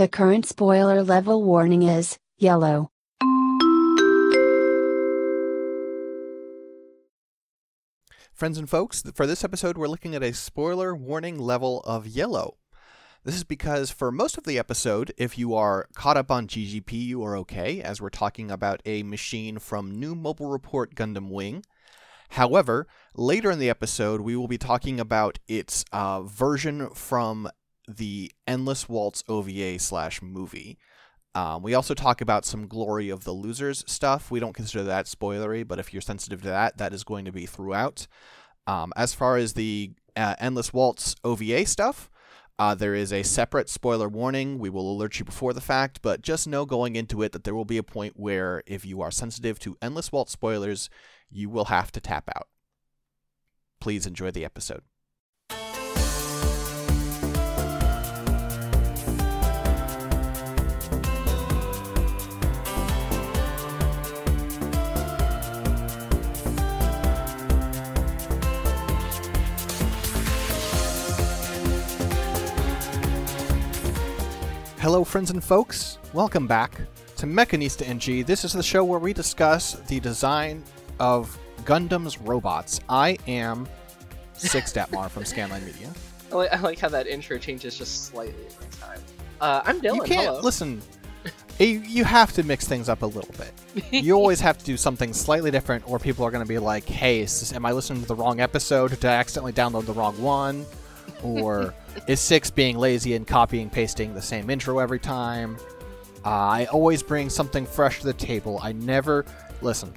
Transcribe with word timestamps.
The 0.00 0.08
current 0.08 0.46
spoiler 0.46 1.02
level 1.02 1.44
warning 1.44 1.82
is 1.82 2.18
yellow. 2.38 2.90
Friends 8.32 8.56
and 8.56 8.66
folks, 8.66 9.02
for 9.14 9.26
this 9.26 9.44
episode, 9.44 9.76
we're 9.76 9.88
looking 9.88 10.14
at 10.14 10.22
a 10.22 10.32
spoiler 10.32 10.96
warning 10.96 11.38
level 11.38 11.80
of 11.80 12.06
yellow. 12.06 12.56
This 13.24 13.34
is 13.34 13.44
because 13.44 13.90
for 13.90 14.10
most 14.10 14.38
of 14.38 14.44
the 14.44 14.58
episode, 14.58 15.12
if 15.18 15.36
you 15.36 15.54
are 15.54 15.86
caught 15.94 16.16
up 16.16 16.30
on 16.30 16.48
GGP, 16.48 16.92
you 16.92 17.22
are 17.22 17.36
okay, 17.36 17.82
as 17.82 18.00
we're 18.00 18.08
talking 18.08 18.50
about 18.50 18.80
a 18.86 19.02
machine 19.02 19.58
from 19.58 20.00
New 20.00 20.14
Mobile 20.14 20.48
Report 20.48 20.94
Gundam 20.94 21.28
Wing. 21.28 21.62
However, 22.30 22.86
later 23.14 23.50
in 23.50 23.58
the 23.58 23.68
episode, 23.68 24.22
we 24.22 24.34
will 24.34 24.48
be 24.48 24.56
talking 24.56 24.98
about 24.98 25.38
its 25.46 25.84
uh, 25.92 26.22
version 26.22 26.88
from 26.94 27.50
the 27.96 28.32
Endless 28.46 28.88
Waltz 28.88 29.22
OVA 29.28 29.78
slash 29.78 30.22
movie. 30.22 30.78
Um, 31.34 31.62
we 31.62 31.74
also 31.74 31.94
talk 31.94 32.20
about 32.20 32.44
some 32.44 32.66
Glory 32.66 33.08
of 33.08 33.24
the 33.24 33.32
Losers 33.32 33.84
stuff. 33.86 34.30
We 34.30 34.40
don't 34.40 34.54
consider 34.54 34.84
that 34.84 35.06
spoilery, 35.06 35.66
but 35.66 35.78
if 35.78 35.92
you're 35.92 36.00
sensitive 36.00 36.42
to 36.42 36.48
that, 36.48 36.78
that 36.78 36.92
is 36.92 37.04
going 37.04 37.24
to 37.24 37.32
be 37.32 37.46
throughout. 37.46 38.06
Um, 38.66 38.92
as 38.96 39.14
far 39.14 39.36
as 39.36 39.52
the 39.52 39.92
uh, 40.16 40.34
Endless 40.38 40.72
Waltz 40.72 41.14
OVA 41.24 41.66
stuff, 41.66 42.10
uh, 42.58 42.74
there 42.74 42.94
is 42.94 43.12
a 43.12 43.22
separate 43.22 43.70
spoiler 43.70 44.08
warning. 44.08 44.58
We 44.58 44.70
will 44.70 44.92
alert 44.92 45.18
you 45.18 45.24
before 45.24 45.52
the 45.52 45.60
fact, 45.60 46.02
but 46.02 46.20
just 46.20 46.46
know 46.46 46.66
going 46.66 46.96
into 46.96 47.22
it 47.22 47.32
that 47.32 47.44
there 47.44 47.54
will 47.54 47.64
be 47.64 47.78
a 47.78 47.82
point 47.82 48.14
where 48.16 48.62
if 48.66 48.84
you 48.84 49.00
are 49.00 49.10
sensitive 49.10 49.58
to 49.60 49.78
Endless 49.80 50.12
Waltz 50.12 50.32
spoilers, 50.32 50.90
you 51.30 51.48
will 51.48 51.66
have 51.66 51.90
to 51.92 52.00
tap 52.00 52.28
out. 52.36 52.48
Please 53.80 54.06
enjoy 54.06 54.30
the 54.30 54.44
episode. 54.44 54.82
Hello, 74.92 75.04
friends 75.04 75.30
and 75.30 75.42
folks. 75.44 75.98
Welcome 76.12 76.48
back 76.48 76.80
to 77.18 77.24
Mechanista 77.24 77.88
NG. 77.88 78.24
This 78.26 78.44
is 78.44 78.52
the 78.52 78.60
show 78.64 78.82
where 78.82 78.98
we 78.98 79.12
discuss 79.12 79.74
the 79.86 80.00
design 80.00 80.64
of 80.98 81.38
Gundam's 81.64 82.18
robots. 82.18 82.80
I 82.88 83.16
am 83.28 83.68
Six 84.32 84.72
Datmar 84.74 85.08
from 85.08 85.22
Scanline 85.22 85.64
Media. 85.64 85.92
I 86.32 86.34
like, 86.34 86.52
I 86.52 86.58
like 86.58 86.78
how 86.80 86.88
that 86.88 87.06
intro 87.06 87.38
changes 87.38 87.78
just 87.78 88.06
slightly 88.06 88.44
every 88.46 88.66
time. 88.80 88.98
Uh, 89.40 89.62
I'm 89.64 89.80
Dylan. 89.80 89.94
You 89.94 90.02
can't 90.02 90.26
Hello. 90.26 90.40
listen. 90.40 90.82
eh, 91.60 91.80
You 91.86 92.02
have 92.02 92.32
to 92.32 92.42
mix 92.42 92.66
things 92.66 92.88
up 92.88 93.02
a 93.02 93.06
little 93.06 93.32
bit. 93.38 93.92
You 93.92 94.14
always 94.16 94.40
have 94.40 94.58
to 94.58 94.64
do 94.64 94.76
something 94.76 95.12
slightly 95.12 95.52
different, 95.52 95.88
or 95.88 96.00
people 96.00 96.24
are 96.26 96.32
going 96.32 96.42
to 96.44 96.48
be 96.48 96.58
like, 96.58 96.86
"Hey, 96.86 97.20
is 97.20 97.38
this, 97.38 97.52
am 97.52 97.64
I 97.64 97.70
listening 97.70 98.02
to 98.02 98.08
the 98.08 98.16
wrong 98.16 98.40
episode? 98.40 98.90
Did 98.90 99.04
I 99.04 99.14
accidentally 99.14 99.52
download 99.52 99.86
the 99.86 99.92
wrong 99.92 100.20
one?" 100.20 100.66
Or 101.22 101.74
is 102.06 102.20
Six 102.20 102.50
being 102.50 102.78
lazy 102.78 103.14
and 103.14 103.26
copying 103.26 103.70
pasting 103.70 104.14
the 104.14 104.22
same 104.22 104.50
intro 104.50 104.78
every 104.78 104.98
time? 104.98 105.56
Uh, 106.24 106.28
I 106.28 106.64
always 106.66 107.02
bring 107.02 107.30
something 107.30 107.64
fresh 107.64 108.00
to 108.00 108.06
the 108.06 108.12
table. 108.12 108.60
I 108.62 108.72
never 108.72 109.24
listen. 109.62 109.92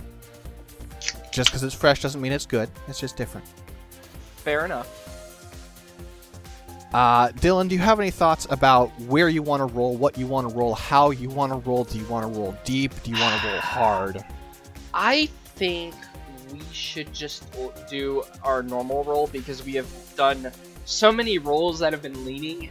Just 1.31 1.49
because 1.49 1.63
it's 1.63 1.75
fresh 1.75 2.01
doesn't 2.01 2.21
mean 2.21 2.31
it's 2.31 2.45
good. 2.45 2.69
It's 2.87 2.99
just 2.99 3.17
different. 3.17 3.45
Fair 4.37 4.65
enough. 4.65 5.03
Uh, 6.93 7.29
Dylan, 7.29 7.67
do 7.67 7.75
you 7.75 7.81
have 7.81 7.99
any 7.99 8.11
thoughts 8.11 8.45
about 8.51 8.87
where 9.01 9.27
you 9.27 9.41
want 9.41 9.67
to 9.67 9.73
roll, 9.73 9.97
what 9.97 10.15
you 10.15 10.27
want 10.27 10.47
to 10.47 10.55
roll, 10.55 10.75
how 10.75 11.09
you 11.09 11.27
want 11.27 11.51
to 11.51 11.57
roll? 11.67 11.83
Do 11.85 11.97
you 11.97 12.05
want 12.05 12.31
to 12.31 12.39
roll 12.39 12.55
deep? 12.63 12.91
Do 13.01 13.09
you 13.11 13.19
want 13.19 13.41
to 13.41 13.47
roll 13.47 13.57
hard? 13.61 14.23
I 14.93 15.25
think 15.55 15.95
we 16.51 16.61
should 16.71 17.11
just 17.11 17.45
do 17.89 18.23
our 18.43 18.61
normal 18.61 19.03
roll 19.03 19.25
because 19.27 19.63
we 19.65 19.73
have 19.73 19.87
done 20.15 20.51
so 20.85 21.11
many 21.11 21.37
roles 21.37 21.79
that 21.79 21.93
have 21.93 22.01
been 22.01 22.25
leaning 22.25 22.69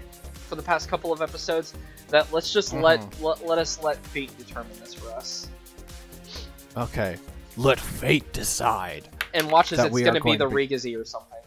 for 0.49 0.57
the 0.57 0.63
past 0.63 0.89
couple 0.89 1.13
of 1.13 1.23
episodes 1.23 1.75
that 2.09 2.31
let's 2.33 2.53
just 2.53 2.75
let, 2.75 3.01
let 3.21 3.47
let 3.47 3.59
us 3.59 3.83
let 3.83 3.97
fate 4.07 4.37
determine 4.37 4.79
this 4.81 4.95
for 4.95 5.11
us. 5.13 5.49
Okay. 6.77 7.17
Let 7.57 7.79
fate 7.79 8.33
decide. 8.33 9.09
And 9.35 9.51
watch 9.51 9.73
as 9.73 9.85
it's 9.85 10.01
gonna 10.01 10.21
be 10.21 10.37
the 10.37 10.47
be- 10.47 10.69
Regazi 10.69 10.99
or 10.99 11.05
something. 11.05 11.39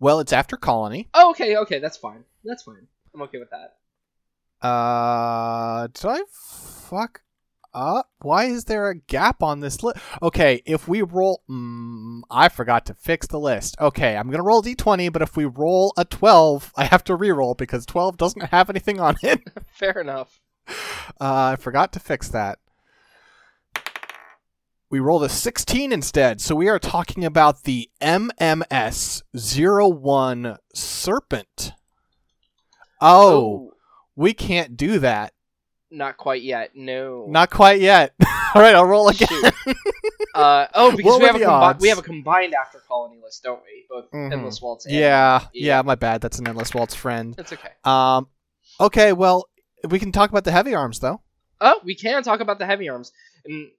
Well, 0.00 0.20
it's 0.20 0.32
after 0.32 0.56
Colony. 0.56 1.08
Oh, 1.14 1.30
okay, 1.30 1.56
okay, 1.58 1.78
that's 1.78 1.96
fine. 1.96 2.24
That's 2.44 2.64
fine. 2.64 2.88
I'm 3.14 3.22
okay 3.22 3.38
with 3.38 3.50
that. 3.50 4.66
Uh, 4.66 5.86
did 5.88 6.04
I 6.06 6.22
fuck 6.30 7.22
up? 7.74 8.08
Why 8.20 8.44
is 8.44 8.64
there 8.64 8.88
a 8.88 8.96
gap 8.96 9.42
on 9.42 9.60
this 9.60 9.82
list? 9.82 9.98
Okay, 10.22 10.62
if 10.66 10.88
we 10.88 11.02
roll, 11.02 11.42
mm, 11.48 12.20
I 12.30 12.48
forgot 12.48 12.86
to 12.86 12.94
fix 12.94 13.26
the 13.26 13.40
list. 13.40 13.76
Okay, 13.80 14.16
I'm 14.16 14.30
gonna 14.30 14.42
roll 14.42 14.62
d20, 14.62 15.12
but 15.12 15.22
if 15.22 15.36
we 15.36 15.44
roll 15.44 15.92
a 15.96 16.04
12, 16.04 16.72
I 16.76 16.84
have 16.84 17.04
to 17.04 17.16
re-roll 17.16 17.54
because 17.54 17.86
12 17.86 18.16
doesn't 18.16 18.46
have 18.50 18.70
anything 18.70 19.00
on 19.00 19.16
it. 19.22 19.40
Fair 19.72 20.00
enough. 20.00 20.40
Uh, 21.20 21.52
I 21.52 21.56
forgot 21.56 21.92
to 21.94 22.00
fix 22.00 22.28
that. 22.28 22.58
We 24.90 25.00
rolled 25.00 25.24
a 25.24 25.28
16 25.30 25.90
instead, 25.90 26.42
so 26.42 26.54
we 26.54 26.68
are 26.68 26.78
talking 26.78 27.24
about 27.24 27.62
the 27.64 27.90
MMS 28.02 29.22
01 29.32 30.58
Serpent. 30.74 31.72
Oh, 33.00 33.72
we 34.14 34.34
can't 34.34 34.76
do 34.76 34.98
that. 34.98 35.32
Not 35.92 36.16
quite 36.16 36.42
yet. 36.42 36.70
No. 36.74 37.26
Not 37.28 37.50
quite 37.50 37.80
yet. 37.80 38.14
All 38.54 38.62
right, 38.62 38.74
I'll 38.74 38.86
roll 38.86 39.08
again. 39.08 39.28
Uh, 40.34 40.66
oh, 40.72 40.90
because 40.96 41.18
we 41.20 41.26
have 41.26 41.36
a 41.36 41.40
combi- 41.40 41.78
we 41.78 41.88
have 41.90 41.98
a 41.98 42.02
combined 42.02 42.54
after 42.54 42.78
colony 42.88 43.20
list, 43.22 43.42
don't 43.42 43.60
we? 43.64 43.84
Both 43.90 44.10
Mhm. 44.12 44.32
endless 44.32 44.62
waltz. 44.62 44.86
And 44.86 44.94
yeah, 44.94 45.42
yeah, 45.52 45.82
my 45.82 45.94
bad. 45.94 46.22
That's 46.22 46.38
an 46.38 46.48
endless 46.48 46.72
waltz 46.72 46.94
friend. 46.94 47.34
It's 47.36 47.52
okay. 47.52 47.68
Um, 47.84 48.28
okay, 48.80 49.12
well, 49.12 49.46
we 49.86 49.98
can 49.98 50.10
talk 50.10 50.30
about 50.30 50.44
the 50.44 50.50
heavy 50.50 50.74
arms 50.74 51.00
though. 51.00 51.20
Oh, 51.60 51.80
we 51.84 51.94
can 51.94 52.22
talk 52.22 52.40
about 52.40 52.58
the 52.58 52.64
heavy 52.64 52.88
arms. 52.88 53.12
And 53.44 53.72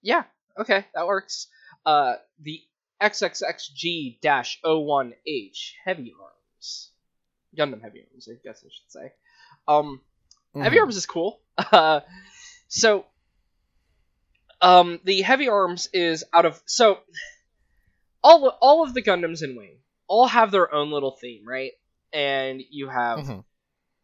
yeah, 0.00 0.24
okay, 0.58 0.86
that 0.94 1.06
works. 1.06 1.48
Uh, 1.84 2.14
the 2.40 2.62
XXXG-01H 3.02 5.72
heavy 5.84 6.14
arms. 6.20 6.90
Gundam 7.56 7.80
heavy 7.82 8.04
arms, 8.12 8.28
I 8.30 8.34
guess 8.42 8.62
I 8.64 8.68
should 8.70 8.90
say. 8.90 9.12
Um, 9.66 10.00
heavy 10.54 10.76
Mhm. 10.76 10.80
arms 10.80 10.96
is 10.96 11.06
cool. 11.06 11.40
Uh, 11.58 12.00
so, 12.68 13.06
um, 14.60 15.00
the 15.04 15.22
heavy 15.22 15.48
arms 15.48 15.88
is 15.92 16.24
out 16.32 16.46
of 16.46 16.60
so 16.66 16.98
all 18.22 18.48
all 18.60 18.82
of 18.84 18.94
the 18.94 19.02
Gundams 19.02 19.42
in 19.42 19.56
Wing 19.56 19.78
all 20.08 20.26
have 20.26 20.50
their 20.50 20.72
own 20.72 20.90
little 20.90 21.12
theme, 21.20 21.44
right? 21.46 21.72
And 22.12 22.62
you 22.70 22.88
have 22.88 23.24
Mhm. 23.24 23.44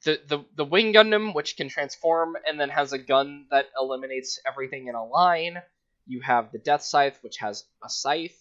the, 0.05 0.21
the 0.29 0.45
the 0.57 0.65
Wing 0.65 0.93
Gundam, 0.93 1.35
which 1.35 1.57
can 1.57 1.69
transform 1.69 2.37
and 2.47 2.61
then 2.61 2.71
has 2.71 2.93
a 2.93 2.99
gun 2.99 3.47
that 3.51 3.67
eliminates 3.79 4.39
everything 4.47 4.89
in 4.89 4.95
a 4.95 5.05
line. 5.05 5.63
You 6.07 6.21
have 6.23 6.53
the 6.53 6.59
Deathscythe, 6.59 7.23
which 7.23 7.39
has 7.39 7.65
a 7.85 7.89
scythe. 7.89 8.37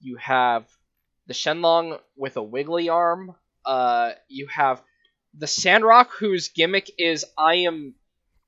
You 0.00 0.16
have 0.16 0.68
the 1.26 1.34
Shenlong 1.34 2.00
with 2.16 2.36
a 2.36 2.42
wiggly 2.42 2.88
arm. 2.88 3.34
Uh, 3.64 4.12
you 4.28 4.46
have 4.48 4.82
the 5.34 5.46
Sandrock, 5.46 6.10
whose 6.12 6.48
gimmick 6.48 6.90
is 6.98 7.24
I 7.38 7.56
am 7.66 7.94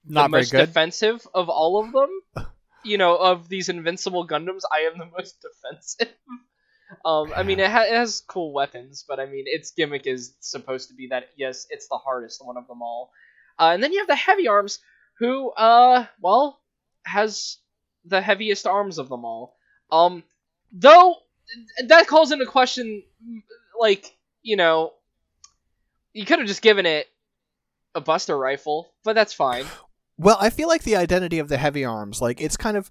Not 0.09 0.31
very 0.31 0.43
most 0.43 0.53
good. 0.53 0.67
defensive 0.67 1.27
of 1.35 1.49
all 1.49 1.85
of 1.85 1.93
them. 1.93 2.47
You 2.85 2.97
know, 2.97 3.17
of 3.17 3.49
these 3.49 3.69
invincible 3.69 4.27
Gundams, 4.27 4.63
I 4.73 4.91
am 4.91 4.99
the 4.99 5.07
most 5.07 5.37
defensive. 5.43 6.15
Um, 7.05 7.33
I 7.37 7.43
mean, 7.43 7.61
it, 7.61 7.71
ha- 7.71 7.83
it 7.83 7.93
has 7.93 8.23
cool 8.27 8.53
weapons, 8.53 9.05
but 9.07 9.21
I 9.21 9.27
mean, 9.27 9.45
its 9.47 9.73
gimmick 9.73 10.07
is 10.07 10.35
supposed 10.41 10.89
to 10.89 10.95
be 10.95 11.09
that 11.09 11.29
yes, 11.37 11.67
it's 11.71 11.89
the 11.89 11.99
hardest 11.99 12.45
one 12.45 12.57
of 12.57 12.67
them 12.67 12.81
all. 12.83 13.11
Uh, 13.59 13.71
and 13.75 13.83
then 13.83 13.93
you 13.93 13.99
have 13.99 14.09
the 14.09 14.17
heavy 14.17 14.49
arms, 14.49 14.79
who, 15.19 15.51
uh, 15.51 16.07
well, 16.21 16.61
has 17.05 17.59
the 18.05 18.21
heaviest 18.21 18.67
arms 18.67 18.99
of 18.99 19.09
them 19.09 19.25
all. 19.25 19.57
Um, 19.91 20.23
though 20.73 21.17
that 21.87 22.07
calls 22.07 22.33
into 22.33 22.47
question, 22.47 23.03
like 23.79 24.17
you 24.43 24.57
know, 24.57 24.93
you 26.13 26.25
could 26.25 26.39
have 26.39 26.49
just 26.49 26.63
given 26.63 26.87
it 26.87 27.07
a 27.95 28.01
Buster 28.01 28.37
rifle, 28.39 28.93
but 29.05 29.15
that's 29.15 29.33
fine. 29.33 29.67
Well, 30.19 30.37
I 30.41 30.51
feel 30.51 30.69
like 30.69 30.83
the 30.83 30.97
identity 30.97 31.39
of 31.39 31.49
the 31.49 31.57
heavy 31.59 31.85
arms, 31.85 32.21
like 32.21 32.41
it's 32.41 32.57
kind 32.57 32.77
of 32.77 32.91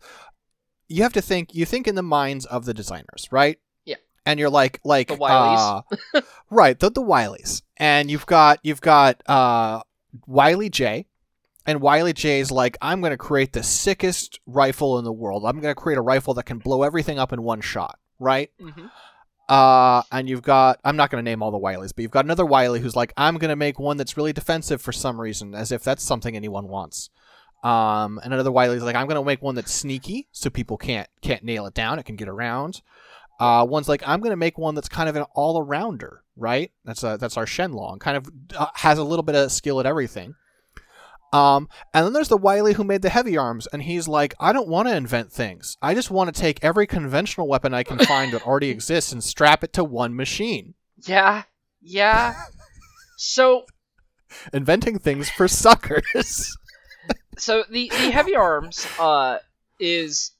you 0.87 1.03
have 1.03 1.13
to 1.13 1.21
think 1.21 1.53
you 1.53 1.65
think 1.65 1.87
in 1.87 1.95
the 1.95 2.01
minds 2.03 2.45
of 2.45 2.65
the 2.65 2.73
designers, 2.73 3.27
right? 3.31 3.59
Yeah. 3.85 3.95
And 4.25 4.39
you're 4.39 4.49
like 4.49 4.79
like 4.83 5.09
The 5.09 5.15
Wileys. 5.17 5.83
uh, 6.13 6.21
right, 6.49 6.79
the 6.79 6.89
the 6.89 7.01
Wileys. 7.03 7.61
And 7.77 8.09
you've 8.09 8.25
got 8.25 8.59
you've 8.63 8.81
got 8.81 9.21
uh 9.27 9.81
Wiley 10.25 10.69
J 10.69 11.05
and 11.65 11.81
Wiley 11.81 12.13
J 12.13 12.39
is 12.39 12.49
like 12.51 12.77
I'm 12.81 13.01
going 13.01 13.11
to 13.11 13.17
create 13.17 13.51
the 13.53 13.63
sickest 13.63 14.39
rifle 14.45 14.97
in 14.97 15.03
the 15.05 15.11
world. 15.11 15.43
I'm 15.45 15.59
going 15.59 15.75
to 15.75 15.79
create 15.79 15.97
a 15.97 16.01
rifle 16.01 16.33
that 16.35 16.43
can 16.43 16.59
blow 16.59 16.83
everything 16.83 17.19
up 17.19 17.33
in 17.33 17.43
one 17.43 17.59
shot, 17.61 17.99
right? 18.19 18.49
hmm 18.59 18.87
Uh, 19.49 20.03
and 20.11 20.27
you've 20.27 20.41
got 20.41 20.79
I'm 20.83 20.97
not 20.97 21.09
going 21.09 21.23
to 21.23 21.29
name 21.29 21.41
all 21.41 21.51
the 21.51 21.57
Wileys, 21.57 21.93
but 21.95 22.01
you've 22.01 22.11
got 22.11 22.25
another 22.25 22.45
Wiley 22.45 22.81
who's 22.81 22.95
like, 22.95 23.13
I'm 23.15 23.37
going 23.37 23.49
to 23.49 23.55
make 23.55 23.79
one 23.79 23.97
that's 23.97 24.17
really 24.17 24.33
defensive 24.33 24.81
for 24.81 24.91
some 24.91 25.19
reason, 25.19 25.55
as 25.55 25.71
if 25.71 25.83
that's 25.83 26.03
something 26.03 26.35
anyone 26.35 26.67
wants. 26.67 27.09
Um, 27.63 28.19
and 28.23 28.33
another 28.33 28.51
Wiley's 28.51 28.83
like, 28.83 28.95
I'm 28.95 29.07
going 29.07 29.19
to 29.19 29.25
make 29.25 29.41
one 29.41 29.55
that's 29.55 29.73
sneaky, 29.73 30.27
so 30.31 30.49
people 30.49 30.77
can't 30.77 31.07
can't 31.21 31.43
nail 31.43 31.65
it 31.65 31.73
down. 31.73 31.97
It 31.97 32.03
can 32.03 32.17
get 32.17 32.27
around. 32.27 32.81
Uh, 33.39 33.65
one's 33.67 33.87
like, 33.87 34.03
I'm 34.05 34.19
going 34.19 34.31
to 34.31 34.37
make 34.37 34.57
one 34.57 34.75
that's 34.75 34.89
kind 34.89 35.07
of 35.07 35.15
an 35.15 35.25
all 35.35 35.63
arounder, 35.63 36.19
right? 36.35 36.71
That's 36.85 37.03
a, 37.03 37.17
that's 37.19 37.37
our 37.37 37.45
Shenlong, 37.45 37.99
kind 37.99 38.17
of 38.17 38.29
uh, 38.55 38.67
has 38.73 38.97
a 38.97 39.03
little 39.03 39.23
bit 39.23 39.35
of 39.35 39.51
skill 39.51 39.79
at 39.79 39.85
everything. 39.85 40.35
Um, 41.33 41.67
and 41.93 42.05
then 42.05 42.13
there's 42.13 42.29
the 42.29 42.37
Wiley 42.37 42.73
who 42.73 42.83
made 42.83 43.01
the 43.01 43.09
heavy 43.09 43.37
arms, 43.37 43.67
and 43.73 43.83
he's 43.83 44.07
like, 44.07 44.33
I 44.39 44.53
don't 44.53 44.67
want 44.67 44.87
to 44.87 44.95
invent 44.95 45.31
things. 45.31 45.77
I 45.81 45.93
just 45.93 46.09
want 46.09 46.33
to 46.33 46.39
take 46.39 46.63
every 46.63 46.87
conventional 46.87 47.47
weapon 47.47 47.73
I 47.73 47.83
can 47.83 47.99
find 47.99 48.31
that 48.33 48.47
already 48.47 48.69
exists 48.69 49.11
and 49.11 49.23
strap 49.23 49.63
it 49.63 49.73
to 49.73 49.83
one 49.83 50.15
machine. 50.15 50.73
Yeah, 51.05 51.43
yeah. 51.81 52.35
so, 53.17 53.65
Inventing 54.53 54.99
things 54.99 55.29
for 55.29 55.47
suckers. 55.47 56.57
so 57.37 57.63
the 57.69 57.89
the 57.89 58.11
heavy 58.11 58.35
arms 58.35 58.85
uh 58.99 59.37
is 59.79 60.31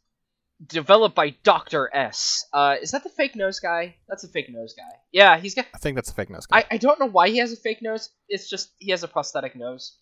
developed 0.66 1.16
by 1.16 1.36
Doctor 1.44 1.90
S. 1.94 2.45
Uh, 2.51 2.75
is 2.81 2.92
that 2.92 3.04
the 3.04 3.10
fake 3.10 3.36
nose 3.36 3.60
guy? 3.60 3.95
That's 4.10 4.24
a 4.24 4.28
fake 4.28 4.50
nose 4.50 4.74
guy. 4.75 4.98
Yeah, 5.12 5.38
he's 5.38 5.54
got. 5.54 5.68
I 5.74 5.78
think 5.78 5.95
that's 5.95 6.10
a 6.10 6.13
fake 6.13 6.30
nose. 6.30 6.45
Guy. 6.48 6.60
I 6.60 6.66
I 6.72 6.78
don't 6.78 7.00
know 7.00 7.06
why 7.06 7.30
he 7.30 7.38
has 7.38 7.51
a 7.51 7.57
fake 7.57 7.81
nose. 7.81 8.10
It's 8.28 8.50
just 8.50 8.72
he 8.80 8.92
has 8.92 9.04
a 9.04 9.07
prosthetic 9.07 9.56
nose 9.56 9.98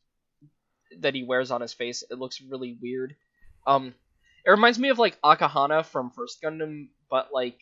that 1.02 1.16
he 1.16 1.24
wears 1.24 1.52
on 1.52 1.62
his 1.62 1.74
face. 1.74 2.04
It 2.10 2.18
looks 2.20 2.42
really 2.42 2.78
weird. 2.82 3.16
Um, 3.68 3.94
it 4.46 4.50
reminds 4.52 4.78
me 4.80 4.90
of 4.90 5.00
like 5.00 5.20
Akahana 5.22 5.86
from 5.86 6.12
First 6.12 6.42
Gundam, 6.42 6.90
but 7.10 7.30
like 7.34 7.60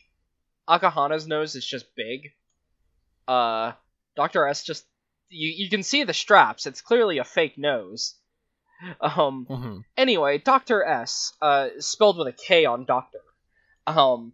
Akahana's 0.68 1.26
nose 1.26 1.54
is 1.54 1.66
just 1.66 1.86
big. 1.94 2.32
Uh, 3.26 3.72
Doctor 4.16 4.46
S 4.46 4.62
just 4.64 4.84
you 5.28 5.48
you 5.64 5.70
can 5.70 5.82
see 5.82 6.04
the 6.04 6.12
straps. 6.12 6.66
It's 6.66 6.82
clearly 6.82 7.18
a 7.18 7.24
fake 7.24 7.58
nose. 7.58 8.14
Um. 9.00 9.46
hmm 9.48 9.78
Anyway, 9.96 10.38
Doctor 10.38 10.84
S, 10.84 11.32
uh, 11.40 11.68
spelled 11.78 12.18
with 12.18 12.26
a 12.28 12.32
K 12.32 12.66
on 12.66 12.84
Doctor, 12.84 13.20
um, 13.86 14.32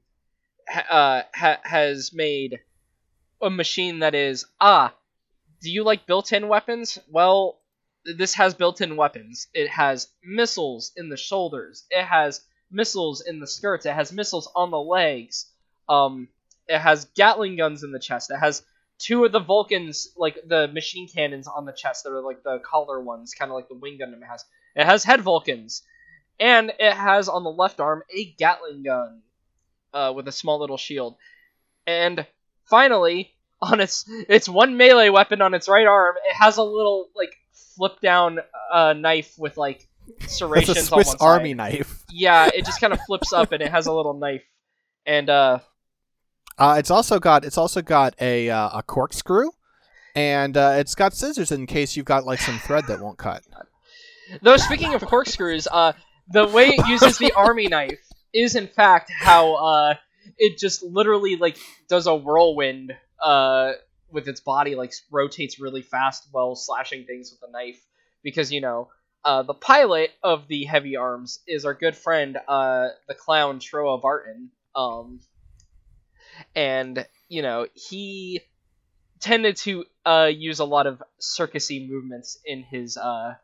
ha- 0.68 0.86
uh, 0.90 1.22
ha- 1.34 1.60
has 1.62 2.12
made 2.12 2.58
a 3.40 3.50
machine 3.50 4.00
that 4.00 4.14
is 4.14 4.46
ah. 4.60 4.94
Do 5.62 5.70
you 5.70 5.84
like 5.84 6.06
built-in 6.06 6.48
weapons? 6.48 6.98
Well, 7.10 7.59
this 8.16 8.34
has 8.34 8.54
built-in 8.54 8.96
weapons. 8.96 9.48
It 9.54 9.68
has 9.68 10.08
missiles 10.22 10.92
in 10.96 11.08
the 11.08 11.16
shoulders. 11.16 11.84
It 11.90 12.04
has 12.04 12.40
missiles 12.70 13.20
in 13.20 13.40
the 13.40 13.46
skirts. 13.46 13.86
It 13.86 13.94
has 13.94 14.12
missiles 14.12 14.50
on 14.54 14.70
the 14.70 14.78
legs. 14.80 15.46
Um, 15.88 16.28
it 16.68 16.78
has 16.78 17.06
Gatling 17.16 17.56
guns 17.56 17.82
in 17.82 17.92
the 17.92 17.98
chest. 17.98 18.30
It 18.30 18.38
has 18.38 18.62
two 18.98 19.24
of 19.24 19.32
the 19.32 19.40
Vulcans, 19.40 20.08
like 20.16 20.38
the 20.46 20.68
machine 20.68 21.08
cannons 21.08 21.48
on 21.48 21.64
the 21.64 21.72
chest 21.72 22.04
that 22.04 22.12
are 22.12 22.22
like 22.22 22.42
the 22.42 22.60
collar 22.60 23.00
ones, 23.00 23.34
kind 23.34 23.50
of 23.50 23.56
like 23.56 23.68
the 23.68 23.74
Wing 23.74 23.98
Gundam 24.00 24.22
has. 24.28 24.44
It 24.76 24.84
has 24.84 25.02
head 25.02 25.20
Vulcans, 25.20 25.82
and 26.38 26.72
it 26.78 26.92
has 26.92 27.28
on 27.28 27.42
the 27.42 27.50
left 27.50 27.80
arm 27.80 28.02
a 28.14 28.24
Gatling 28.38 28.84
gun, 28.84 29.22
uh, 29.92 30.12
with 30.14 30.28
a 30.28 30.32
small 30.32 30.60
little 30.60 30.76
shield. 30.76 31.16
And 31.86 32.24
finally, 32.66 33.32
on 33.60 33.80
its 33.80 34.04
its 34.28 34.48
one 34.48 34.76
melee 34.76 35.08
weapon 35.08 35.42
on 35.42 35.54
its 35.54 35.68
right 35.68 35.86
arm, 35.86 36.14
it 36.28 36.34
has 36.34 36.56
a 36.56 36.62
little 36.62 37.08
like 37.14 37.34
flip 37.76 38.00
down 38.00 38.38
uh, 38.72 38.92
knife 38.92 39.34
with 39.38 39.56
like 39.56 39.86
serrations. 40.26 40.76
It's 40.76 40.86
a 40.86 40.86
Swiss 40.86 41.14
on 41.14 41.16
one 41.18 41.28
Army 41.36 41.50
side. 41.50 41.56
knife. 41.56 42.02
Yeah, 42.10 42.50
it 42.54 42.64
just 42.64 42.80
kind 42.80 42.92
of 42.92 43.00
flips 43.06 43.32
up 43.32 43.52
and 43.52 43.62
it 43.62 43.70
has 43.70 43.86
a 43.86 43.92
little 43.92 44.14
knife. 44.14 44.42
And 45.06 45.30
uh, 45.30 45.58
Uh, 46.58 46.76
it's 46.78 46.90
also 46.90 47.18
got 47.18 47.44
it's 47.44 47.56
also 47.58 47.80
got 47.82 48.14
a 48.20 48.50
uh, 48.50 48.78
a 48.78 48.82
corkscrew, 48.82 49.50
and 50.14 50.56
uh, 50.56 50.74
it's 50.76 50.94
got 50.94 51.14
scissors 51.14 51.50
in 51.52 51.66
case 51.66 51.96
you've 51.96 52.06
got 52.06 52.24
like 52.24 52.40
some 52.40 52.58
thread 52.58 52.84
that 52.88 53.00
won't 53.00 53.18
cut. 53.18 53.42
Though 54.42 54.56
speaking 54.58 54.94
of 54.94 55.02
corkscrews, 55.04 55.66
uh, 55.70 55.92
the 56.32 56.46
way 56.46 56.68
it 56.68 56.86
uses 56.86 57.18
the 57.18 57.32
army 57.32 57.66
knife 57.68 57.98
is 58.32 58.54
in 58.54 58.68
fact 58.68 59.10
how 59.18 59.54
uh, 59.54 59.94
it 60.38 60.58
just 60.58 60.82
literally 60.84 61.36
like 61.36 61.56
does 61.88 62.06
a 62.06 62.14
whirlwind 62.14 62.92
uh, 63.24 63.72
with 64.12 64.28
its 64.28 64.40
body, 64.40 64.74
like 64.74 64.92
rotates 65.10 65.60
really 65.60 65.82
fast 65.82 66.28
while 66.32 66.54
slashing 66.54 67.04
things 67.04 67.30
with 67.32 67.48
a 67.48 67.52
knife. 67.52 67.80
Because 68.22 68.52
you 68.52 68.60
know, 68.60 68.88
uh, 69.24 69.42
the 69.42 69.54
pilot 69.54 70.10
of 70.22 70.48
the 70.48 70.64
heavy 70.64 70.96
arms 70.96 71.40
is 71.46 71.64
our 71.64 71.74
good 71.74 71.96
friend, 71.96 72.38
uh, 72.48 72.88
the 73.08 73.14
clown 73.14 73.60
Trowa 73.60 74.00
Barton. 74.00 74.50
Um, 74.74 75.20
and 76.54 77.06
you 77.28 77.42
know 77.42 77.66
he 77.74 78.40
tended 79.20 79.56
to 79.56 79.84
uh, 80.06 80.30
use 80.32 80.60
a 80.60 80.64
lot 80.64 80.86
of 80.86 81.02
circusy 81.20 81.86
movements 81.88 82.38
in 82.44 82.62
his 82.62 82.96
uh, 82.96 83.34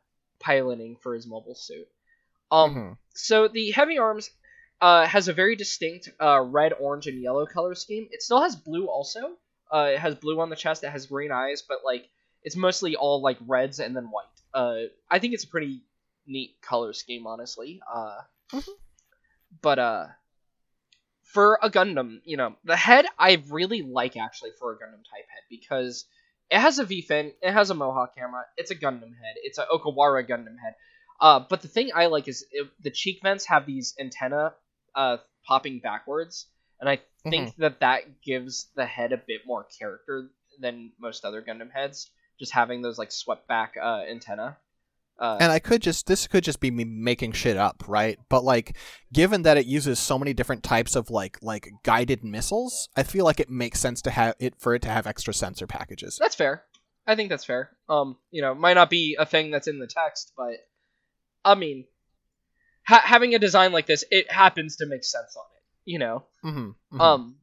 piloting 0.40 0.96
for 1.02 1.14
his 1.14 1.26
mobile 1.26 1.54
suit. 1.54 1.86
Um, 2.50 2.74
Mhm. 2.74 2.98
so 3.14 3.48
the 3.48 3.72
heavy 3.72 3.98
arms 3.98 4.30
uh, 4.80 5.06
has 5.06 5.28
a 5.28 5.32
very 5.32 5.56
distinct 5.56 6.10
uh, 6.20 6.40
red, 6.40 6.72
orange, 6.72 7.06
and 7.06 7.20
yellow 7.20 7.46
color 7.46 7.74
scheme. 7.74 8.08
It 8.10 8.22
still 8.22 8.40
has 8.42 8.56
blue 8.56 8.86
also. 8.86 9.36
Uh, 9.72 9.90
it 9.94 9.98
has 9.98 10.14
blue 10.14 10.40
on 10.40 10.50
the 10.50 10.56
chest. 10.56 10.84
It 10.84 10.90
has 10.90 11.06
green 11.06 11.32
eyes, 11.32 11.62
but 11.66 11.78
like 11.84 12.08
it's 12.42 12.56
mostly 12.56 12.96
all 12.96 13.20
like 13.20 13.38
reds 13.46 13.78
and 13.80 13.94
then 13.96 14.04
white. 14.04 14.24
Uh, 14.54 14.88
I 15.10 15.18
think 15.18 15.34
it's 15.34 15.44
a 15.44 15.48
pretty 15.48 15.82
neat 16.26 16.56
color 16.62 16.92
scheme, 16.92 17.26
honestly. 17.26 17.80
Uh, 17.92 18.20
Mhm. 18.52 18.72
But 19.60 19.78
uh, 19.78 20.06
for 21.24 21.58
a 21.62 21.70
Gundam, 21.70 22.20
you 22.24 22.36
know, 22.36 22.56
the 22.64 22.76
head 22.76 23.06
I 23.18 23.42
really 23.50 23.82
like 23.82 24.16
actually 24.16 24.50
for 24.58 24.72
a 24.72 24.76
Gundam 24.76 25.02
type 25.04 25.26
head 25.28 25.42
because 25.50 26.04
it 26.50 26.58
has 26.58 26.78
a 26.78 26.84
V 26.84 27.02
fin, 27.02 27.32
it 27.42 27.52
has 27.52 27.70
a 27.70 27.74
Mohawk 27.74 28.14
camera, 28.14 28.44
it's 28.56 28.70
a 28.70 28.76
Gundam 28.76 29.10
head, 29.16 29.34
it's 29.42 29.58
a 29.58 29.66
Okawara 29.66 30.28
Gundam 30.28 30.56
head. 30.62 30.74
Uh, 31.20 31.40
but 31.48 31.62
the 31.62 31.68
thing 31.68 31.90
I 31.94 32.06
like 32.06 32.28
is 32.28 32.44
it, 32.52 32.68
the 32.80 32.90
cheek 32.90 33.20
vents 33.22 33.46
have 33.46 33.66
these 33.66 33.94
antenna 33.98 34.54
uh, 34.94 35.16
popping 35.44 35.80
backwards, 35.80 36.46
and 36.80 36.88
I 36.88 37.00
think 37.28 37.56
that 37.56 37.80
that 37.80 38.22
gives 38.22 38.68
the 38.76 38.86
head 38.86 39.12
a 39.12 39.16
bit 39.16 39.42
more 39.46 39.66
character 39.78 40.30
than 40.60 40.92
most 41.00 41.24
other 41.24 41.42
Gundam 41.42 41.72
heads. 41.72 42.10
Just 42.38 42.52
having 42.52 42.82
those 42.82 42.98
like 42.98 43.10
swept 43.12 43.48
back 43.48 43.74
uh, 43.82 44.02
antenna. 44.08 44.58
Uh, 45.18 45.38
And 45.40 45.50
I 45.50 45.58
could 45.58 45.80
just 45.80 46.06
this 46.06 46.26
could 46.26 46.44
just 46.44 46.60
be 46.60 46.70
me 46.70 46.84
making 46.84 47.32
shit 47.32 47.56
up, 47.56 47.84
right? 47.88 48.18
But 48.28 48.44
like, 48.44 48.76
given 49.12 49.42
that 49.42 49.56
it 49.56 49.64
uses 49.64 49.98
so 49.98 50.18
many 50.18 50.34
different 50.34 50.62
types 50.62 50.94
of 50.94 51.08
like 51.08 51.38
like 51.42 51.70
guided 51.82 52.22
missiles, 52.22 52.90
I 52.94 53.02
feel 53.02 53.24
like 53.24 53.40
it 53.40 53.48
makes 53.48 53.80
sense 53.80 54.02
to 54.02 54.10
have 54.10 54.34
it 54.38 54.54
for 54.58 54.74
it 54.74 54.82
to 54.82 54.90
have 54.90 55.06
extra 55.06 55.32
sensor 55.32 55.66
packages. 55.66 56.18
That's 56.20 56.34
fair. 56.34 56.64
I 57.06 57.14
think 57.14 57.30
that's 57.30 57.44
fair. 57.44 57.70
Um, 57.88 58.18
you 58.30 58.42
know, 58.42 58.54
might 58.54 58.74
not 58.74 58.90
be 58.90 59.16
a 59.18 59.24
thing 59.24 59.50
that's 59.50 59.68
in 59.68 59.78
the 59.78 59.86
text, 59.86 60.32
but 60.36 60.56
I 61.44 61.54
mean, 61.54 61.86
ha- 62.86 63.02
having 63.04 63.34
a 63.34 63.38
design 63.38 63.72
like 63.72 63.86
this, 63.86 64.04
it 64.10 64.30
happens 64.30 64.76
to 64.76 64.86
make 64.86 65.04
sense 65.04 65.36
on 65.36 65.44
it. 65.55 65.55
You 65.86 65.98
know. 65.98 66.24
Mm-hmm. 66.44 67.00
Um, 67.00 67.36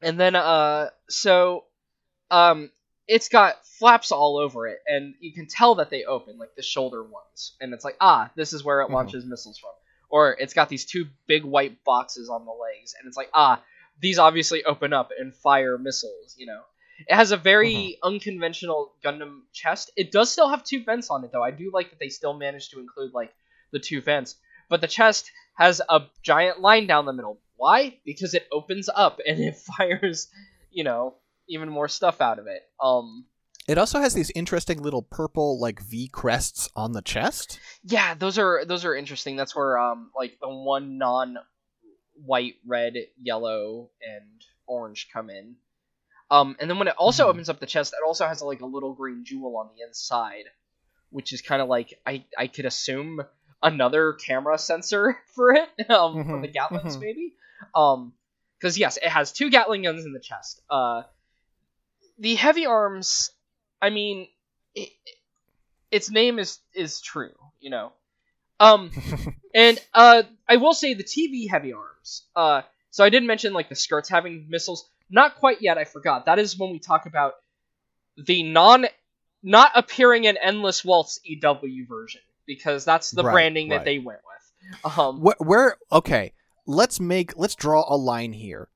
and 0.00 0.18
then 0.18 0.34
uh, 0.34 0.88
so, 1.08 1.64
um, 2.30 2.70
it's 3.06 3.28
got 3.28 3.56
flaps 3.78 4.12
all 4.12 4.36
over 4.38 4.66
it, 4.68 4.78
and 4.86 5.14
you 5.20 5.32
can 5.32 5.46
tell 5.46 5.76
that 5.76 5.90
they 5.90 6.04
open 6.04 6.38
like 6.38 6.54
the 6.56 6.62
shoulder 6.62 7.02
ones, 7.02 7.56
and 7.60 7.72
it's 7.74 7.84
like 7.84 7.96
ah, 8.00 8.30
this 8.36 8.52
is 8.52 8.64
where 8.64 8.80
it 8.80 8.88
Mhm. 8.88 8.92
launches 8.92 9.24
missiles 9.24 9.58
from. 9.58 9.70
Or 10.10 10.32
it's 10.38 10.54
got 10.54 10.68
these 10.70 10.86
two 10.86 11.06
big 11.26 11.44
white 11.44 11.84
boxes 11.84 12.30
on 12.30 12.44
the 12.46 12.52
legs, 12.52 12.94
and 12.98 13.06
it's 13.06 13.16
like 13.16 13.30
ah, 13.34 13.62
these 14.00 14.18
obviously 14.18 14.64
open 14.64 14.92
up 14.92 15.10
and 15.18 15.34
fire 15.34 15.76
missiles. 15.78 16.36
You 16.38 16.46
know, 16.46 16.62
it 17.08 17.14
has 17.14 17.32
a 17.32 17.36
very 17.36 17.98
unconventional 18.02 18.92
Gundam 19.02 19.40
chest. 19.52 19.90
It 19.96 20.12
does 20.12 20.30
still 20.30 20.48
have 20.48 20.62
two 20.64 20.84
vents 20.84 21.10
on 21.10 21.24
it 21.24 21.32
though. 21.32 21.42
I 21.42 21.50
do 21.50 21.70
like 21.72 21.90
that 21.90 21.98
they 21.98 22.08
still 22.10 22.34
managed 22.34 22.70
to 22.72 22.78
include 22.80 23.12
like 23.14 23.32
the 23.72 23.78
two 23.80 24.00
vents, 24.00 24.36
but 24.68 24.80
the 24.80 24.86
chest 24.88 25.30
has 25.58 25.82
a 25.88 26.02
giant 26.22 26.60
line 26.60 26.86
down 26.86 27.04
the 27.04 27.12
middle. 27.12 27.40
Why? 27.56 27.98
Because 28.04 28.32
it 28.34 28.46
opens 28.52 28.88
up 28.88 29.18
and 29.26 29.40
it 29.40 29.56
fires, 29.56 30.28
you 30.70 30.84
know, 30.84 31.16
even 31.48 31.68
more 31.68 31.88
stuff 31.88 32.20
out 32.20 32.38
of 32.38 32.46
it. 32.46 32.62
Um, 32.82 33.26
It 33.66 33.76
also 33.78 33.98
has 34.00 34.14
these 34.14 34.30
interesting 34.34 34.80
little 34.82 35.02
purple 35.02 35.58
like 35.60 35.80
V 35.82 36.08
crests 36.08 36.68
on 36.76 36.92
the 36.92 37.02
chest. 37.02 37.58
yeah, 37.82 38.14
those 38.14 38.38
are 38.38 38.64
those 38.64 38.84
are 38.84 38.94
interesting. 38.94 39.36
That's 39.36 39.54
where 39.56 39.78
um 39.78 40.10
like 40.16 40.38
the 40.40 40.48
one 40.48 40.96
non 40.98 41.36
white, 42.24 42.54
red, 42.66 42.94
yellow, 43.20 43.90
and 44.02 44.40
orange 44.66 45.08
come 45.12 45.30
in. 45.30 45.56
Um, 46.30 46.56
and 46.60 46.68
then 46.70 46.78
when 46.78 46.88
it 46.88 46.94
also 46.98 47.26
Mhm. 47.26 47.30
opens 47.30 47.48
up 47.48 47.58
the 47.60 47.66
chest, 47.66 47.94
it 47.94 48.04
also 48.06 48.26
has 48.26 48.42
like 48.42 48.60
a 48.60 48.66
little 48.66 48.92
green 48.94 49.24
jewel 49.24 49.56
on 49.56 49.70
the 49.74 49.82
inside, 49.86 50.44
which 51.10 51.32
is 51.32 51.40
kind 51.42 51.62
of 51.62 51.68
like 51.68 51.98
I 52.06 52.24
I 52.36 52.46
could 52.48 52.66
assume 52.66 53.22
another 53.62 54.14
camera 54.14 54.58
sensor 54.58 55.18
for 55.34 55.52
it 55.54 55.68
um 55.90 56.22
for 56.28 56.38
Mhm, 56.38 56.40
the 56.40 56.48
Gatlings 56.48 56.96
mhm. 56.96 57.00
maybe 57.00 57.34
um 57.74 58.12
because 58.58 58.78
yes 58.78 58.96
it 58.96 59.08
has 59.08 59.32
two 59.32 59.50
Gatling 59.50 59.82
guns 59.82 60.04
in 60.04 60.12
the 60.12 60.20
chest 60.20 60.60
uh 60.70 61.02
the 62.18 62.34
heavy 62.34 62.66
arms 62.66 63.30
I 63.80 63.90
mean 63.90 64.28
it, 64.74 64.90
its 65.90 66.10
name 66.10 66.38
is 66.38 66.58
is 66.74 67.00
true 67.00 67.32
you 67.60 67.70
know 67.70 67.92
um 68.60 68.94
and 69.54 69.78
uh 69.94 70.22
I 70.48 70.56
will 70.56 70.74
say 70.74 70.94
the 70.94 71.04
TV 71.04 71.46
heavy 71.48 71.72
arms 71.72 72.24
uh 72.36 72.62
so 72.90 73.04
I 73.04 73.10
did 73.10 73.22
mention 73.24 73.52
like 73.52 73.68
the 73.68 73.74
skirts 73.76 74.08
having 74.08 74.46
missiles. 74.48 74.88
Not 75.10 75.36
quite 75.36 75.60
yet. 75.62 75.78
I 75.78 75.84
forgot. 75.84 76.26
That 76.26 76.38
is 76.38 76.58
when 76.58 76.70
we 76.70 76.78
talk 76.78 77.06
about 77.06 77.34
the 78.16 78.42
non 78.42 78.86
not 79.42 79.72
appearing 79.74 80.24
in 80.24 80.36
Endless 80.36 80.84
Waltz 80.84 81.20
EW 81.24 81.86
version 81.86 82.20
because 82.48 82.84
that's 82.84 83.12
the 83.12 83.22
Right, 83.22 83.32
branding 83.32 83.68
right. 83.70 83.76
that 83.78 83.84
they 83.84 84.00
went 84.00 84.18
with. 84.24 84.98
Um, 84.98 85.20
Where, 85.20 85.36
where 85.38 85.76
okay, 85.92 86.32
let's 86.66 86.98
make 86.98 87.38
let's 87.38 87.54
draw 87.54 87.84
a 87.88 87.96
line 87.96 88.32
here. 88.32 88.68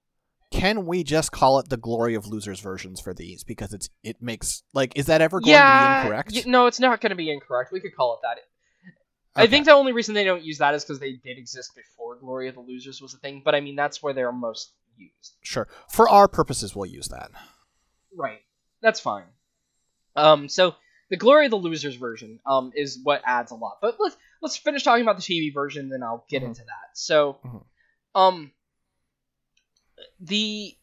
Can 0.52 0.86
we 0.86 1.02
just 1.02 1.32
call 1.32 1.58
it 1.58 1.68
the 1.70 1.76
glory 1.78 2.14
of 2.14 2.26
losers 2.26 2.60
versions 2.60 3.00
for 3.00 3.12
these 3.14 3.42
because 3.42 3.72
it's 3.72 3.88
it 4.04 4.22
makes 4.22 4.62
like 4.74 4.92
is 4.96 5.06
that 5.06 5.20
ever 5.20 5.40
going 5.40 5.56
to 5.56 5.62
be 5.62 6.00
incorrect? 6.06 6.32
y- 6.34 6.42
no, 6.46 6.66
it's 6.66 6.78
not 6.78 7.00
going 7.00 7.10
to 7.10 7.16
be 7.16 7.30
incorrect. 7.30 7.72
We 7.72 7.80
could 7.80 7.96
call 7.96 8.14
it 8.14 8.20
that. 8.22 8.38
I 9.34 9.46
think 9.46 9.64
the 9.64 9.72
only 9.72 9.92
reason 9.92 10.14
they 10.14 10.24
don't 10.24 10.42
use 10.44 10.58
that 10.58 10.74
is 10.74 10.84
because 10.84 11.00
they 11.00 11.12
did 11.12 11.38
exist 11.38 11.72
before 11.74 12.16
Glory 12.16 12.48
of 12.48 12.54
the 12.54 12.60
Losers 12.60 13.00
was 13.00 13.14
a 13.14 13.18
thing. 13.18 13.40
But 13.42 13.54
I 13.54 13.60
mean, 13.60 13.76
that's 13.76 14.02
where 14.02 14.12
they're 14.12 14.30
most 14.30 14.72
used. 14.98 15.32
Sure. 15.40 15.68
For 15.88 16.06
our 16.06 16.28
purposes, 16.28 16.76
we'll 16.76 16.84
use 16.84 17.08
that. 17.08 17.30
Right. 18.14 18.40
That's 18.82 19.00
fine. 19.00 19.24
Um, 20.16 20.50
so 20.50 20.74
the 21.12 21.18
Glory 21.18 21.44
of 21.44 21.50
the 21.50 21.58
Losers 21.58 21.94
version 21.96 22.40
um 22.46 22.72
is 22.74 22.98
what 23.02 23.20
adds 23.24 23.52
a 23.52 23.54
lot. 23.54 23.78
But 23.82 23.96
let's 24.00 24.16
let's 24.40 24.56
finish 24.56 24.82
talking 24.82 25.02
about 25.02 25.16
the 25.16 25.22
TV 25.22 25.52
version, 25.52 25.90
then 25.90 26.02
I'll 26.02 26.24
get 26.30 26.42
Mhm. 26.42 26.46
into 26.46 26.62
that. 26.62 26.96
So, 26.96 27.38
Mhm. 27.44 27.64
um, 28.14 28.52
the 30.20 30.74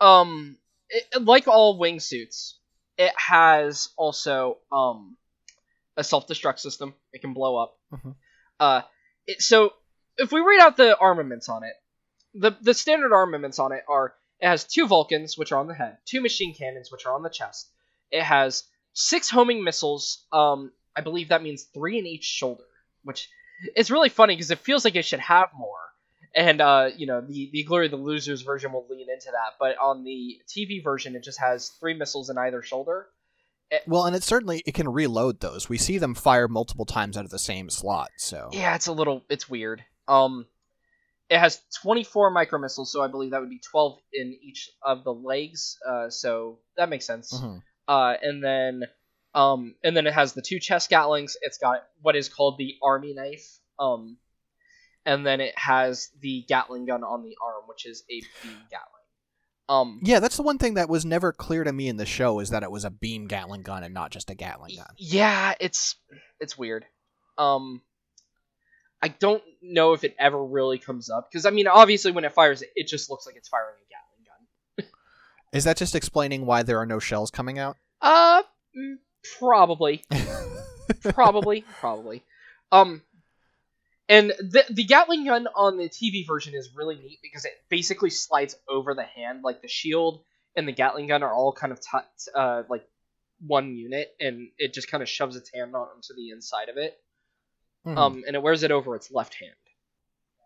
um, 0.00 0.56
it, 0.88 1.22
like 1.22 1.48
all 1.48 1.78
wingsuits, 1.78 2.54
it 2.96 3.12
has 3.16 3.90
also 3.96 4.58
um 4.72 5.16
a 5.96 6.04
self 6.04 6.26
destruct 6.26 6.60
system. 6.60 6.94
It 7.12 7.20
can 7.20 7.34
blow 7.34 7.56
up. 7.56 7.78
Mhm. 7.92 8.14
Uh, 8.58 8.82
it, 9.26 9.42
so 9.42 9.74
if 10.16 10.32
we 10.32 10.40
read 10.40 10.60
out 10.60 10.76
the 10.76 10.96
armaments 10.96 11.48
on 11.48 11.62
it, 11.64 11.74
the 12.34 12.52
the 12.62 12.74
standard 12.74 13.12
armaments 13.12 13.58
on 13.58 13.72
it 13.72 13.84
are 13.86 14.14
it 14.40 14.48
has 14.48 14.64
two 14.64 14.86
Vulcans, 14.86 15.36
which 15.36 15.52
are 15.52 15.60
on 15.60 15.66
the 15.66 15.74
head, 15.74 15.98
two 16.06 16.22
machine 16.22 16.54
cannons, 16.54 16.90
which 16.90 17.04
are 17.06 17.14
on 17.14 17.22
the 17.22 17.28
chest. 17.30 17.70
It 18.10 18.22
has 18.22 18.64
six 18.94 19.28
homing 19.28 19.62
missiles. 19.62 20.24
Um, 20.32 20.72
I 20.96 21.02
believe 21.02 21.28
that 21.28 21.42
means 21.42 21.64
three 21.64 21.98
in 21.98 22.06
each 22.06 22.24
shoulder, 22.24 22.64
which 23.02 23.28
is 23.76 23.90
really 23.90 24.08
funny 24.08 24.34
because 24.34 24.50
it 24.50 24.58
feels 24.60 24.84
like 24.84 24.96
it 24.96 25.04
should 25.04 25.20
have 25.20 25.48
more. 25.56 25.76
And 26.34 26.60
uh, 26.60 26.90
you 26.96 27.06
know, 27.06 27.20
the 27.20 27.50
the 27.52 27.62
Glory 27.64 27.86
of 27.86 27.90
the 27.92 27.96
Losers 27.98 28.42
version 28.42 28.72
will 28.72 28.86
lean 28.88 29.06
into 29.12 29.30
that, 29.30 29.54
but 29.60 29.76
on 29.78 30.02
the 30.02 30.40
TV 30.48 30.82
version, 30.82 31.14
it 31.14 31.22
just 31.22 31.38
has 31.38 31.68
three 31.80 31.94
missiles 31.94 32.30
in 32.30 32.38
either 32.38 32.62
shoulder. 32.62 33.06
Well, 33.86 34.04
and 34.04 34.14
it 34.14 34.22
certainly 34.22 34.62
it 34.66 34.74
can 34.74 34.88
reload 34.88 35.40
those. 35.40 35.68
We 35.68 35.78
see 35.78 35.98
them 35.98 36.14
fire 36.14 36.48
multiple 36.48 36.84
times 36.84 37.16
out 37.16 37.24
of 37.24 37.30
the 37.30 37.38
same 37.38 37.70
slot. 37.70 38.10
So 38.16 38.50
Yeah, 38.52 38.74
it's 38.74 38.86
a 38.86 38.92
little, 38.92 39.24
it's 39.28 39.48
weird. 39.48 39.84
Um, 40.06 40.46
it 41.28 41.38
has 41.38 41.60
24 41.82 42.30
micro 42.30 42.58
missiles, 42.58 42.92
so 42.92 43.02
I 43.02 43.08
believe 43.08 43.30
that 43.32 43.40
would 43.40 43.50
be 43.50 43.58
12 43.58 43.98
in 44.12 44.36
each 44.42 44.70
of 44.82 45.02
the 45.02 45.12
legs. 45.12 45.78
Uh, 45.88 46.10
so 46.10 46.58
that 46.76 46.88
makes 46.88 47.06
sense. 47.06 47.32
Mhm. 47.32 47.62
Uh, 47.86 48.14
and 48.22 48.42
then, 48.42 48.82
um, 49.34 49.74
and 49.82 49.96
then 49.96 50.06
it 50.06 50.14
has 50.14 50.32
the 50.32 50.42
two 50.42 50.58
chest 50.58 50.90
gatlings. 50.90 51.36
It's 51.42 51.58
got 51.58 51.84
what 52.00 52.16
is 52.16 52.28
called 52.28 52.58
the 52.58 52.76
army 52.82 53.14
knife. 53.14 53.58
Um, 53.78 54.16
and 55.06 55.26
then 55.26 55.40
it 55.40 55.56
has 55.58 56.10
the 56.20 56.44
Gatling 56.48 56.86
gun 56.86 57.04
on 57.04 57.22
the 57.22 57.36
arm, 57.42 57.64
which 57.66 57.86
is 57.86 58.04
a 58.10 58.20
beam 58.42 58.58
Gatling. 58.70 58.90
Um, 59.68 60.00
yeah, 60.02 60.20
that's 60.20 60.36
the 60.36 60.42
one 60.42 60.58
thing 60.58 60.74
that 60.74 60.88
was 60.88 61.04
never 61.04 61.32
clear 61.32 61.64
to 61.64 61.72
me 61.72 61.88
in 61.88 61.96
the 61.96 62.06
show 62.06 62.40
is 62.40 62.50
that 62.50 62.62
it 62.62 62.70
was 62.70 62.84
a 62.84 62.90
beam 62.90 63.26
Gatling 63.26 63.62
gun 63.62 63.82
and 63.82 63.94
not 63.94 64.10
just 64.10 64.30
a 64.30 64.34
Gatling 64.34 64.76
gun. 64.76 64.86
Yeah, 64.98 65.54
it's 65.58 65.96
it's 66.38 66.58
weird. 66.58 66.84
Um 67.38 67.80
I 69.00 69.08
don't 69.08 69.42
know 69.62 69.92
if 69.92 70.04
it 70.04 70.14
ever 70.18 70.42
really 70.42 70.78
comes 70.78 71.10
up 71.10 71.28
because 71.30 71.46
I 71.46 71.50
mean 71.50 71.66
obviously 71.66 72.12
when 72.12 72.24
it 72.24 72.34
fires 72.34 72.62
it, 72.62 72.70
it 72.76 72.88
just 72.88 73.10
looks 73.10 73.26
like 73.26 73.36
it's 73.36 73.48
firing 73.48 73.76
a 73.80 73.83
Gatling 73.83 73.83
gun. 73.83 73.83
Is 75.54 75.64
that 75.64 75.76
just 75.76 75.94
explaining 75.94 76.44
why 76.46 76.62
there 76.62 76.78
are 76.78 76.86
no 76.86 76.98
shells 76.98 77.30
coming 77.30 77.58
out? 77.58 77.76
Uh 78.00 78.42
mm, 78.76 78.96
probably. 79.38 80.02
probably, 81.02 81.64
probably. 81.80 82.22
Um 82.72 83.02
and 84.08 84.30
the 84.38 84.64
the 84.70 84.84
Gatling 84.84 85.24
gun 85.24 85.46
on 85.54 85.78
the 85.78 85.88
TV 85.88 86.26
version 86.26 86.54
is 86.54 86.70
really 86.74 86.96
neat 86.96 87.20
because 87.22 87.44
it 87.44 87.52
basically 87.70 88.10
slides 88.10 88.54
over 88.68 88.94
the 88.94 89.04
hand 89.04 89.42
like 89.42 89.62
the 89.62 89.68
shield 89.68 90.22
and 90.56 90.68
the 90.68 90.72
Gatling 90.72 91.06
gun 91.06 91.22
are 91.22 91.32
all 91.32 91.52
kind 91.52 91.72
of 91.72 91.80
t- 91.80 92.30
uh 92.34 92.64
like 92.68 92.86
one 93.46 93.74
unit 93.76 94.14
and 94.20 94.48
it 94.58 94.74
just 94.74 94.90
kind 94.90 95.02
of 95.02 95.08
shoves 95.08 95.36
its 95.36 95.50
hand 95.54 95.74
onto 95.74 96.14
the 96.16 96.30
inside 96.30 96.68
of 96.68 96.76
it. 96.76 96.98
Mhm. 97.86 97.96
um, 97.98 98.24
and 98.26 98.34
it 98.34 98.42
wears 98.42 98.62
it 98.62 98.70
over 98.70 98.96
its 98.96 99.10
left 99.10 99.34
hand. 99.34 99.52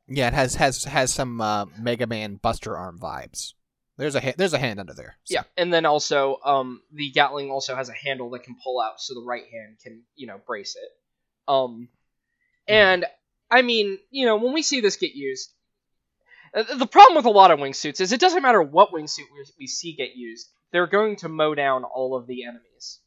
yeah, 0.09 0.27
it 0.29 0.35
has 0.35 0.57
has 0.57 0.83
has 0.85 1.13
some 1.15 1.41
uh, 1.41 1.67
Mega 1.79 2.07
Man 2.07 2.35
Buster 2.37 2.77
Arm 2.77 2.99
vibes. 2.99 3.53
There's 3.99 4.15
a 4.15 4.21
ha- 4.21 4.35
there's 4.39 4.55
a 4.55 4.59
hand 4.59 4.79
under 4.81 4.95
there. 4.95 5.17
So- 5.25 5.35
Yeah, 5.35 5.43
and 5.57 5.73
then 5.73 5.85
also, 5.85 6.39
um, 6.45 6.83
the 6.93 7.11
Gatling 7.11 7.51
also 7.51 7.75
has 7.75 7.89
a 7.89 7.93
handle 7.93 8.31
that 8.31 8.45
can 8.45 8.57
pull 8.63 8.81
out, 8.81 9.01
so 9.01 9.15
the 9.15 9.23
right 9.27 9.45
hand 9.53 9.79
can, 9.83 10.03
you 10.15 10.27
know, 10.29 10.41
brace 10.47 10.77
it. 10.77 10.91
Um, 11.49 11.89
and 12.67 13.05
I 13.51 13.63
mean, 13.63 13.99
you 14.11 14.25
know, 14.27 14.37
when 14.37 14.53
we 14.55 14.63
see 14.63 14.81
this 14.81 14.97
get 14.97 15.15
used, 15.15 15.53
uh, 16.55 16.77
the 16.77 16.87
problem 16.87 17.17
with 17.17 17.25
a 17.27 17.31
lot 17.31 17.51
of 17.51 17.59
wingsuits 17.59 18.01
is 18.01 18.13
it 18.13 18.21
doesn't 18.21 18.43
matter 18.43 18.63
what 18.63 18.93
wingsuit 18.93 19.25
we, 19.33 19.45
we 19.61 19.67
see 19.67 19.93
get 19.95 20.15
used, 20.17 20.49
they're 20.71 20.87
going 20.87 21.17
to 21.17 21.29
mow 21.29 21.55
down 21.55 21.85
all 21.85 22.15
of 22.17 22.27
the 22.27 22.45
enemies, 22.45 23.01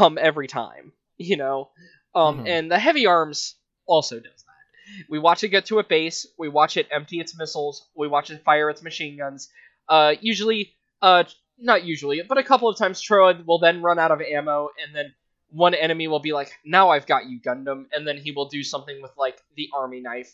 um, 0.00 0.18
every 0.20 0.48
time, 0.48 0.92
you 1.16 1.36
know. 1.36 1.70
Um, 2.14 2.44
Mhm. 2.44 2.48
and 2.48 2.70
the 2.70 2.78
heavy 2.78 3.06
arms 3.06 3.54
also 3.86 4.16
does 4.18 4.42
that. 4.42 5.04
We 5.10 5.18
watch 5.18 5.44
it 5.44 5.48
get 5.50 5.66
to 5.66 5.78
a 5.78 5.84
base, 5.84 6.26
we 6.38 6.48
watch 6.48 6.76
it 6.78 6.88
empty 6.90 7.20
its 7.20 7.36
missiles, 7.38 7.86
we 7.94 8.08
watch 8.08 8.30
it 8.30 8.42
fire 8.42 8.70
its 8.70 8.82
machine 8.82 9.16
guns. 9.18 9.50
Uh, 9.88 10.14
usually, 10.20 10.72
uh, 11.02 11.24
not 11.58 11.84
usually, 11.84 12.22
but 12.22 12.38
a 12.38 12.42
couple 12.42 12.68
of 12.68 12.76
times 12.76 13.02
Trowa 13.02 13.44
will 13.46 13.58
then 13.58 13.82
run 13.82 13.98
out 13.98 14.10
of 14.10 14.20
ammo, 14.20 14.70
and 14.84 14.94
then 14.94 15.14
one 15.50 15.74
enemy 15.74 16.08
will 16.08 16.20
be 16.20 16.32
like, 16.32 16.52
"Now 16.64 16.90
I've 16.90 17.06
got 17.06 17.26
you, 17.26 17.40
Gundam," 17.40 17.86
and 17.92 18.06
then 18.06 18.18
he 18.18 18.32
will 18.32 18.46
do 18.48 18.62
something 18.62 19.00
with 19.02 19.12
like 19.16 19.42
the 19.56 19.70
army 19.74 20.00
knife 20.00 20.32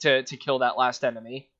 to 0.00 0.22
to 0.22 0.36
kill 0.36 0.60
that 0.60 0.76
last 0.76 1.04
enemy. 1.04 1.50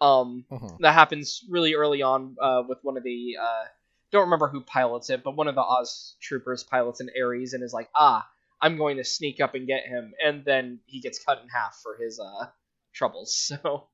Um, 0.00 0.44
Mhm. 0.50 0.80
that 0.80 0.92
happens 0.94 1.44
really 1.48 1.74
early 1.74 2.02
on 2.02 2.36
uh, 2.40 2.62
with 2.68 2.78
one 2.82 2.96
of 2.96 3.02
the 3.04 3.36
uh, 3.40 3.64
don't 4.10 4.24
remember 4.24 4.48
who 4.48 4.60
pilots 4.60 5.10
it, 5.10 5.22
but 5.22 5.36
one 5.36 5.48
of 5.48 5.54
the 5.54 5.62
Oz 5.62 6.16
troopers 6.20 6.64
pilots 6.64 7.00
an 7.00 7.10
Ares 7.20 7.52
and 7.54 7.62
is 7.62 7.72
like, 7.72 7.90
"Ah, 7.94 8.28
I'm 8.60 8.76
going 8.76 8.96
to 8.98 9.04
sneak 9.04 9.40
up 9.40 9.54
and 9.54 9.66
get 9.66 9.84
him," 9.86 10.14
and 10.24 10.44
then 10.44 10.80
he 10.86 11.00
gets 11.00 11.22
cut 11.24 11.40
in 11.42 11.48
half 11.48 11.76
for 11.82 11.96
his 11.96 12.20
uh, 12.20 12.46
troubles. 12.92 13.52
So, 13.62 13.88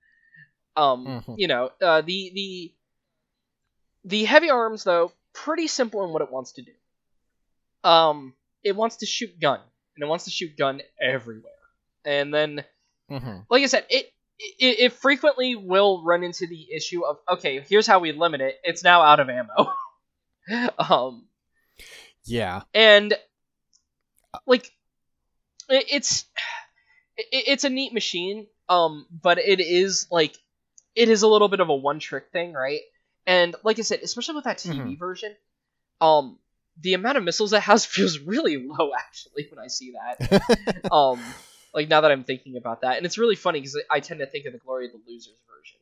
um, 0.76 1.16
Mhm. 1.22 1.36
you 1.36 1.48
know, 1.48 1.70
uh, 1.82 2.00
the 2.02 2.30
the 2.34 2.74
the 4.04 4.24
heavy 4.24 4.50
arms 4.50 4.84
though 4.84 5.12
pretty 5.32 5.66
simple 5.66 6.04
in 6.04 6.10
what 6.12 6.22
it 6.22 6.30
wants 6.30 6.52
to 6.52 6.62
do. 6.62 6.72
Um, 7.84 8.34
it 8.62 8.76
wants 8.76 8.96
to 8.98 9.06
shoot 9.06 9.38
gun, 9.40 9.60
and 9.96 10.02
it 10.02 10.06
wants 10.06 10.24
to 10.24 10.30
shoot 10.30 10.56
gun 10.56 10.82
everywhere, 11.00 11.52
and 12.04 12.32
then 12.32 12.64
Mhm. 13.10 13.46
like 13.48 13.62
I 13.62 13.66
said, 13.66 13.86
it, 13.88 14.12
it 14.38 14.80
it 14.80 14.92
frequently 14.92 15.54
will 15.54 16.02
run 16.04 16.22
into 16.22 16.46
the 16.46 16.72
issue 16.72 17.04
of 17.04 17.18
okay, 17.28 17.60
here's 17.60 17.86
how 17.86 17.98
we 17.98 18.12
limit 18.12 18.40
it. 18.40 18.58
It's 18.64 18.84
now 18.84 19.02
out 19.02 19.20
of 19.20 19.28
ammo. 19.28 19.72
um, 20.78 21.26
Yeah. 22.24 22.62
and 22.74 23.14
like 24.46 24.66
it, 25.68 25.86
it's 25.90 26.24
it, 27.16 27.26
it's 27.48 27.64
a 27.64 27.70
neat 27.70 27.92
machine. 27.92 28.46
Um, 28.68 29.06
but 29.10 29.38
it 29.38 29.60
is 29.60 30.06
like 30.10 30.36
it 30.94 31.08
is 31.08 31.22
a 31.22 31.28
little 31.28 31.48
bit 31.48 31.60
of 31.60 31.68
a 31.68 31.74
one 31.74 31.98
trick 31.98 32.30
thing, 32.32 32.52
right? 32.52 32.80
And 33.26 33.54
like 33.64 33.78
I 33.78 33.82
said, 33.82 34.00
especially 34.02 34.36
with 34.36 34.44
that 34.44 34.58
TV 34.58 34.98
version, 34.98 35.34
um, 36.00 36.38
the 36.80 36.94
amount 36.94 37.18
of 37.18 37.24
missiles 37.24 37.52
it 37.52 37.62
has 37.62 37.84
feels 37.96 38.18
really 38.18 38.56
low 38.56 38.90
actually 38.96 39.48
when 39.50 39.62
I 39.62 39.68
see 39.68 39.92
that. 39.92 40.42
Um 40.92 41.20
like 41.72 41.88
now 41.88 42.00
that 42.00 42.10
i'm 42.10 42.24
thinking 42.24 42.56
about 42.56 42.80
that. 42.80 42.96
And 42.96 43.06
it's 43.06 43.16
really 43.18 43.36
funny 43.36 43.60
because 43.60 43.78
i 43.90 44.00
tend 44.00 44.20
to 44.20 44.26
think 44.26 44.46
of 44.46 44.52
the 44.52 44.58
glory 44.58 44.86
of 44.86 44.92
the 44.92 44.98
losers 45.06 45.34
version. 45.48 45.78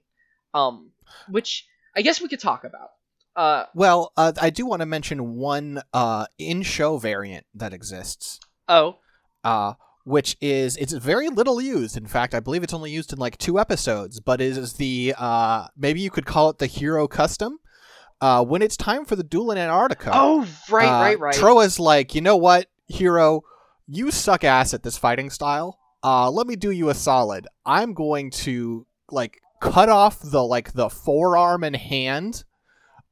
Um 0.52 0.90
which 1.28 1.66
i 1.96 2.02
guess 2.02 2.20
we 2.20 2.28
could 2.28 2.40
talk 2.40 2.64
about. 2.64 2.90
Uh 3.36 3.64
Well, 3.74 4.12
uh, 4.16 4.32
I 4.40 4.50
do 4.50 4.66
want 4.66 4.80
to 4.80 4.86
mention 4.86 5.36
one 5.36 5.80
uh, 5.94 6.26
in-show 6.38 6.98
variant 6.98 7.46
that 7.54 7.72
exists, 7.72 8.40
oh. 8.68 8.98
Uh, 9.44 9.74
which 10.08 10.36
is 10.40 10.76
it's 10.78 10.92
very 10.94 11.28
little 11.28 11.60
used. 11.60 11.96
In 11.96 12.06
fact, 12.06 12.34
I 12.34 12.40
believe 12.40 12.62
it's 12.62 12.72
only 12.72 12.90
used 12.90 13.12
in 13.12 13.18
like 13.18 13.36
two 13.36 13.58
episodes, 13.60 14.20
but 14.20 14.40
it 14.40 14.56
is 14.56 14.72
the 14.74 15.14
uh, 15.18 15.68
maybe 15.76 16.00
you 16.00 16.10
could 16.10 16.24
call 16.26 16.48
it 16.50 16.58
the 16.58 16.66
Heero 16.68 17.08
Custom. 17.08 17.58
Uh, 18.20 18.42
when 18.44 18.62
it's 18.62 18.76
time 18.76 19.04
for 19.04 19.14
the 19.14 19.22
duel 19.22 19.52
in 19.52 19.58
Antarctica, 19.58 20.10
oh 20.12 20.46
right 20.70 20.88
uh, 20.88 21.00
right 21.00 21.20
right 21.20 21.34
Trowa's 21.34 21.78
like, 21.78 22.14
you 22.14 22.20
know 22.20 22.36
what, 22.36 22.66
Heero, 22.90 23.42
you 23.86 24.10
suck 24.10 24.42
ass 24.42 24.74
at 24.74 24.82
this 24.82 24.98
fighting 24.98 25.30
style. 25.30 25.78
Uh, 26.02 26.30
let 26.30 26.46
me 26.46 26.56
do 26.56 26.70
you 26.70 26.88
a 26.88 26.94
solid. 26.94 27.46
I'm 27.66 27.92
going 27.92 28.30
to 28.30 28.86
like 29.10 29.40
cut 29.60 29.88
off 29.88 30.20
the 30.20 30.42
like 30.42 30.72
the 30.72 30.88
forearm 30.88 31.62
and 31.62 31.76
hand 31.76 32.44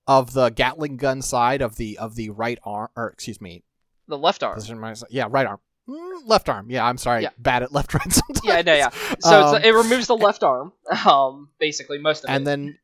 of 0.08 0.32
the 0.32 0.50
Gatling 0.50 0.96
gun 0.96 1.20
side 1.20 1.60
of 1.62 1.76
the 1.76 1.98
of 1.98 2.14
the 2.16 2.30
right 2.30 2.58
arm, 2.64 2.88
or 2.96 3.08
excuse 3.08 3.40
me, 3.40 3.62
the 4.08 4.18
left 4.18 4.42
arm 4.42 4.54
this 4.56 4.64
is 4.64 4.72
my- 4.72 4.94
yeah, 5.10 5.26
right 5.28 5.46
arm. 5.46 5.58
Mm, 5.88 6.23
left 6.26 6.49
arm. 6.49 6.71
Yeah, 6.71 6.85
I'm 6.85 6.99
sorry. 6.99 7.23
Yeah. 7.23 7.31
Bad 7.38 7.62
at 7.62 7.73
left 7.73 7.95
right 7.95 8.12
sometimes. 8.12 8.40
Yeah, 8.45 8.62
no, 8.62 8.75
yeah. 8.75 8.90
So 9.21 9.40
Um, 9.43 9.57
it's, 9.57 9.66
it 9.66 9.71
removes 9.71 10.07
the 10.09 10.16
left 10.16 10.43
arm, 10.43 10.73
um, 11.07 11.50
basically 11.59 11.99
most 11.99 12.25
of 12.25 12.31
it. 12.31 12.33
and 12.35 12.47
then 12.47 12.78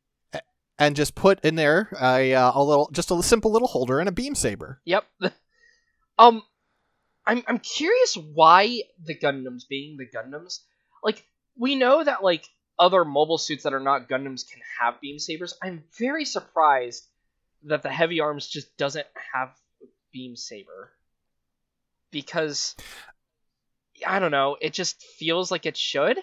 and 0.79 0.95
just 0.95 1.13
put 1.15 1.43
in 1.45 1.55
there 1.55 1.89
a 2.01 2.33
uh, 2.33 2.51
a 2.55 2.63
little 2.63 2.89
just 2.91 3.11
a 3.11 3.21
simple 3.23 3.51
little 3.51 3.67
holder 3.67 3.99
and 3.99 4.09
a 4.09 4.11
beam 4.11 4.35
saber. 4.35 4.81
Yep. 4.85 5.05
um, 6.17 6.41
I'm 7.25 7.43
I'm 7.47 7.59
curious 7.59 8.15
why 8.15 8.81
the 9.03 9.17
Gundams, 9.17 9.67
being 9.67 9.97
the 9.97 10.05
Gundams, 10.07 10.59
like 11.03 11.23
we 11.57 11.75
know 11.75 12.03
that 12.03 12.23
like 12.23 12.47
other 12.79 13.05
mobile 13.05 13.37
suits 13.37 13.63
that 13.63 13.73
are 13.73 13.79
not 13.79 14.09
Gundams 14.09 14.49
can 14.49 14.61
have 14.81 14.99
beam 14.99 15.19
sabers. 15.19 15.55
I'm 15.61 15.83
very 15.99 16.25
surprised 16.25 17.05
that 17.63 17.83
the 17.83 17.89
Heavy 17.89 18.19
Arms 18.19 18.47
just 18.47 18.75
doesn't 18.77 19.07
have 19.33 19.49
a 19.81 19.85
beam 20.11 20.35
saber 20.35 20.91
because 22.13 22.75
I 24.07 24.19
don't 24.19 24.31
know. 24.31 24.55
It 24.61 24.71
just 24.71 25.01
feels 25.01 25.51
like 25.51 25.65
it 25.65 25.75
should. 25.75 26.17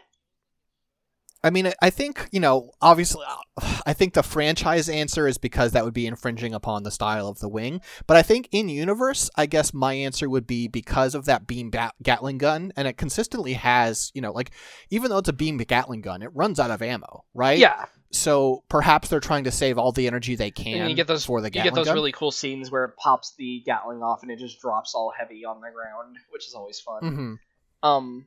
I 1.43 1.49
mean, 1.49 1.73
I- 1.81 1.91
think 1.91 2.29
you 2.33 2.41
know. 2.41 2.71
Obviously, 2.83 3.25
uh, 3.27 3.81
I 3.87 3.95
think 3.95 4.13
the 4.13 4.23
franchise 4.23 4.89
answer 4.89 5.27
is 5.27 5.39
because 5.39 5.73
that 5.73 5.85
would 5.85 5.95
be 5.95 6.07
infringing 6.07 6.53
upon 6.55 6.83
the 6.83 6.91
style 6.91 7.29
of 7.29 7.39
the 7.39 7.49
wing. 7.49 7.81
But 8.07 8.17
I 8.19 8.23
think 8.23 8.49
in 8.53 8.69
universe, 8.69 9.31
I 9.37 9.47
guess 9.47 9.73
my 9.73 9.95
answer 9.95 10.29
would 10.29 10.47
be 10.47 10.69
because 10.69 11.15
of 11.15 11.25
that 11.25 11.47
beam 11.47 11.71
bat- 11.71 11.95
Gatling 12.03 12.39
gun, 12.39 12.73
and 12.77 12.87
it 12.87 12.99
consistently 12.99 13.55
has, 13.55 14.11
you 14.15 14.21
know, 14.21 14.33
like 14.33 14.51
even 14.91 15.11
though 15.11 15.19
it's 15.19 15.29
a 15.31 15.35
beam 15.35 15.57
Gatling 15.57 16.03
gun, 16.03 16.23
it 16.23 16.31
runs 16.35 16.61
out 16.61 16.71
of 16.71 16.83
ammo, 16.83 17.25
right? 17.33 17.59
Yeah, 17.59 17.87
So 18.13 18.65
perhaps 18.69 19.09
they're 19.09 19.21
trying 19.21 19.45
to 19.45 19.53
save 19.53 19.79
all 19.79 19.93
the 19.93 20.07
energy 20.09 20.35
they 20.35 20.51
can 20.51 20.81
and 20.81 20.91
you 20.91 20.97
get 20.97 21.07
those 21.07 21.25
for 21.25 21.41
the 21.41 21.49
Gatling 21.49 21.65
you 21.65 21.71
get 21.71 21.75
those 21.77 21.87
gun. 21.87 21.95
really 21.95 22.11
cool 22.13 22.33
scenes 22.33 22.69
where 22.71 22.85
it 22.87 22.97
pops 22.97 23.35
the 23.37 23.63
Gatling 23.65 24.03
off 24.03 24.23
and 24.23 24.31
it 24.33 24.39
just 24.41 24.61
drops 24.61 24.95
all 24.97 25.13
heavy 25.17 25.45
on 25.45 25.61
the 25.61 25.71
ground, 25.71 26.17
which 26.31 26.47
is 26.49 26.55
always 26.55 26.81
fun. 26.81 27.39
hmm 27.83 27.89
Um, 27.89 28.27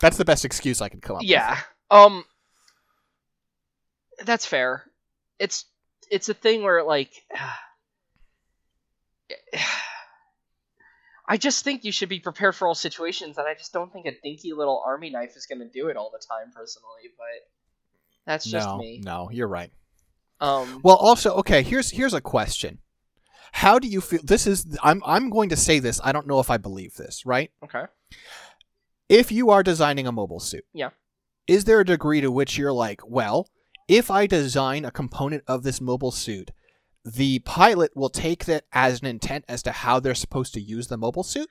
That's 0.00 0.16
the 0.16 0.24
best 0.24 0.44
excuse 0.44 0.80
I 0.80 0.88
could 0.88 1.02
come 1.02 1.14
up 1.16 1.22
with. 1.22 1.28
yeah. 1.30 1.60
Um, 1.88 2.24
that's 4.24 4.44
fair. 4.46 4.84
It's 5.38 5.64
it's 6.10 6.28
a 6.28 6.34
thing 6.34 6.62
where 6.64 6.82
like, 6.82 7.12
I 11.26 11.36
just 11.36 11.62
think 11.64 11.84
you 11.84 11.92
should 11.92 12.08
be 12.08 12.18
prepared 12.20 12.56
for 12.56 12.66
all 12.66 12.74
situations, 12.74 13.38
and 13.38 13.46
I 13.46 13.54
just 13.54 13.72
don't 13.72 13.92
think 13.92 14.06
a 14.06 14.12
dinky 14.22 14.52
little 14.52 14.82
army 14.84 15.10
knife 15.10 15.36
is 15.36 15.46
going 15.46 15.60
to 15.60 15.68
do 15.68 15.88
it 15.88 15.96
all 15.96 16.10
the 16.10 16.18
time, 16.18 16.52
personally. 16.54 17.10
But 17.16 17.48
that's 18.26 18.44
just 18.44 18.66
no, 18.66 18.78
me. 18.78 19.00
no, 19.04 19.30
you're 19.32 19.48
right. 19.48 19.70
Um, 20.40 20.80
Well, 20.82 20.96
also, 20.96 21.34
okay. 21.36 21.62
Here's 21.62 21.90
here's 21.90 22.14
a 22.14 22.20
question. 22.20 22.78
How 23.52 23.78
do 23.78 23.86
you 23.86 24.00
feel? 24.00 24.20
This 24.24 24.46
is 24.46 24.76
I'm 24.82 25.02
I'm 25.06 25.30
going 25.30 25.50
to 25.50 25.56
say 25.56 25.78
this. 25.78 26.00
I 26.02 26.10
don't 26.12 26.26
know 26.26 26.40
if 26.40 26.50
I 26.50 26.56
believe 26.56 26.94
this. 26.96 27.24
Right? 27.24 27.50
okay. 27.64 27.84
If 29.08 29.30
you 29.30 29.50
are 29.50 29.62
designing 29.62 30.06
a 30.06 30.12
mobile 30.12 30.40
suit, 30.40 30.64
Yeah. 30.72 30.90
is 31.46 31.64
there 31.64 31.80
a 31.80 31.84
degree 31.84 32.20
to 32.22 32.30
which 32.30 32.56
you're 32.56 32.72
like, 32.72 33.00
well, 33.06 33.48
if 33.86 34.10
I 34.10 34.26
design 34.26 34.84
a 34.84 34.90
component 34.90 35.44
of 35.46 35.62
this 35.64 35.80
mobile 35.80 36.12
suit, 36.12 36.50
the 37.04 37.40
pilot 37.40 37.90
will 37.96 38.10
take 38.10 38.44
that 38.44 38.64
as 38.72 39.00
an 39.00 39.06
intent 39.06 39.44
as 39.48 39.62
to 39.64 39.72
how 39.72 40.00
they're 40.00 40.14
supposed 40.14 40.54
to 40.54 40.60
use 40.60 40.88
the 40.88 40.96
mobile 40.96 41.24
suit? 41.24 41.48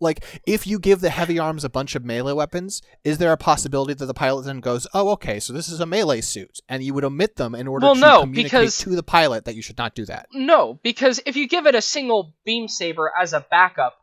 Like, 0.00 0.24
if 0.48 0.66
you 0.66 0.80
give 0.80 1.00
the 1.00 1.10
heavy 1.10 1.38
arms 1.38 1.62
a 1.62 1.68
bunch 1.68 1.94
of 1.94 2.04
melee 2.04 2.32
weapons, 2.32 2.82
is 3.04 3.18
there 3.18 3.30
a 3.30 3.36
possibility 3.36 3.94
that 3.94 4.06
the 4.06 4.12
pilot 4.14 4.44
then 4.44 4.58
goes, 4.58 4.84
"Oh, 4.92 5.10
okay, 5.10 5.38
so 5.38 5.52
this 5.52 5.68
is 5.68 5.78
a 5.78 5.86
melee 5.86 6.22
suit," 6.22 6.58
and 6.68 6.82
you 6.82 6.92
would 6.92 7.04
omit 7.04 7.36
them 7.36 7.54
in 7.54 7.68
order 7.68 7.86
Well, 7.86 7.94
to 7.94 8.00
no, 8.00 8.20
communicate 8.22 8.50
because- 8.50 8.78
to 8.78 8.90
the 8.96 9.04
pilot 9.04 9.44
that 9.44 9.54
you 9.54 9.62
should 9.62 9.78
not 9.78 9.94
do 9.94 10.04
that? 10.06 10.26
No, 10.32 10.80
because 10.82 11.20
if 11.24 11.36
you 11.36 11.46
give 11.46 11.66
it 11.66 11.76
a 11.76 11.80
single 11.82 12.34
beam 12.44 12.66
saber 12.66 13.12
as 13.16 13.32
a 13.32 13.46
backup, 13.48 13.96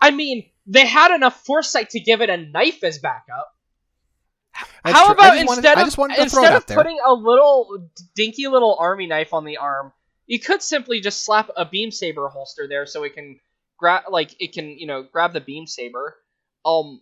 I 0.00 0.10
mean, 0.10 0.50
they 0.66 0.86
had 0.86 1.14
enough 1.14 1.44
foresight 1.44 1.90
to 1.90 2.00
give 2.00 2.20
it 2.20 2.30
a 2.30 2.36
knife 2.36 2.82
as 2.82 2.98
backup. 2.98 3.53
That's 4.84 4.96
How 4.96 5.06
true. 5.06 5.14
About 5.14 5.28
wanted- 5.28 5.40
instead 5.42 5.78
of 5.78 5.84
just 5.84 5.98
wanted 5.98 6.16
to 6.16 6.30
throw 6.30 6.42
instead 6.42 6.56
of 6.56 6.66
putting 6.66 6.98
a 7.04 7.12
little 7.12 7.88
dinky 8.14 8.46
little 8.48 8.76
army 8.78 9.06
knife 9.06 9.32
on 9.32 9.44
the 9.44 9.56
arm, 9.56 9.92
you 10.26 10.38
could 10.38 10.62
simply 10.62 11.00
just 11.00 11.24
slap 11.24 11.50
a 11.56 11.64
beam 11.64 11.90
saber 11.90 12.28
holster 12.28 12.66
there 12.68 12.86
so 12.86 13.02
it 13.04 13.14
can 13.14 13.40
grab 13.78 14.04
like 14.10 14.34
it 14.40 14.52
can 14.52 14.78
you 14.78 14.86
know 14.86 15.02
grab 15.02 15.32
the 15.32 15.40
beam 15.40 15.66
saber. 15.66 16.16
Um, 16.64 17.00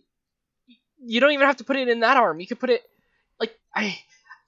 you 0.99 1.19
don't 1.19 1.31
even 1.31 1.47
have 1.47 1.57
to 1.57 1.63
put 1.63 1.75
it 1.75 1.87
in 1.87 2.01
that 2.01 2.17
arm. 2.17 2.39
You 2.39 2.47
could 2.47 2.59
put 2.59 2.69
it 2.69 2.81
like 3.39 3.55
I 3.75 3.97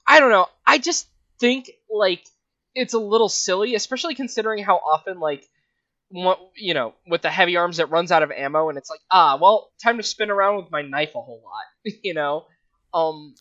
I 0.06 0.20
don't 0.20 0.30
know. 0.30 0.46
I 0.66 0.78
just 0.78 1.06
think 1.38 1.70
like 1.90 2.24
it's 2.74 2.94
a 2.94 2.98
little 2.98 3.28
silly, 3.28 3.74
especially 3.74 4.14
considering 4.14 4.64
how 4.64 4.76
often 4.76 5.20
like 5.20 5.46
what 6.08 6.38
you 6.54 6.74
know 6.74 6.94
with 7.06 7.22
the 7.22 7.30
heavy 7.30 7.56
arms 7.56 7.78
it 7.78 7.90
runs 7.90 8.12
out 8.12 8.22
of 8.22 8.30
ammo 8.30 8.68
and 8.68 8.78
it's 8.78 8.88
like 8.88 9.00
ah 9.10 9.36
well 9.40 9.72
time 9.82 9.96
to 9.96 10.04
spin 10.04 10.30
around 10.30 10.56
with 10.56 10.70
my 10.70 10.82
knife 10.82 11.10
a 11.16 11.20
whole 11.20 11.42
lot 11.44 11.94
you 12.04 12.14
know 12.14 12.46
um 12.96 13.34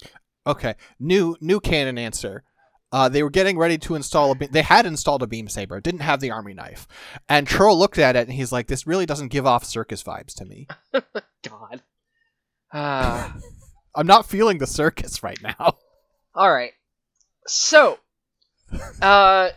Okay, 0.47 0.75
new 0.99 1.35
new 1.41 1.59
canon 1.59 1.97
answer. 1.97 2.43
Uh, 2.91 3.09
they 3.09 3.23
were 3.23 3.31
getting 3.31 3.57
ready 3.57 3.77
to 3.79 3.95
install 3.95 4.31
a. 4.31 4.35
Be- 4.35 4.45
they 4.45 4.61
had 4.61 4.85
installed 4.85 5.23
a 5.23 5.27
beam 5.27 5.49
saber, 5.49 5.81
didn't 5.81 6.01
have 6.01 6.19
the 6.19 6.31
army 6.31 6.53
knife, 6.53 6.87
and 7.27 7.47
Trowa 7.47 7.75
looked 7.75 7.97
at 7.97 8.15
it 8.15 8.27
and 8.27 8.31
he's 8.31 8.51
like, 8.51 8.67
"This 8.67 8.85
really 8.85 9.05
doesn't 9.05 9.29
give 9.29 9.45
off 9.45 9.65
circus 9.65 10.03
vibes 10.03 10.35
to 10.35 10.45
me. 10.45 10.67
God. 10.93 11.81
Uh, 12.71 13.31
I'm 13.95 14.07
not 14.07 14.27
feeling 14.27 14.59
the 14.59 14.67
circus 14.67 15.23
right 15.23 15.41
now." 15.41 15.77
all 16.35 16.53
right. 16.53 16.71
So, 17.47 17.99
uh, 19.01 19.49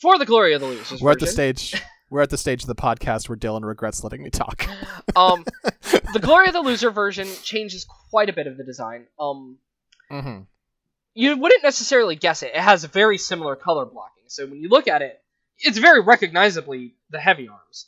for 0.00 0.18
the 0.18 0.26
glory 0.26 0.52
of 0.54 0.60
the 0.60 0.66
losers, 0.66 1.00
We're 1.00 1.12
at 1.12 1.20
the 1.20 1.26
stage. 1.26 1.74
We're 2.08 2.22
at 2.22 2.30
the 2.30 2.38
stage 2.38 2.62
of 2.62 2.68
the 2.68 2.74
podcast 2.74 3.28
where 3.28 3.36
Dylan 3.36 3.64
regrets 3.64 4.04
letting 4.04 4.22
me 4.22 4.30
talk. 4.30 4.66
Um, 5.14 5.46
the 6.12 6.20
glory 6.20 6.48
of 6.48 6.52
the 6.52 6.60
loser 6.60 6.90
version 6.90 7.26
changes 7.42 7.86
quite 8.10 8.28
a 8.28 8.34
bit 8.34 8.46
of 8.46 8.58
the 8.58 8.64
design. 8.64 9.06
Um, 9.18 9.56
mm-hmm. 10.10 10.40
you 11.14 11.36
wouldn't 11.38 11.62
necessarily 11.62 12.16
guess 12.16 12.42
it. 12.42 12.52
It 12.54 12.60
has 12.60 12.84
very 12.84 13.16
similar 13.16 13.56
color 13.56 13.86
blocking, 13.86 14.24
so 14.26 14.44
when 14.46 14.60
you 14.60 14.68
look 14.68 14.88
at 14.88 15.00
it, 15.00 15.22
it's 15.58 15.78
very 15.78 16.00
recognizably 16.00 16.96
the 17.08 17.18
heavy 17.18 17.48
arms. 17.48 17.86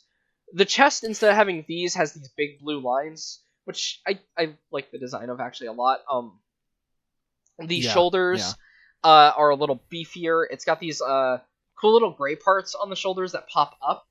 The 0.53 0.65
chest, 0.65 1.03
instead 1.03 1.29
of 1.29 1.35
having 1.35 1.65
these, 1.67 1.93
has 1.93 2.13
these 2.13 2.29
big 2.35 2.59
blue 2.61 2.79
lines, 2.79 3.41
which 3.65 4.01
I, 4.07 4.17
I 4.35 4.55
like 4.71 4.89
the 4.89 4.97
design 4.97 5.29
of 5.29 5.39
actually 5.39 5.67
a 5.67 5.73
lot. 5.73 5.99
Um, 6.11 6.39
the 7.59 7.75
Yeah, 7.75 7.91
shoulders 7.91 8.55
uh, 9.03 9.33
are 9.37 9.51
a 9.51 9.55
little 9.55 9.83
beefier. 9.91 10.45
It's 10.49 10.65
got 10.65 10.79
these 10.79 10.99
uh, 10.99 11.39
cool 11.79 11.93
little 11.93 12.11
gray 12.11 12.35
parts 12.35 12.73
on 12.73 12.89
the 12.89 12.95
shoulders 12.95 13.33
that 13.33 13.47
pop 13.47 13.77
up. 13.85 14.07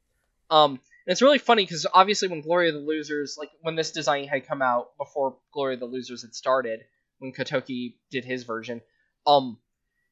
Um, 0.50 0.72
and 0.72 1.12
it's 1.12 1.22
really 1.22 1.38
funny 1.38 1.64
because 1.64 1.86
obviously 1.92 2.28
when 2.28 2.42
Glory 2.42 2.68
of 2.68 2.74
the 2.74 2.80
Losers, 2.80 3.36
like 3.38 3.50
when 3.62 3.76
this 3.76 3.92
design 3.92 4.28
had 4.28 4.46
come 4.46 4.62
out 4.62 4.96
before 4.98 5.36
Glory 5.52 5.74
of 5.74 5.80
the 5.80 5.86
Losers 5.86 6.22
had 6.22 6.34
started, 6.34 6.80
when 7.18 7.32
Katoki 7.32 7.94
did 8.10 8.24
his 8.24 8.44
version, 8.44 8.80
um, 9.26 9.58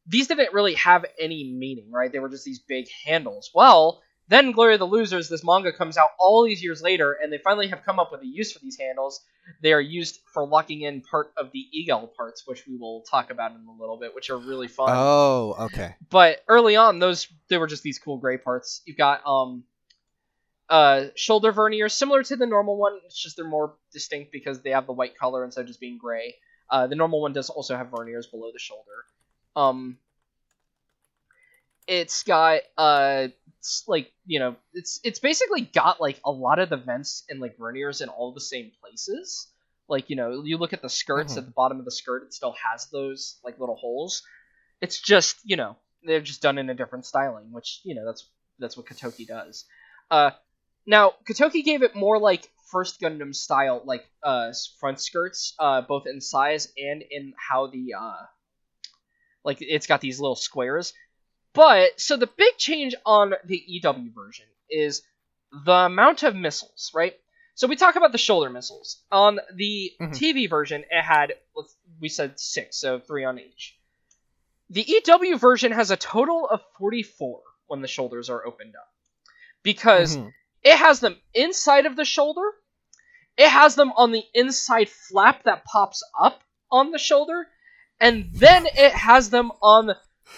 these 0.07 0.29
didn't 0.29 0.53
really 0.53 0.75
have 0.75 1.05
any 1.21 1.53
meaning, 1.53 1.91
right? 1.91 2.11
They 2.11 2.19
were 2.19 2.29
just 2.29 2.45
these 2.45 2.61
big 2.61 2.87
handles. 3.05 3.51
Well, 3.55 4.03
then 4.29 4.53
Glory 4.53 4.75
of 4.75 4.81
the 4.81 4.87
Losers, 4.87 5.29
this 5.29 5.45
manga 5.45 5.73
comes 5.73 5.97
out 5.97 6.11
all 6.19 6.45
these 6.45 6.63
years 6.63 6.83
later, 6.83 7.13
and 7.13 7.33
they 7.33 7.39
finally 7.39 7.69
have 7.69 7.85
come 7.85 7.99
up 7.99 8.11
with 8.11 8.23
a 8.23 8.27
use 8.27 8.53
for 8.53 8.59
these 8.59 8.79
handles. 8.79 9.21
They 9.63 9.73
are 9.73 9.81
used 9.81 10.19
for 10.33 10.47
locking 10.47 10.81
in 10.81 11.03
part 11.03 11.33
of 11.37 11.53
the 11.53 11.65
eagle 11.73 12.13
parts, 12.17 12.43
which 12.47 12.67
we 12.67 12.77
will 12.77 13.05
talk 13.09 13.31
about 13.31 13.53
in 13.53 13.65
a 13.67 13.81
little 13.81 13.99
bit, 13.99 14.15
which 14.15 14.31
are 14.31 14.39
really 14.39 14.67
fun. 14.67 14.91
Oh, 14.93 15.55
okay. 15.67 15.95
But 16.11 16.43
early 16.49 16.75
on, 16.75 16.99
those 16.99 17.29
they 17.49 17.59
were 17.59 17.69
just 17.69 17.85
these 17.85 18.01
cool 18.01 18.19
gray 18.19 18.39
parts. 18.39 18.83
You've 18.85 18.97
got 18.97 19.25
um, 19.25 19.63
uh, 20.69 21.07
shoulder 21.15 21.53
verniers 21.53 21.93
similar 21.93 22.23
to 22.23 22.37
the 22.37 22.47
normal 22.47 22.77
one. 22.77 22.99
It's 23.07 23.21
just 23.21 23.37
they're 23.37 23.47
more 23.47 23.75
distinct 23.93 24.33
because 24.33 24.63
they 24.63 24.71
have 24.71 24.87
the 24.87 24.93
white 24.93 25.17
color 25.19 25.45
instead 25.45 25.63
of 25.63 25.67
just 25.69 25.81
being 25.81 25.99
gray. 25.99 26.35
Uh, 26.71 26.87
the 26.87 26.97
normal 26.97 27.21
one 27.23 27.33
does 27.33 27.51
also 27.51 27.77
have 27.77 27.89
verniers 27.89 28.31
below 28.31 28.51
the 28.53 28.59
shoulder. 28.59 29.05
Um, 29.55 29.99
it's 31.87 32.23
got 32.25 32.63
uh, 32.77 33.29
it's 33.59 33.85
like 33.87 34.11
you 34.27 34.39
know, 34.41 34.57
it's 34.73 35.01
it's 35.05 35.19
basically 35.21 35.63
got 35.63 36.01
like 36.01 36.21
a 36.25 36.31
lot 36.31 36.59
of 36.59 36.69
the 36.69 36.77
vents 36.77 37.25
and 37.29 37.41
like 37.41 37.57
verniers 37.59 38.03
in 38.03 38.09
all 38.09 38.33
the 38.33 38.41
same 38.41 38.73
places. 38.81 39.49
Like 39.89 40.11
you 40.11 40.17
know, 40.17 40.43
you 40.45 40.59
look 40.59 40.73
at 40.73 40.83
the 40.83 40.89
skirts 40.89 41.35
Mhm. 41.35 41.39
at 41.39 41.45
the 41.47 41.53
bottom 41.53 41.79
of 41.79 41.85
the 41.85 41.93
skirt, 41.93 42.25
it 42.25 42.35
still 42.35 42.55
has 42.71 42.87
those 42.91 43.39
like 43.45 43.59
little 43.61 43.77
holes. 43.77 44.23
It's 44.81 45.01
just 45.01 45.37
you 45.45 45.57
know 45.57 45.77
they're 46.03 46.21
just 46.21 46.43
done 46.43 46.59
in 46.59 46.69
a 46.71 46.75
different 46.75 47.07
styling, 47.07 47.53
which 47.53 47.81
you 47.85 47.95
know 47.95 48.05
that's 48.05 48.29
that's 48.59 48.77
what 48.77 48.87
Katoki 48.87 49.27
does. 49.27 49.65
Uh, 50.11 50.31
now 50.87 51.15
Katoki 51.29 51.65
gave 51.65 51.83
it 51.83 51.95
more 51.95 52.19
like 52.19 52.49
first 52.71 53.01
Gundam 53.01 53.35
style, 53.35 53.83
like 53.85 54.05
uh 54.23 54.53
front 54.81 55.01
skirts, 55.01 55.55
uh 55.59 55.83
both 55.83 56.07
in 56.07 56.21
size 56.21 56.73
and 56.77 57.03
in 57.11 57.35
how 57.37 57.67
the 57.69 57.95
uh 57.99 58.27
like 59.45 59.59
it's 59.61 59.87
got 59.87 60.01
these 60.01 60.21
little 60.21 60.37
squares. 60.37 60.93
But 61.55 62.01
so 62.01 62.17
the 62.17 62.27
big 62.27 62.57
change 62.59 62.95
on 63.05 63.35
the 63.45 63.63
EW 63.67 64.13
version 64.15 64.47
is 64.69 65.03
the 65.65 65.73
amount 65.73 66.23
of 66.23 66.37
missiles, 66.37 66.91
right? 66.95 67.15
So 67.55 67.67
we 67.67 67.77
talk 67.77 67.97
about 67.97 68.13
the 68.13 68.19
shoulder 68.19 68.51
missiles. 68.51 69.03
On 69.11 69.39
the 69.55 69.93
Mhm. 70.01 70.13
TV 70.13 70.49
version, 70.51 70.85
it 70.91 71.03
had 71.03 71.35
we 72.01 72.09
said 72.09 72.39
six, 72.39 72.79
so 72.79 73.01
three 73.01 73.25
on 73.25 73.39
each. 73.39 73.79
The 74.69 74.83
EW 74.83 75.39
version 75.39 75.73
has 75.73 75.91
a 75.91 75.97
total 75.97 76.47
of 76.49 76.61
44 76.79 77.41
when 77.69 77.81
the 77.81 77.89
shoulders 77.89 78.29
are 78.29 78.45
opened 78.47 78.75
up. 78.77 78.89
Because 79.63 80.17
Mhm. 80.17 80.33
It 80.67 80.79
has 80.79 80.99
them 80.99 81.17
inside 81.33 81.87
of 81.87 81.95
the 81.95 82.05
shoulder. 82.05 82.43
It 83.37 83.49
has 83.49 83.77
them 83.77 83.93
on 83.97 84.11
the 84.11 84.25
inside 84.35 84.89
flap 84.89 85.45
that 85.45 85.65
pops 85.65 86.03
up 86.21 86.41
on 86.73 86.91
the 86.91 86.99
shoulder, 86.99 87.47
and 88.01 88.31
then 88.33 88.67
it 88.67 88.91
has 88.93 89.31
them 89.31 89.53
on 89.63 89.95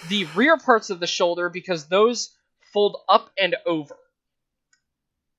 the 0.07 0.25
rear 0.35 0.55
parts 0.57 0.91
of 0.91 0.99
the 0.99 1.07
shoulder 1.07 1.49
because 1.49 1.87
those 1.87 2.29
fold 2.71 2.97
up 3.09 3.31
and 3.39 3.55
over. 3.65 3.95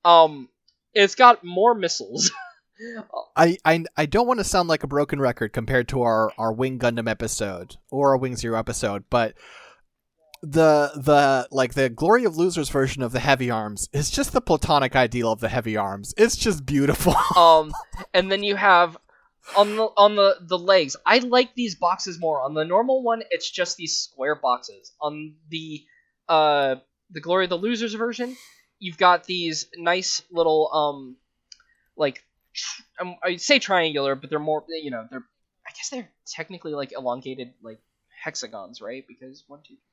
Um, 0.05 0.49
it's 0.93 1.15
got 1.15 1.45
more 1.45 1.73
missiles. 1.73 2.33
I, 3.37 3.59
I 3.65 3.85
I 3.97 4.07
don't 4.07 4.27
want 4.27 4.41
to 4.41 4.45
sound 4.45 4.69
like 4.69 4.83
a 4.83 4.89
broken 4.89 5.21
record 5.21 5.53
compared 5.53 5.87
to 5.91 6.03
our 6.03 6.33
our 6.37 6.53
Wing 6.53 6.81
Gundam 6.81 7.09
episode 7.09 7.77
or 7.93 8.09
our 8.09 8.17
Wing 8.17 8.35
Zero 8.35 8.59
episode, 8.59 9.05
but 9.09 9.35
the 10.43 10.91
the 10.97 11.49
like 11.51 11.75
the 11.75 11.91
glory 11.91 12.25
of 12.25 12.37
losers 12.37 12.71
version 12.71 13.03
of 13.03 13.13
the 13.13 13.21
heavy 13.21 13.51
arms 13.51 13.89
is 13.93 14.11
just 14.11 14.33
the 14.33 14.41
platonic 14.41 14.97
ideal 14.97 15.33
of 15.33 15.41
the 15.41 15.49
heavy 15.49 15.77
arms. 15.77 16.15
It's 16.17 16.37
just 16.37 16.65
beautiful. 16.65 17.15
um, 17.37 17.73
and 18.15 18.31
then 18.31 18.43
you 18.43 18.57
have 18.57 18.97
on 19.57 19.77
the 19.77 19.83
on 19.83 20.17
the 20.17 20.37
the 20.41 20.59
legs. 20.59 20.97
I 21.05 21.19
like 21.19 21.55
these 21.55 21.75
boxes 21.75 22.19
more. 22.19 22.43
On 22.43 22.55
the 22.55 22.65
normal 22.65 23.03
one, 23.03 23.23
it's 23.31 23.51
just 23.51 23.77
these 23.77 23.99
square 23.99 24.35
boxes. 24.35 24.93
On 25.01 25.35
the 25.49 25.85
uh 26.29 26.77
the 27.11 27.21
glory 27.21 27.45
of 27.45 27.51
the 27.51 27.59
losers 27.59 27.95
version, 27.95 28.37
you've 28.79 28.99
got 28.99 29.25
these 29.25 29.67
nice 29.77 30.23
little 30.31 30.71
um 30.73 31.17
like 31.97 32.25
tr- 32.55 32.83
um, 33.01 33.17
I'd 33.23 33.41
say 33.41 33.59
triangular, 33.59 34.15
but 34.15 34.31
they're 34.31 34.39
more 34.39 34.65
you 34.69 34.91
know 34.91 35.07
they're 35.11 35.25
I 35.67 35.71
guess 35.73 35.91
they're 35.91 36.09
technically 36.27 36.73
like 36.73 36.93
elongated 36.93 37.53
like 37.63 37.81
hexagons, 38.25 38.81
right? 38.81 39.05
Because 39.07 39.45
one, 39.47 39.61
two, 39.61 39.75
three, 39.75 39.90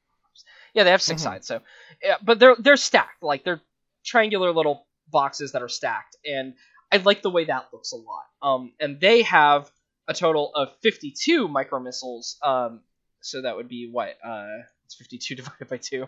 yeah, 0.77 0.83
they 0.83 0.91
have 0.91 1.01
6 1.01 1.19
Mhm. 1.21 1.23
sides. 1.23 1.47
So, 1.47 1.61
yeah, 2.03 2.17
but 2.23 2.39
they're 2.39 2.55
they're 2.57 2.77
stacked 2.77 3.23
like 3.23 3.43
they're 3.43 3.61
triangular 4.05 4.53
little 4.53 4.87
boxes 5.09 5.51
that 5.53 5.61
are 5.63 5.69
stacked, 5.69 6.15
and 6.23 6.53
I 6.91 6.97
like 6.97 7.21
the 7.23 7.29
way 7.31 7.45
that 7.45 7.69
looks 7.73 7.91
a 7.91 7.97
lot. 7.97 8.25
Um, 8.41 8.73
and 8.79 9.01
they 9.01 9.23
have 9.23 9.69
a 10.07 10.13
total 10.13 10.53
of 10.53 10.71
52 10.83 11.47
micro 11.47 11.79
missiles. 11.79 12.37
Um, 12.43 12.81
so 13.21 13.41
that 13.41 13.55
would 13.57 13.67
be 13.67 13.89
what? 13.91 14.17
Uh, 14.23 14.45
it's 14.85 14.95
52 14.95 15.35
divided 15.41 15.67
by 15.67 15.77
two. 15.77 16.07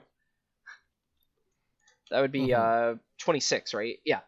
That 2.12 2.22
would 2.22 2.32
be 2.32 2.50
Mhm. 2.50 2.96
uh 2.96 2.98
26, 3.18 3.74
right? 3.74 4.00
Yeah. 4.06 4.22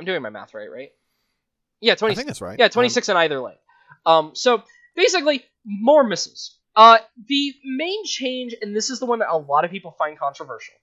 I'm 0.00 0.06
doing 0.06 0.22
my 0.22 0.30
math 0.30 0.54
right, 0.54 0.70
right? 0.70 0.92
Yeah, 1.80 1.94
20. 1.94 2.12
I 2.12 2.14
26. 2.14 2.16
think 2.16 2.26
that's 2.28 2.40
right. 2.40 2.58
Yeah, 2.58 2.68
26 2.68 3.08
on 3.10 3.16
either 3.16 3.40
leg. 3.40 3.56
Um, 4.06 4.34
so 4.34 4.62
basically, 4.96 5.44
more 5.64 6.02
missiles. 6.04 6.58
Uh, 6.76 6.98
the 7.28 7.54
main 7.64 8.04
change, 8.04 8.54
and 8.60 8.74
this 8.74 8.90
is 8.90 8.98
the 8.98 9.06
one 9.06 9.20
that 9.20 9.30
a 9.30 9.36
lot 9.38 9.64
of 9.64 9.70
people 9.70 9.92
find 9.92 10.18
controversial. 10.18 10.74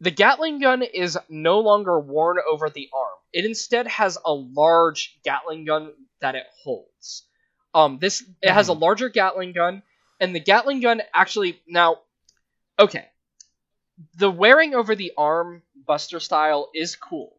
The 0.00 0.12
Gatling 0.12 0.60
gun 0.60 0.82
is 0.82 1.18
no 1.28 1.58
longer 1.58 1.98
worn 1.98 2.38
over 2.48 2.70
the 2.70 2.88
arm. 2.92 3.18
It 3.32 3.44
instead 3.44 3.88
has 3.88 4.16
a 4.24 4.32
large 4.32 5.18
Gatling 5.24 5.64
gun 5.64 5.92
that 6.20 6.36
it 6.36 6.46
holds. 6.62 7.26
Um, 7.74 7.98
this 7.98 8.22
it 8.40 8.52
has 8.52 8.68
a 8.68 8.72
larger 8.72 9.08
Gatling 9.08 9.52
gun, 9.52 9.82
and 10.20 10.34
the 10.34 10.40
Gatling 10.40 10.80
gun 10.80 11.02
actually 11.12 11.60
now, 11.66 11.98
okay, 12.78 13.06
the 14.16 14.30
wearing 14.30 14.74
over 14.74 14.94
the 14.94 15.12
arm 15.16 15.62
Buster 15.74 16.20
style 16.20 16.70
is 16.74 16.94
cool. 16.94 17.36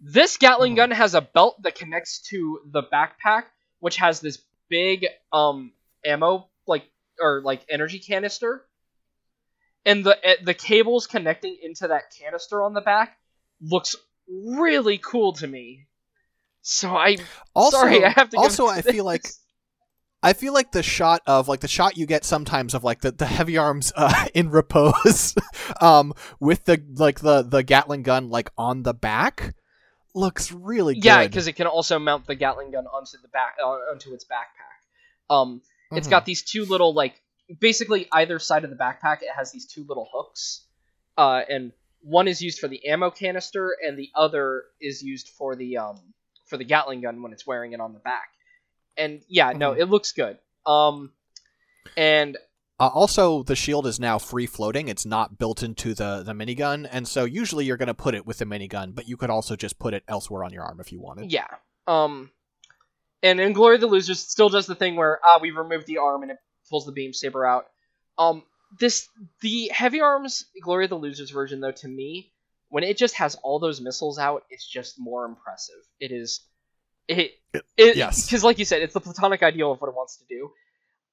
This 0.00 0.36
Gatling 0.36 0.74
Mhm. 0.74 0.76
gun 0.76 0.90
has 0.90 1.14
a 1.14 1.20
belt 1.22 1.62
that 1.62 1.74
connects 1.74 2.20
to 2.28 2.60
the 2.66 2.82
backpack, 2.82 3.46
which 3.80 3.96
has 3.96 4.20
this 4.20 4.38
big 4.68 5.06
um 5.32 5.72
ammo 6.04 6.48
like 6.66 6.84
or 7.20 7.42
like 7.42 7.64
energy 7.68 7.98
canister, 7.98 8.64
and 9.84 10.04
the 10.04 10.18
eh, 10.26 10.36
the 10.44 10.54
cables 10.54 11.06
connecting 11.06 11.56
into 11.62 11.88
that 11.88 12.12
canister 12.18 12.62
on 12.62 12.74
the 12.74 12.80
back 12.80 13.18
looks 13.60 13.96
really 14.28 14.98
cool 14.98 15.32
to 15.34 15.46
me. 15.46 15.86
So 16.62 16.90
I 16.90 17.16
Also, 17.54 17.78
sorry 17.78 18.04
I 18.04 18.10
have 18.10 18.30
to. 18.30 18.36
also 18.36 18.66
I 18.66 18.80
to 18.80 18.92
feel 18.92 19.04
like. 19.04 19.26
I 20.20 20.32
feel 20.32 20.52
like 20.52 20.72
the 20.72 20.82
shot 20.82 21.22
of 21.28 21.46
like 21.46 21.60
the 21.60 21.68
shot 21.68 21.96
you 21.96 22.04
get 22.04 22.24
sometimes 22.24 22.74
of 22.74 22.82
like 22.82 23.02
the, 23.02 23.12
the 23.12 23.24
heavy 23.24 23.56
arms 23.56 23.92
uh, 23.94 24.26
in 24.34 24.50
repose, 24.50 25.36
um, 25.80 26.12
with 26.40 26.64
the 26.64 26.82
like 26.96 27.20
the 27.20 27.42
the 27.42 27.62
Gatling 27.62 28.02
gun 28.02 28.28
like 28.28 28.50
on 28.58 28.82
the 28.82 28.92
back, 28.92 29.54
looks 30.16 30.50
really 30.50 30.94
good. 30.94 31.04
yeah, 31.04 31.24
because 31.24 31.46
it 31.46 31.52
can 31.52 31.68
also 31.68 32.00
mount 32.00 32.26
the 32.26 32.34
Gatling 32.34 32.72
gun 32.72 32.86
onto 32.86 33.16
the 33.22 33.28
back 33.28 33.54
uh, 33.62 33.68
onto 33.68 34.12
its 34.12 34.24
backpack. 34.24 35.32
Um, 35.32 35.62
It's 35.92 36.06
Mhm. 36.06 36.10
got 36.10 36.24
these 36.24 36.42
two 36.42 36.64
little 36.64 36.92
like 36.94 37.20
basically 37.60 38.08
either 38.12 38.38
side 38.38 38.64
of 38.64 38.70
the 38.70 38.76
backpack 38.76 39.22
it 39.22 39.30
has 39.34 39.52
these 39.52 39.66
two 39.66 39.84
little 39.84 40.08
hooks. 40.12 40.66
Uh 41.16 41.42
and 41.48 41.72
one 42.02 42.28
is 42.28 42.40
used 42.42 42.58
for 42.60 42.68
the 42.68 42.86
ammo 42.86 43.10
canister 43.10 43.74
and 43.82 43.98
the 43.98 44.10
other 44.14 44.64
is 44.80 45.02
used 45.02 45.28
for 45.30 45.56
the 45.56 45.78
um 45.78 45.98
for 46.46 46.56
the 46.56 46.64
Gatling 46.64 47.00
gun 47.00 47.22
when 47.22 47.32
it's 47.32 47.46
wearing 47.46 47.72
it 47.72 47.80
on 47.80 47.92
the 47.92 47.98
back. 48.00 48.28
And 48.96 49.22
yeah, 49.28 49.52
no, 49.52 49.72
Mhm. 49.72 49.78
it 49.80 49.86
looks 49.86 50.12
good. 50.12 50.38
Um 50.66 51.12
and 51.96 52.36
Uh, 52.80 52.88
also, 52.94 53.42
the 53.42 53.56
shield 53.56 53.88
is 53.88 53.98
now 53.98 54.18
free 54.20 54.46
floating. 54.46 54.86
It's 54.86 55.04
not 55.04 55.36
built 55.36 55.64
into 55.64 55.94
the 55.94 56.22
the 56.22 56.32
minigun, 56.32 56.86
and 56.92 57.08
so 57.08 57.24
usually 57.24 57.64
you're 57.64 57.76
going 57.76 57.88
to 57.88 57.94
put 57.94 58.14
it 58.14 58.24
with 58.24 58.38
the 58.38 58.44
minigun, 58.44 58.94
but 58.94 59.08
you 59.08 59.16
could 59.16 59.30
also 59.30 59.56
just 59.56 59.80
put 59.80 59.94
it 59.94 60.04
elsewhere 60.06 60.44
on 60.44 60.52
your 60.52 60.62
arm 60.62 60.78
if 60.78 60.92
you 60.92 61.00
wanted. 61.00 61.32
yeah. 61.32 61.48
Um 61.88 62.30
and 63.22 63.40
in 63.40 63.52
Glory 63.52 63.76
of 63.76 63.80
the 63.80 63.86
Losers 63.86 64.20
still 64.20 64.48
does 64.48 64.66
the 64.66 64.74
thing 64.74 64.96
where 64.96 65.20
ah 65.24 65.38
we 65.40 65.50
removed 65.50 65.86
the 65.86 65.98
arm 65.98 66.22
and 66.22 66.30
it 66.30 66.38
pulls 66.68 66.86
the 66.86 66.92
beam 66.92 67.12
saber 67.12 67.44
out. 67.44 67.66
Um 68.18 68.42
this 68.78 69.08
the 69.40 69.70
heavy 69.72 70.00
arms 70.00 70.44
Glory 70.62 70.84
of 70.84 70.90
the 70.90 70.98
Losers 70.98 71.30
version 71.30 71.60
though 71.60 71.72
to 71.72 71.88
me 71.88 72.32
when 72.68 72.84
it 72.84 72.98
just 72.98 73.14
has 73.14 73.34
all 73.36 73.58
those 73.58 73.80
missiles 73.80 74.18
out 74.18 74.44
it's 74.50 74.66
just 74.66 74.98
more 74.98 75.24
impressive. 75.24 75.82
It 76.00 76.12
is 76.12 76.40
it 77.06 77.32
it 77.76 77.96
yes. 77.96 78.26
because 78.26 78.44
like 78.44 78.58
you 78.58 78.64
said 78.64 78.82
it's 78.82 78.94
the 78.94 79.00
platonic 79.00 79.42
ideal 79.42 79.72
of 79.72 79.80
what 79.80 79.88
it 79.88 79.94
wants 79.94 80.16
to 80.18 80.24
do. 80.28 80.50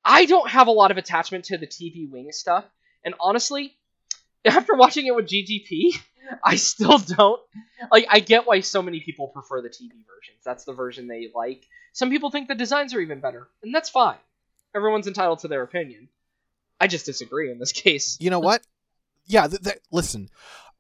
I 0.03 0.25
don't 0.25 0.49
have 0.49 0.67
a 0.67 0.71
lot 0.71 0.91
of 0.91 0.97
attachment 0.97 1.45
to 1.45 1.57
the 1.57 1.67
TV 1.67 2.09
wing 2.09 2.31
stuff 2.31 2.65
and 3.03 3.15
honestly 3.19 3.75
after 4.45 4.75
watching 4.75 5.07
it 5.07 5.15
with 5.15 5.25
GGP 5.25 5.99
I 6.43 6.55
still 6.55 6.97
don't 6.97 7.41
like 7.91 8.05
I 8.09 8.19
get 8.19 8.45
why 8.47 8.59
so 8.61 8.81
many 8.81 8.99
people 8.99 9.27
prefer 9.27 9.61
the 9.61 9.69
TV 9.69 9.89
versions. 9.91 10.39
That's 10.43 10.63
the 10.65 10.73
version 10.73 11.07
they 11.07 11.29
like. 11.33 11.65
Some 11.93 12.09
people 12.09 12.29
think 12.31 12.47
the 12.47 12.55
designs 12.55 12.93
are 12.93 12.99
even 12.99 13.19
better, 13.19 13.47
and 13.63 13.73
that's 13.73 13.89
fine. 13.89 14.17
Everyone's 14.75 15.07
entitled 15.07 15.39
to 15.39 15.47
their 15.47 15.63
opinion. 15.63 16.09
I 16.79 16.88
just 16.88 17.05
disagree 17.05 17.51
in 17.51 17.59
this 17.59 17.71
case. 17.83 18.17
You 18.19 18.29
know 18.29 18.39
what? 18.39 18.61
Yeah, 19.25 19.47
th- 19.47 19.61
th- 19.61 19.77
listen, 19.91 20.29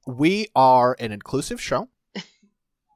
we 0.05 0.47
are 0.55 0.95
an 0.99 1.11
inclusive 1.11 1.61
show. 1.61 1.87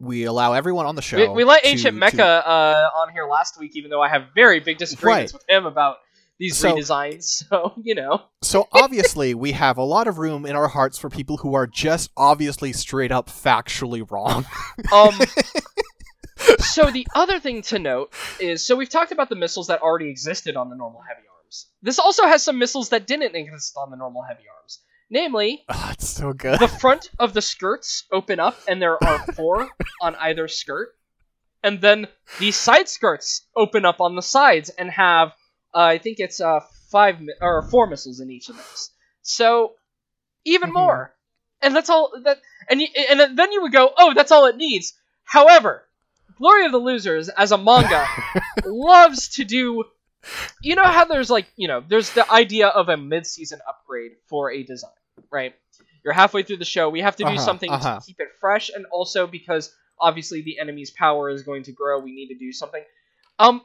We 0.02 0.24
allow 0.24 0.54
everyone 0.54 0.86
on 0.86 0.96
the 0.96 1.02
show. 1.02 1.18
We, 1.18 1.28
we 1.28 1.44
let 1.44 1.64
to- 1.64 1.68
Ancient 1.68 2.00
to- 2.00 2.06
Mecha 2.18 2.42
uh, 2.46 2.90
on 2.96 3.12
here 3.12 3.26
last 3.28 3.60
week, 3.60 3.76
even 3.76 3.90
though 3.90 4.02
I 4.02 4.08
have 4.08 4.28
very 4.34 4.62
big 4.62 4.78
disagreements 4.78 5.34
Right. 5.34 5.40
with 5.42 5.50
him 5.50 5.66
about 5.66 5.98
these 6.40 6.58
So- 6.58 6.76
redesigns. 6.76 7.44
So 7.50 7.74
you 7.84 7.96
know, 7.96 8.22
So 8.42 8.68
obviously, 8.72 9.34
we 9.34 9.52
have 9.52 9.78
a 9.78 9.84
lot 9.84 10.08
of 10.08 10.18
room 10.18 10.46
in 10.46 10.56
our 10.56 10.68
hearts 10.70 10.98
for 10.98 11.10
people 11.10 11.38
who 11.38 11.54
are 11.54 11.68
just 11.68 12.10
obviously 12.18 12.74
straight 12.74 13.12
up 13.12 13.28
factually 13.30 14.10
wrong. 14.10 14.46
Um. 14.92 15.14
so 16.60 16.90
the 16.90 17.08
other 17.16 17.40
thing 17.40 17.62
to 17.64 17.80
note 17.80 18.14
is, 18.40 18.66
so 18.66 18.76
we've 18.76 18.90
talked 18.90 19.12
about 19.12 19.30
the 19.30 19.36
missiles 19.36 19.68
that 19.68 19.82
already 19.82 20.10
existed 20.10 20.56
on 20.56 20.70
the 20.70 20.76
normal 20.76 21.02
heavy 21.02 21.22
arms. 21.42 21.68
This 21.82 22.00
also 22.00 22.24
has 22.24 22.44
some 22.44 22.58
missiles 22.58 22.90
that 22.90 23.08
didn't 23.08 23.36
exist 23.36 23.74
on 23.78 23.92
the 23.92 23.98
normal 23.98 24.22
heavy 24.24 24.44
arms. 24.60 24.80
Namely, 25.12 25.64
oh, 25.70 25.90
it's 25.92 26.08
so 26.08 26.34
good. 26.34 26.60
the 26.60 26.68
front 26.68 27.10
of 27.18 27.34
the 27.34 27.42
skirts 27.42 28.04
open 28.12 28.40
up, 28.40 28.58
and 28.68 28.80
there 28.82 29.04
are 29.04 29.20
four 29.36 29.68
on 30.02 30.16
either 30.16 30.48
skirt. 30.48 30.90
And 31.64 31.82
then 31.82 32.08
the 32.40 32.52
side 32.52 32.88
skirts 32.88 33.46
open 33.56 33.84
up 33.86 34.00
on 34.00 34.16
the 34.16 34.22
sides 34.22 34.70
and 34.70 34.90
have, 34.92 35.34
uh, 35.74 35.80
I 35.80 35.98
think 35.98 36.20
it's 36.20 36.40
uh 36.42 36.60
five 36.92 37.22
mi- 37.22 37.34
or 37.42 37.62
four 37.64 37.88
missiles 37.88 38.20
in 38.20 38.30
each 38.32 38.50
of 38.50 38.58
those. 38.58 38.92
So 39.22 39.74
even 40.46 40.70
Mhm. 40.70 40.74
more, 40.74 41.16
and 41.62 41.76
that's 41.76 41.90
all 41.90 42.12
that. 42.24 42.40
And 42.70 42.82
you, 42.82 42.88
and 43.10 43.38
then 43.38 43.52
you 43.52 43.62
would 43.64 43.72
go, 43.74 43.92
oh, 43.98 44.14
that's 44.14 44.32
all 44.32 44.46
it 44.46 44.58
needs. 44.58 44.94
However, 45.24 45.84
Glory 46.38 46.66
of 46.66 46.72
the 46.72 46.78
Losers 46.80 47.30
as 47.30 47.52
a 47.52 47.58
manga 47.58 48.12
loves 48.64 49.30
to 49.36 49.46
do. 49.46 49.84
You 50.62 50.76
know 50.76 50.86
how 50.92 51.06
there's 51.06 51.30
like 51.30 51.48
you 51.56 51.68
know 51.68 51.84
there's 51.88 52.12
the 52.12 52.30
idea 52.30 52.68
of 52.68 52.90
a 52.90 52.98
mid-season 52.98 53.60
upgrade 53.68 54.14
for 54.30 54.52
a 54.52 54.64
design, 54.64 54.92
right? 55.32 55.56
You're 56.04 56.14
halfway 56.14 56.44
through 56.44 56.58
the 56.58 56.66
show. 56.66 56.90
We 56.90 57.02
have 57.02 57.16
to 57.18 57.24
do 57.24 57.30
Uh-huh, 57.30 57.46
something 57.46 57.72
uh-huh. 57.72 58.00
to 58.00 58.06
keep 58.06 58.20
it 58.20 58.30
fresh, 58.40 58.70
and 58.70 58.86
also 58.88 59.28
because 59.28 59.74
obviously 60.00 60.42
the 60.42 60.60
enemy's 60.60 60.92
power 60.92 61.30
is 61.30 61.44
going 61.44 61.64
to 61.64 61.72
grow, 61.72 62.00
we 62.00 62.14
need 62.14 62.28
to 62.30 62.36
do 62.38 62.52
something. 62.54 62.84
Um, 63.38 63.62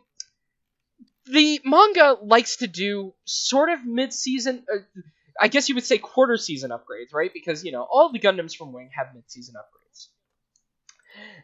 the 1.26 1.60
manga 1.64 2.16
likes 2.22 2.56
to 2.56 2.66
do 2.66 3.14
sort 3.24 3.70
of 3.70 3.84
mid-season. 3.84 4.64
Uh, 4.72 4.78
I 5.40 5.48
guess 5.48 5.68
you 5.68 5.74
would 5.74 5.84
say 5.84 5.98
quarter 5.98 6.36
season 6.36 6.70
upgrades, 6.70 7.12
right? 7.12 7.32
Because 7.32 7.64
you 7.64 7.72
know 7.72 7.82
all 7.82 8.12
the 8.12 8.18
Gundams 8.18 8.56
from 8.56 8.72
Wing 8.72 8.90
have 8.96 9.08
mid-season 9.14 9.54
upgrades. 9.54 10.08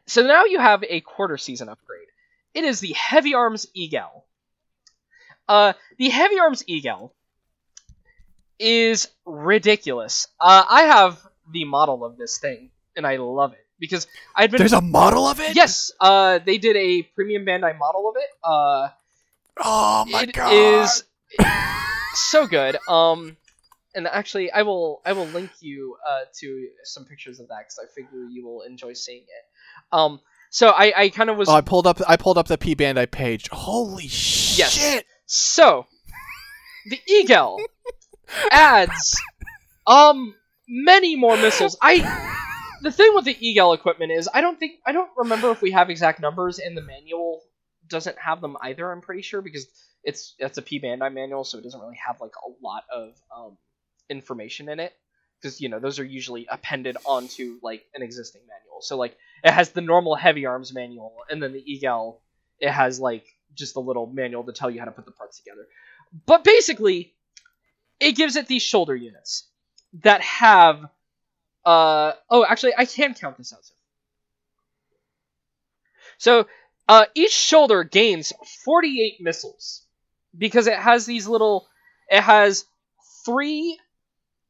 So 0.07 0.23
now 0.23 0.45
you 0.45 0.59
have 0.59 0.83
a 0.89 1.01
quarter 1.01 1.37
season 1.37 1.69
upgrade. 1.69 2.09
It 2.55 2.65
is 2.65 2.81
the 2.81 2.93
Heavy 2.93 3.35
Arms 3.35 3.67
Eagle. 3.75 4.27
Uh, 5.49 5.73
the 5.99 6.09
Heavy 6.09 6.39
Arms 6.39 6.65
Eagle 6.67 7.15
is 8.59 9.09
ridiculous. 9.25 10.29
Uh, 10.41 10.65
I 10.69 10.83
have 10.83 11.21
the 11.53 11.65
model 11.65 12.05
of 12.05 12.17
this 12.17 12.39
thing 12.39 12.71
and 12.97 13.07
I 13.07 13.17
love 13.17 13.53
it 13.53 13.67
because 13.79 14.07
I'd 14.37 14.51
been 14.51 14.59
There's 14.59 14.73
a 14.73 14.81
model 14.81 15.27
of 15.27 15.41
it. 15.41 15.57
yes, 15.57 15.91
uh, 16.01 16.39
they 16.39 16.59
did 16.59 16.77
a 16.77 17.03
premium 17.03 17.45
Bandai 17.45 17.79
model 17.79 18.09
of 18.09 18.17
it. 18.17 18.47
Oh 19.59 20.05
my 20.07 20.23
it 20.23 20.33
god. 20.33 20.53
is 20.53 21.05
so 22.15 22.47
good. 22.47 22.77
Um, 22.89 23.37
and 23.95 24.07
actually, 24.07 24.51
I 24.53 24.63
will 24.63 25.01
I 25.05 25.13
will 25.13 25.27
link 25.27 25.51
you 25.61 25.97
uh, 26.09 26.21
to 26.41 26.69
some 26.85 27.05
pictures 27.05 27.41
of 27.41 27.49
that 27.49 27.59
because 27.61 27.81
I 27.83 27.87
figure 27.95 28.25
you 28.25 28.45
will 28.45 28.63
enjoy 28.63 28.93
seeing 28.93 29.23
it. 29.23 29.45
Um, 29.93 30.21
so 30.51 30.69
I, 30.69 30.93
I 30.97 31.09
kind 31.11 31.31
of 31.31 31.37
was 31.37 31.49
Oh, 31.49 31.55
I 31.55 31.61
pulled 31.61 31.87
up. 31.87 32.01
I 32.09 32.17
pulled 32.17 32.39
up 32.39 32.49
the 32.49 32.59
P 32.59 32.75
Bandai 32.75 33.11
page. 33.11 33.49
Holy 33.51 34.05
Yes. 34.05 34.73
shit! 34.73 35.07
so 35.27 35.87
the 36.89 37.01
Eagle 37.07 37.61
adds 38.51 39.21
um 39.87 40.35
many 40.69 41.17
more 41.17 41.37
missiles. 41.37 41.77
I 41.81 41.99
the 42.83 42.91
thing 42.91 43.13
with 43.15 43.25
the 43.25 43.37
Eagle 43.39 43.73
equipment 43.73 44.13
is 44.13 44.29
I 44.33 44.41
don't 44.41 44.59
think 44.59 44.73
I 44.87 44.93
don't 44.93 45.11
remember 45.17 45.51
if 45.51 45.63
we 45.63 45.73
have 45.73 45.91
exact 45.91 46.21
numbers 46.21 46.59
in 46.59 46.75
the 46.75 46.83
manual 46.83 47.43
doesn't 47.91 48.19
have 48.19 48.41
them 48.41 48.57
either. 48.63 48.91
I'm 48.91 49.01
pretty 49.01 49.23
sure 49.23 49.43
because 49.43 49.67
it's 50.03 50.35
it's 50.39 50.59
a 50.59 50.63
P 50.63 50.81
Bandai 50.81 51.13
manual, 51.13 51.45
so 51.45 51.59
it 51.59 51.65
doesn't 51.65 51.81
really 51.81 51.99
have 52.07 52.21
like 52.21 52.35
a 52.37 52.65
lot 52.65 52.85
of 52.95 53.15
um, 53.35 53.59
information 54.09 54.69
in 54.69 54.81
it. 54.81 54.93
Because 55.41 55.61
you 55.61 55.69
know 55.69 55.79
those 55.79 55.99
are 55.99 56.05
usually 56.05 56.47
appended 56.51 56.97
onto 57.05 57.59
like 57.63 57.85
an 57.95 58.03
existing 58.03 58.43
manual. 58.43 58.83
So 58.83 58.97
like 58.97 59.17
it 59.43 59.51
has 59.51 59.71
the 59.71 59.81
normal 59.81 60.15
heavy 60.15 60.47
arms 60.47 60.73
manual, 60.73 61.15
and 61.31 61.43
then 61.43 61.53
the 61.53 61.63
Eagle 61.65 62.21
it 62.59 62.71
has 62.71 63.01
like 63.01 63.25
just 63.55 63.77
a 63.77 63.81
little 63.81 64.07
manual 64.07 64.45
to 64.45 64.53
tell 64.53 64.71
you 64.71 64.79
how 64.79 64.85
to 64.85 64.93
put 64.93 65.07
the 65.07 65.13
parts 65.13 65.39
together. 65.39 65.67
But 66.27 66.45
basically, 66.45 67.15
it 67.99 68.13
gives 68.13 68.37
it 68.37 68.47
these 68.47 68.63
shoulder 68.63 68.95
units 68.95 69.49
that 70.03 70.21
have 70.23 70.85
uh 71.65 72.13
oh 72.31 72.45
actually 72.45 72.73
I 72.77 72.85
can 72.85 73.15
count 73.15 73.37
this 73.37 73.53
out. 73.53 73.61
So 76.19 76.47
uh, 76.91 77.07
each 77.15 77.31
shoulder 77.33 77.85
gains 77.85 78.33
48 78.65 79.21
missiles 79.21 79.87
because 80.37 80.67
it 80.67 80.75
has 80.77 81.07
these 81.07 81.29
little 81.29 81.69
it 82.11 82.21
has 82.21 82.65
three 83.25 83.79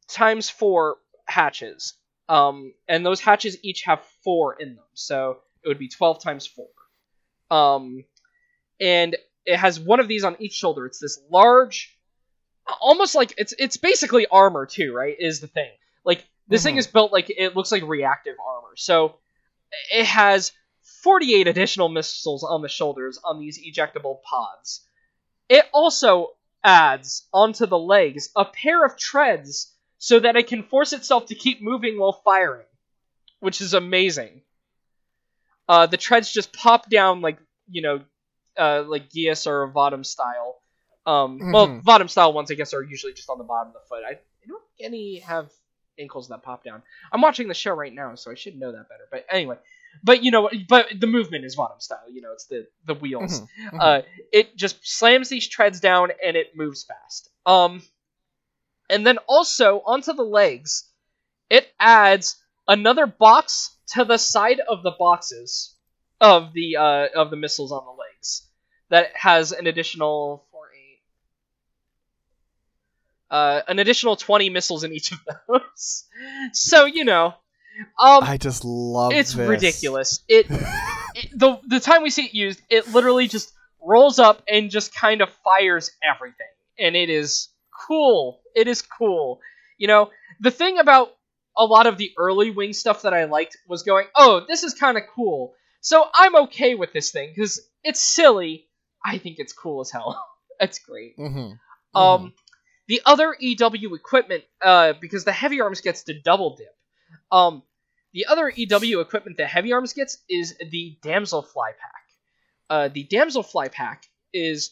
times 0.09 0.48
four 0.48 0.96
hatches. 1.26 1.94
Um 2.31 2.72
and 2.88 3.05
those 3.05 3.20
hatches 3.20 3.59
each 3.62 3.83
have 3.83 4.03
four 4.24 4.55
in 4.59 4.76
them. 4.76 4.85
So 4.94 5.38
it 5.62 5.68
would 5.68 5.79
be 5.79 5.88
12 5.88 6.22
times 6.22 6.46
four. 6.46 6.68
Um 7.50 8.05
and 8.81 9.16
it 9.44 9.59
has 9.59 9.79
one 9.79 10.00
of 10.00 10.09
these 10.09 10.24
on 10.24 10.37
each 10.40 10.55
shoulder. 10.55 10.87
It's 10.87 11.00
this 11.00 11.20
large 11.31 11.98
almost 12.81 13.14
like 13.14 13.35
it's 13.37 13.55
it's 13.59 13.76
basically 13.76 14.26
armor 14.29 14.64
too 14.66 14.94
right 14.94 15.16
is 15.18 15.40
the 15.40 15.48
thing. 15.48 15.72
Like 16.07 16.24
this 16.48 16.62
thing 16.62 16.76
Mhm. 16.76 16.79
is 16.79 16.87
built 16.87 17.12
like 17.12 17.29
it 17.31 17.55
looks 17.55 17.70
like 17.72 17.83
reactive 17.85 18.37
armor. 18.40 18.76
So 18.76 19.16
it 19.92 20.07
has 20.07 20.53
48 21.03 21.46
additional 21.48 21.88
missiles 21.88 22.44
on 22.44 22.62
the 22.62 22.68
shoulders 22.68 23.18
on 23.22 23.38
these 23.40 23.59
ejectable 23.59 24.22
pods. 24.22 24.87
It 25.48 25.64
also 25.72 26.37
adds 26.62 27.26
onto 27.33 27.66
the 27.66 27.79
legs 27.79 28.31
a 28.37 28.44
pair 28.44 28.85
of 28.85 28.96
treads 28.98 29.74
so 29.98 30.20
that 30.20 30.37
it 30.37 30.46
can 30.46 30.62
force 30.62 30.92
itself 30.92 31.26
to 31.26 31.35
keep 31.35 31.62
moving 31.62 31.98
while 31.98 32.12
firing, 32.24 32.66
which 33.40 33.61
is 33.61 33.74
amazing. 33.74 34.42
Uh, 35.68 35.87
the 35.87 35.96
treads 35.96 36.33
just 36.33 36.53
pop 36.53 36.90
down 36.90 37.20
like 37.20 37.38
you 37.72 37.83
know, 37.83 38.00
uh, 38.59 38.83
like 38.87 39.09
Geass 39.11 39.46
or 39.46 39.70
Votoms 39.72 40.07
style. 40.07 40.61
Um, 41.07 41.38
Well, 41.53 41.68
Mhm. 41.68 41.83
Votoms 41.85 42.11
style 42.11 42.33
ones 42.33 42.50
I 42.50 42.55
guess 42.55 42.74
are 42.74 42.83
usually 42.83 43.12
just 43.12 43.31
on 43.31 43.38
the 43.38 43.44
bottom 43.44 43.68
of 43.68 43.74
the 43.74 43.87
foot. 43.88 44.03
I, 44.05 44.12
I 44.12 44.46
don't 44.48 44.62
think 44.76 44.87
any 44.87 45.20
have 45.20 45.50
ankles 45.98 46.29
that 46.29 46.42
pop 46.42 46.64
down. 46.64 46.83
I'm 47.12 47.20
watching 47.20 47.46
the 47.48 47.55
show 47.55 47.72
right 47.72 47.92
now, 47.92 48.14
so 48.16 48.31
I 48.31 48.35
should 48.35 48.59
know 48.59 48.72
that 48.72 48.88
better. 48.88 49.07
But 49.11 49.26
anyway, 49.31 49.57
but 50.03 50.22
you 50.22 50.31
know, 50.31 50.50
but 50.68 50.88
the 50.98 51.07
movement 51.07 51.44
is 51.44 51.57
Votoms 51.57 51.83
style. 51.83 52.11
You 52.11 52.22
know, 52.22 52.33
it's 52.33 52.46
the 52.46 52.66
the 52.87 52.94
wheels. 52.94 53.40
Mhm, 53.40 53.48
mhm. 53.72 53.79
Uh, 53.81 54.03
it 54.33 54.57
just 54.57 54.76
slams 54.87 55.29
these 55.29 55.48
treads 55.48 55.81
down 55.81 56.11
and 56.24 56.37
it 56.37 56.57
moves 56.57 56.85
fast. 56.85 57.31
Um, 57.46 57.83
and 58.88 59.07
then 59.07 59.18
also 59.29 59.81
onto 59.87 60.12
the 60.12 60.24
legs, 60.24 60.88
it 61.50 61.72
adds 61.79 62.37
another 62.68 63.07
box 63.07 63.76
to 63.94 64.05
the 64.05 64.18
side 64.18 64.61
of 64.61 64.83
the 64.83 64.92
boxes 64.98 65.74
of 66.20 66.53
the 66.53 66.76
uh 66.76 67.09
of 67.14 67.31
the 67.31 67.37
missiles 67.37 67.72
on 67.72 67.85
the 67.85 67.92
legs 67.92 68.46
that 68.90 69.14
has 69.16 69.53
an 69.53 69.66
additional 69.66 70.46
four 70.50 70.70
eight. 70.74 71.00
Uh, 73.31 73.62
an 73.68 73.79
additional 73.79 74.16
20 74.16 74.50
missiles 74.50 74.83
in 74.85 74.92
each 74.92 75.12
of 75.12 75.18
those. 75.48 76.05
so, 76.53 76.85
you 76.85 77.05
know, 77.05 77.35
um, 77.99 78.25
I 78.25 78.37
just 78.37 78.64
love. 78.64 79.12
it's 79.12 79.35
this. 79.35 79.49
ridiculous. 79.49 80.21
It, 80.29 80.47
it 81.14 81.31
the 81.35 81.59
the 81.66 81.81
time 81.81 82.03
we 82.03 82.11
see 82.11 82.27
it 82.27 82.35
used, 82.35 82.61
it 82.71 82.93
literally 82.93 83.29
just 83.29 83.53
rolls 83.83 84.19
up 84.19 84.43
and 84.49 84.71
just 84.71 84.95
kind 84.95 85.21
of 85.23 85.31
fires 85.45 85.90
everything, 86.03 86.47
and 86.79 86.97
it 86.97 87.11
is 87.11 87.49
cool. 87.87 88.40
It 88.55 88.69
is 88.69 88.83
cool. 88.83 89.40
You 89.79 89.88
know, 89.88 90.11
the 90.40 90.51
thing 90.51 90.79
about 90.79 91.11
a 91.57 91.64
lot 91.64 91.87
of 91.87 91.97
the 91.99 92.12
early 92.19 92.51
wing 92.51 92.73
stuff 92.73 93.03
that 93.03 93.12
I 93.14 93.25
liked 93.25 93.57
was 93.66 93.83
going, 93.83 94.07
oh, 94.16 94.45
this 94.47 94.62
is 94.62 94.75
kind 94.75 94.97
of 94.97 95.05
cool. 95.14 95.55
So 95.81 96.05
I'm 96.14 96.37
okay 96.45 96.75
with 96.75 96.93
this 96.93 97.11
thing 97.11 97.33
because 97.35 97.61
it's 97.83 98.01
silly. 98.01 98.66
I 99.05 99.19
think 99.19 99.37
it's 99.38 99.53
cool 99.53 99.81
as 99.81 99.90
hell. 99.90 100.23
it's 100.61 100.79
great. 100.79 101.16
Mhm, 101.19 101.59
Um, 101.95 102.35
the 102.87 103.01
other 103.07 103.35
EW 103.38 103.95
equipment, 103.95 104.45
uh, 104.62 104.93
because 105.01 105.25
the 105.25 105.33
heavy 105.33 105.61
arms 105.61 105.81
gets 105.81 106.05
to 106.05 106.21
double 106.21 106.57
dip. 106.57 106.75
Um, 107.33 107.62
the 108.12 108.27
other 108.27 108.53
EW 108.55 109.01
equipment 109.01 109.37
that 109.38 109.49
heavy 109.49 109.73
arms 109.73 109.92
gets 109.92 110.18
is 110.29 110.57
the 110.70 110.99
damsel 111.03 111.42
fly 111.42 111.73
pack. 111.73 112.03
Uh, 112.68 112.88
the 112.88 113.05
damsel 113.05 113.42
fly 113.42 113.68
pack 113.68 114.05
is 114.33 114.70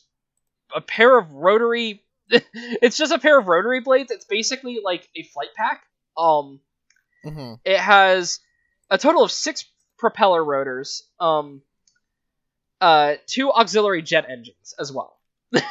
a 0.75 0.81
pair 0.81 1.19
of 1.19 1.33
rotary. 1.33 2.05
it's 2.31 2.97
just 2.97 3.13
a 3.13 3.19
pair 3.19 3.39
of 3.39 3.47
rotary 3.47 3.81
blades. 3.81 4.11
It's 4.11 4.25
basically 4.25 4.81
like 4.83 5.09
a 5.17 5.23
flight 5.23 5.49
pack. 5.57 5.83
Um, 6.17 6.61
mhm. 7.25 7.61
it 7.65 7.79
has 7.79 8.41
a 8.91 8.99
total 8.99 9.23
of 9.23 9.31
six 9.31 9.65
propeller 9.99 10.45
rotors, 10.45 11.05
um, 11.21 11.63
uh, 12.81 13.15
two 13.27 13.53
auxiliary 13.53 14.03
jet 14.03 14.27
engines 14.29 14.75
as 14.79 14.93
well, 14.93 15.19
and 15.53 15.63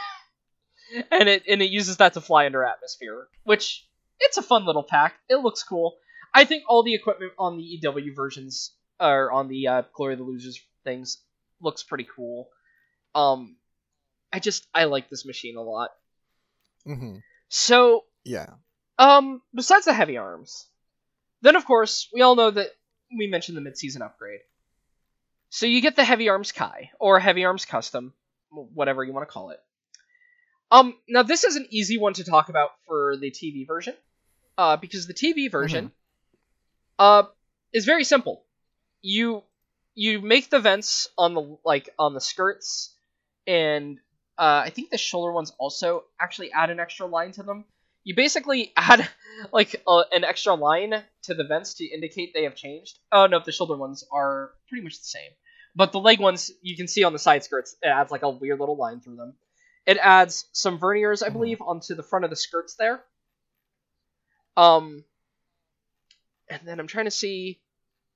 it 1.30 1.44
and 1.48 1.62
it 1.62 1.70
uses 1.70 1.98
that 1.98 2.14
to 2.14 2.22
fly 2.22 2.46
under 2.46 2.64
atmosphere, 2.64 3.28
which 3.44 3.86
it's 4.20 4.38
a 4.38 4.42
fun 4.42 4.66
little 4.66 4.84
pack. 4.84 5.16
It 5.30 5.38
looks 5.38 5.64
cool. 5.64 5.98
I 6.34 6.46
think 6.46 6.64
all 6.68 6.84
the 6.84 6.94
equipment 6.94 7.34
on 7.38 7.58
the 7.58 7.64
EW 7.64 8.14
versions 8.14 8.74
or 9.00 9.32
on 9.32 9.48
the 9.48 9.68
uh, 9.68 9.82
Glory 9.94 10.14
of 10.14 10.20
the 10.20 10.26
Losers 10.26 10.60
things 10.84 11.18
looks 11.62 11.84
pretty 11.84 12.08
cool. 12.16 12.50
Um, 13.16 13.58
I 14.32 14.40
just 14.40 14.68
I 14.74 14.86
like 14.86 15.10
this 15.10 15.26
machine 15.26 15.58
a 15.58 15.62
lot. 15.62 15.92
Mhm. 16.86 17.22
So 17.50 18.06
Yeah. 18.24 18.54
um, 19.00 19.42
besides 19.54 19.86
the 19.86 19.94
heavy 19.94 20.18
arms, 20.18 20.68
then 21.42 21.56
of 21.56 21.66
course 21.66 22.10
we 22.14 22.22
all 22.22 22.36
know 22.36 22.52
that 22.52 22.70
we 23.18 23.28
mentioned 23.28 23.58
the 23.58 23.62
mid-season 23.62 24.02
upgrade. 24.02 24.42
So 25.50 25.66
you 25.66 25.82
get 25.82 25.96
the 25.96 26.04
heavy 26.04 26.30
arms 26.30 26.52
Kai 26.52 26.92
or 27.00 27.20
heavy 27.20 27.46
arms 27.46 27.66
custom, 27.66 28.14
whatever 28.50 29.04
you 29.04 29.14
want 29.14 29.28
to 29.28 29.32
call 29.32 29.52
it. 29.52 29.60
Um, 30.70 30.96
now 31.08 31.24
this 31.24 31.46
is 31.46 31.56
an 31.56 31.68
easy 31.70 31.98
one 31.98 32.14
to 32.14 32.24
talk 32.26 32.50
about 32.50 32.72
for 32.86 33.16
the 33.16 33.32
TV 33.32 33.66
version, 33.66 33.96
uh, 34.58 34.76
because 34.76 35.08
the 35.08 35.14
TV 35.14 35.50
version, 35.50 35.92
uh, 37.00 37.24
is 37.74 37.86
very 37.86 38.04
simple. 38.04 38.44
You 39.02 39.44
you 39.96 40.22
make 40.22 40.50
the 40.50 40.60
vents 40.60 41.08
on 41.18 41.34
the 41.34 41.58
like 41.66 41.90
on 41.98 42.14
the 42.14 42.22
skirts, 42.22 42.96
and 43.46 44.00
uh, 44.38 44.62
I 44.66 44.70
think 44.70 44.90
the 44.90 44.98
shoulder 44.98 45.32
ones 45.32 45.52
also 45.58 46.04
actually 46.20 46.52
add 46.52 46.70
an 46.70 46.80
extra 46.80 47.06
line 47.06 47.32
to 47.34 47.44
them 47.44 47.66
you 48.08 48.16
basically 48.16 48.72
add 48.78 49.08
like 49.52 49.84
uh, 49.86 50.04
an 50.14 50.24
extra 50.24 50.56
line 50.56 51.04
to 51.24 51.34
the 51.34 51.44
vents 51.44 51.76
to 51.76 51.86
indicate 51.86 52.34
they 52.34 52.44
have 52.44 52.56
changed. 52.56 52.98
Oh 53.12 53.28
no, 53.28 53.42
the 53.46 53.52
shoulder 53.52 53.76
ones 53.76 54.06
are 54.12 54.52
pretty 54.70 54.84
much 54.84 54.98
the 54.98 55.06
same, 55.06 55.32
but 55.76 55.92
the 55.92 56.00
leg 56.00 56.20
ones 56.20 56.50
you 56.62 56.78
can 56.78 56.88
see 56.88 57.04
on 57.04 57.12
the 57.12 57.20
side 57.20 57.44
skirts. 57.44 57.76
It 57.84 57.88
adds 57.88 58.10
like 58.10 58.24
a 58.24 58.30
weird 58.30 58.62
little 58.62 58.78
line 58.78 59.02
through 59.02 59.18
them. 59.18 59.36
It 59.86 59.98
adds 60.02 60.46
some 60.54 60.80
verniers, 60.80 61.22
I 61.22 61.30
believe, 61.30 61.62
onto 61.62 61.96
the 61.96 62.04
front 62.04 62.24
of 62.24 62.30
the 62.30 62.38
skirts 62.38 62.76
there. 62.76 63.04
Um, 64.56 65.04
and 66.50 66.62
then 66.66 66.80
I'm 66.80 66.88
trying 66.88 67.06
to 67.06 67.12
see 67.12 67.60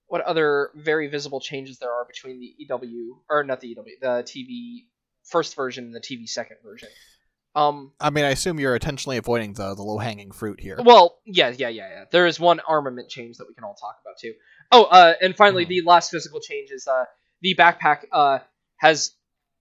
what 0.08 0.22
other 0.22 0.72
very 0.76 1.08
visible 1.08 1.40
changes 1.40 1.80
there 1.80 1.92
are 1.92 2.06
between 2.06 2.40
the 2.40 2.54
EW 2.60 3.22
or 3.30 3.44
not 3.44 3.62
the 3.62 3.70
EW, 3.70 3.98
the 4.02 4.24
TV 4.24 4.86
first 5.24 5.56
version 5.56 5.86
and 5.86 5.96
the 5.96 6.02
TV 6.02 6.28
second 6.28 6.58
version. 6.64 6.90
Um, 7.56 7.92
I 8.00 8.10
mean, 8.10 8.24
I 8.26 8.30
assume 8.30 8.60
you're 8.60 8.74
intentionally 8.76 9.18
avoiding 9.18 9.54
the 9.54 9.74
the 9.76 9.84
low 9.84 9.98
hanging 9.98 10.32
fruit 10.32 10.60
here. 10.62 10.78
well, 10.84 11.20
yeah, 11.26 11.50
yeah, 11.50 11.68
yeah, 11.70 11.90
yeah. 11.90 12.06
There 12.12 12.26
is 12.26 12.40
one 12.40 12.62
armament 12.62 13.10
change 13.10 13.38
that 13.38 13.48
we 13.48 13.54
can 13.54 13.64
all 13.66 13.76
talk 13.76 13.98
about 14.02 14.18
too. 14.20 14.34
Oh, 14.72 14.84
uh, 14.86 15.14
and 15.22 15.36
finally, 15.36 15.66
Mhm. 15.66 15.70
the 15.70 15.82
last 15.82 16.12
physical 16.12 16.40
change 16.40 16.72
is 16.72 16.88
uh, 16.88 17.06
the 17.42 17.56
backpack 17.56 18.06
uh, 18.12 18.40
has 18.78 19.12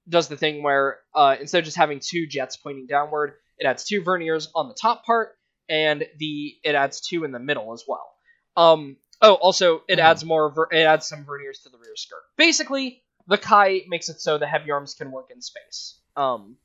does 0.08 0.28
the 0.28 0.36
thing 0.36 0.62
where 0.62 1.00
uh, 1.14 1.36
instead 1.40 1.58
of 1.58 1.64
just 1.64 1.76
having 1.76 2.00
two 2.00 2.26
jets 2.28 2.56
pointing 2.56 2.86
downward, 2.86 3.34
it 3.58 3.66
adds 3.66 3.84
two 3.84 4.02
verniers 4.02 4.48
on 4.54 4.68
the 4.68 4.74
top 4.80 5.04
part, 5.04 5.36
and 5.68 6.04
the 6.18 6.54
it 6.62 6.74
adds 6.76 7.00
two 7.00 7.24
in 7.24 7.32
the 7.32 7.38
middle 7.40 7.72
as 7.72 7.84
well. 7.88 8.08
Um, 8.60 8.96
Oh, 9.22 9.34
also 9.34 9.82
it 9.86 9.98
Mhm. 9.98 10.02
adds 10.02 10.24
more. 10.24 10.50
Ver- 10.50 10.68
it 10.72 10.80
adds 10.82 11.06
some 11.06 11.26
verniers 11.26 11.62
to 11.64 11.68
the 11.68 11.76
rear 11.76 11.94
skirt. 11.94 12.22
Basically, 12.36 13.04
the 13.26 13.36
Kai 13.36 13.82
makes 13.86 14.08
it 14.08 14.18
so 14.20 14.38
the 14.38 14.46
heavy 14.46 14.70
arms 14.70 14.94
can 14.94 15.10
work 15.12 15.30
in 15.30 15.42
space. 15.42 16.00
Um, 16.16 16.56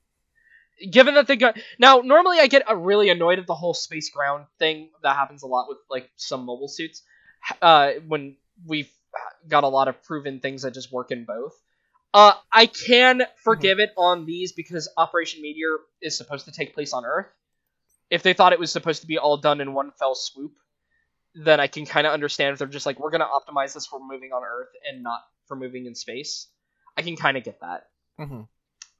given 0.89 1.15
that 1.15 1.27
they 1.27 1.35
got 1.35 1.57
now, 1.79 1.99
normally 1.99 2.39
I 2.39 2.47
get 2.47 2.63
really 2.73 3.09
annoyed 3.09 3.39
at 3.39 3.47
the 3.47 3.55
whole 3.55 3.73
space 3.73 4.09
ground 4.09 4.45
thing 4.57 4.89
that 5.03 5.17
happens 5.17 5.43
a 5.43 5.47
lot 5.47 5.67
with 5.67 5.79
like 5.89 6.09
some 6.15 6.45
mobile 6.45 6.69
suits. 6.69 7.03
Uh, 7.61 7.91
when 8.07 8.37
we've 8.65 8.91
got 9.47 9.63
a 9.65 9.67
lot 9.67 9.87
of 9.89 10.01
proven 10.03 10.39
things 10.39 10.61
that 10.61 10.73
just 10.73 10.91
work 10.91 11.11
in 11.11 11.25
both. 11.25 11.61
Uh, 12.13 12.33
I 12.51 12.67
can 12.67 13.23
forgive 13.43 13.79
it 13.81 13.91
on 13.97 14.25
these 14.25 14.53
because 14.53 14.87
Operation 14.95 15.41
Meteor 15.41 15.77
is 16.01 16.17
supposed 16.17 16.45
to 16.45 16.51
take 16.53 16.73
place 16.73 16.93
on 16.93 17.03
Earth. 17.05 17.27
If 18.09 18.23
they 18.23 18.33
thought 18.33 18.53
it 18.53 18.59
was 18.59 18.71
supposed 18.71 19.01
to 19.01 19.07
be 19.07 19.17
all 19.17 19.35
done 19.37 19.59
in 19.59 19.73
one 19.73 19.91
fell 19.91 20.15
swoop, 20.15 20.53
then 21.35 21.59
I 21.59 21.67
can 21.67 21.85
kind 21.85 22.07
of 22.07 22.13
understand 22.13 22.53
if 22.53 22.59
they're 22.59 22.67
just 22.67 22.85
like, 22.85 22.99
we're 22.99 23.11
going 23.11 23.21
to 23.21 23.27
optimize 23.27 23.73
this 23.73 23.85
for 23.85 23.99
moving 23.99 24.31
on 24.31 24.43
Earth 24.43 24.69
and 24.89 25.03
not 25.03 25.21
for 25.47 25.55
moving 25.55 25.85
in 25.85 25.93
space. 25.93 26.47
I 26.97 27.01
can 27.01 27.17
kind 27.17 27.35
of 27.37 27.43
get 27.43 27.59
that. 27.59 27.87
Mm-hmm. 28.19 28.41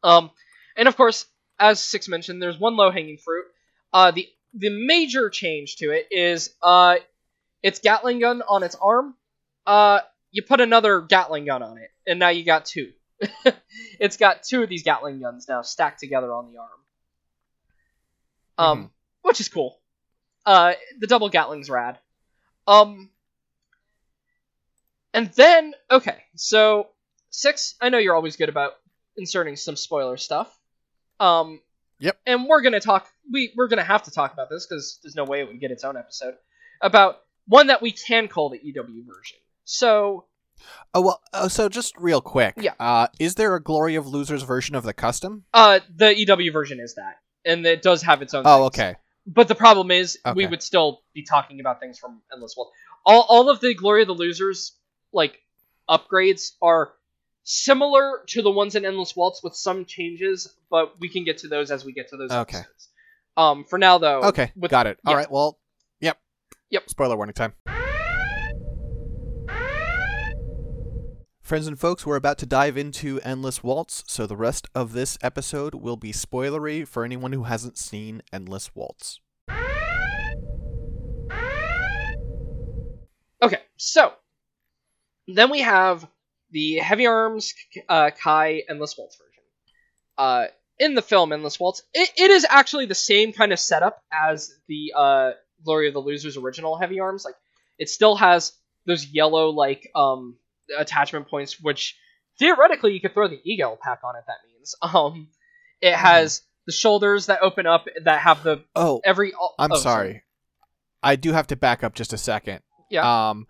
Um, 0.04 0.32
and 0.76 0.88
of 0.88 0.98
course, 0.98 1.26
as 1.58 1.80
Six 1.80 2.08
mentioned, 2.08 2.42
there's 2.42 2.60
one 2.60 2.76
low 2.76 2.92
hanging 2.92 3.18
fruit. 3.18 3.46
Uh, 3.94 4.12
the 4.12 4.28
the 4.54 4.70
major 4.70 5.30
change 5.30 5.78
to 5.78 5.92
it 5.92 6.08
is 6.12 6.54
uh, 6.62 6.96
its 7.64 7.80
Gatling 7.80 8.20
gun 8.20 8.42
on 8.48 8.64
its 8.64 8.76
arm. 8.76 9.16
Uh, 9.66 10.00
you 10.32 10.44
put 10.44 10.62
another 10.62 11.02
Gatling 11.02 11.46
gun 11.46 11.64
on 11.64 11.78
it, 11.78 11.90
and 12.06 12.20
now 12.20 12.30
you 12.30 12.44
got 12.44 12.66
two. 12.66 12.92
it's 14.00 14.18
got 14.18 14.44
two 14.44 14.64
of 14.64 14.70
these 14.70 14.84
Gatling 14.84 15.22
guns 15.22 15.48
now 15.48 15.62
stacked 15.62 16.00
together 16.00 16.34
on 16.34 16.52
the 16.52 16.60
arm. 16.60 16.70
Um, 18.58 18.92
which 19.22 19.42
is 19.42 19.50
cool. 19.50 19.80
Uh, 20.46 20.74
the 21.00 21.08
double 21.08 21.30
Gatling's 21.30 21.70
rad. 21.70 22.00
Um, 22.68 23.10
and 25.14 25.32
then 25.34 25.74
okay, 25.90 26.18
so 26.36 26.88
six. 27.30 27.76
I 27.82 27.90
know 27.90 27.98
you're 27.98 28.16
always 28.16 28.36
good 28.36 28.50
about 28.50 28.74
inserting 29.18 29.56
some 29.56 29.76
spoiler 29.76 30.18
stuff. 30.18 30.58
Um, 31.20 31.62
Yep. 32.00 32.18
And 32.26 32.46
we're 32.48 32.62
gonna 32.62 32.82
talk. 32.82 33.08
We 33.32 33.54
we're 33.56 33.70
gonna 33.70 33.84
have 33.84 34.04
to 34.04 34.12
talk 34.12 34.34
about 34.34 34.50
this 34.50 34.68
because 34.68 35.00
there's 35.02 35.16
no 35.16 35.24
way 35.24 35.40
it 35.40 35.48
would 35.48 35.62
get 35.62 35.72
its 35.72 35.84
own 35.86 35.96
episode 35.96 36.36
about 36.82 37.20
one 37.48 37.68
that 37.68 37.82
we 37.82 37.92
can 37.92 38.28
call 38.28 38.50
the 38.50 38.60
EW 38.62 39.06
version. 39.06 39.38
So 39.64 40.26
Oh 40.94 41.02
well. 41.02 41.22
Uh, 41.34 41.48
so 41.48 41.70
just 41.70 41.96
real 41.98 42.20
quick. 42.22 42.56
Yeah. 42.58 42.74
Uh, 42.80 43.08
is 43.20 43.36
there 43.36 43.56
a 43.56 43.62
Glory 43.62 43.96
of 43.96 44.08
Losers 44.08 44.44
version 44.44 44.76
of 44.76 44.84
the 44.84 44.94
custom? 44.94 45.46
uh, 45.54 45.80
the 45.96 46.14
EW 46.18 46.52
version 46.52 46.80
is 46.82 46.96
that, 46.96 47.16
and 47.46 47.66
it 47.66 47.82
does 47.82 48.02
have 48.04 48.22
its 48.22 48.34
own. 48.34 48.44
Oh, 48.46 48.70
things. 48.70 48.80
okay. 48.80 48.96
But 49.28 49.48
the 49.48 49.56
problem 49.56 49.90
is, 49.92 50.20
we 50.36 50.46
would 50.46 50.62
still 50.62 51.02
be 51.14 51.24
talking 51.24 51.60
about 51.60 51.80
things 51.80 51.98
from 51.98 52.22
Endless 52.32 52.54
Waltz. 52.56 52.72
All, 53.06 53.26
all 53.28 53.50
of 53.50 53.60
the 53.60 53.74
Glory 53.74 54.02
of 54.02 54.08
the 54.08 54.14
Losers 54.14 54.74
like 55.12 55.40
upgrades 55.90 56.52
are 56.62 56.94
similar 57.44 58.24
to 58.28 58.42
the 58.42 58.52
ones 58.52 58.76
in 58.76 58.86
Endless 58.86 59.16
Waltz 59.16 59.44
with 59.44 59.56
some 59.56 59.86
changes, 59.86 60.54
but 60.70 61.00
we 61.00 61.10
can 61.10 61.24
get 61.24 61.40
to 61.40 61.48
those 61.48 61.72
as 61.72 61.86
we 61.86 61.94
get 61.94 62.10
to 62.10 62.18
those 62.18 62.32
Okay. 62.32 62.58
episodes. 62.58 62.90
Um, 63.38 63.66
for 63.66 63.78
now 63.78 63.98
though, 63.98 64.24
Okay, 64.26 64.52
with, 64.56 64.72
got 64.72 64.88
it. 64.88 65.00
All 65.06 65.14
yeah. 65.14 65.18
right. 65.18 65.32
Well, 65.32 65.60
yep. 66.00 66.18
Yep. 66.70 66.90
Spoiler 66.90 67.16
warning 67.16 67.34
time. 67.34 67.54
Friends 71.46 71.68
and 71.68 71.80
folks, 71.80 72.08
we're 72.08 72.16
about 72.16 72.40
to 72.40 72.48
dive 72.48 72.76
into 72.76 73.22
Endless 73.22 73.62
Waltz, 73.62 74.04
so 74.08 74.26
the 74.26 74.36
rest 74.36 74.68
of 74.74 74.94
this 74.94 75.16
episode 75.22 75.76
will 75.76 75.96
be 75.96 76.12
spoilery 76.12 76.88
for 76.88 77.06
anyone 77.06 77.34
who 77.34 77.44
hasn't 77.44 77.78
seen 77.78 78.24
Endless 78.34 78.74
Waltz. 78.74 79.20
Okay, 83.44 83.60
so 83.78 84.14
then 85.28 85.52
we 85.52 85.62
have 85.62 86.08
the 86.50 86.78
Heavy 86.78 87.06
Arms 87.06 87.54
uh, 87.88 88.10
Kai 88.10 88.64
Endless 88.68 88.98
Waltz 88.98 89.16
version. 89.18 89.44
Uh, 90.18 90.46
in 90.80 90.96
the 90.96 91.04
film 91.04 91.32
Endless 91.32 91.60
Waltz, 91.60 91.84
it, 91.94 92.10
it 92.18 92.32
is 92.32 92.48
actually 92.50 92.88
the 92.88 92.96
same 92.96 93.34
kind 93.34 93.54
of 93.54 93.60
setup 93.60 94.02
as 94.12 94.52
the 94.68 94.94
uh, 94.96 95.32
Glory 95.64 95.90
of 95.90 95.94
the 95.94 96.02
Losers 96.02 96.38
original 96.38 96.76
Heavy 96.76 97.00
Arms. 97.00 97.24
Like, 97.24 97.36
it 97.78 97.90
still 97.90 98.16
has 98.16 98.54
those 98.88 99.06
yellow 99.06 99.52
like 99.52 99.92
um 99.94 100.38
attachment 100.78 101.28
points, 101.28 101.60
which 101.60 101.98
theoretically 102.40 102.94
you 102.94 103.02
could 103.02 103.14
throw 103.14 103.28
the 103.28 103.40
Eagle 103.44 103.78
pack 103.82 104.00
on 104.04 104.16
it. 104.16 104.24
That 104.28 104.38
means 104.48 104.76
um, 104.82 105.28
it 105.82 105.94
has 105.94 106.42
the 106.66 106.74
shoulders 106.74 107.28
that 107.28 107.42
open 107.42 107.66
up 107.66 107.86
that 108.04 108.22
have 108.22 108.44
the 108.44 108.64
Oh, 108.76 109.02
every. 109.04 109.34
I'm 109.60 109.72
oh, 109.72 109.78
sorry. 109.78 110.24
I 111.04 111.16
do 111.16 111.34
have 111.34 111.48
to 111.48 111.56
back 111.56 111.84
up 111.84 111.94
just 111.94 112.14
a 112.14 112.18
second. 112.18 112.62
Yeah. 112.90 113.30
Um, 113.30 113.48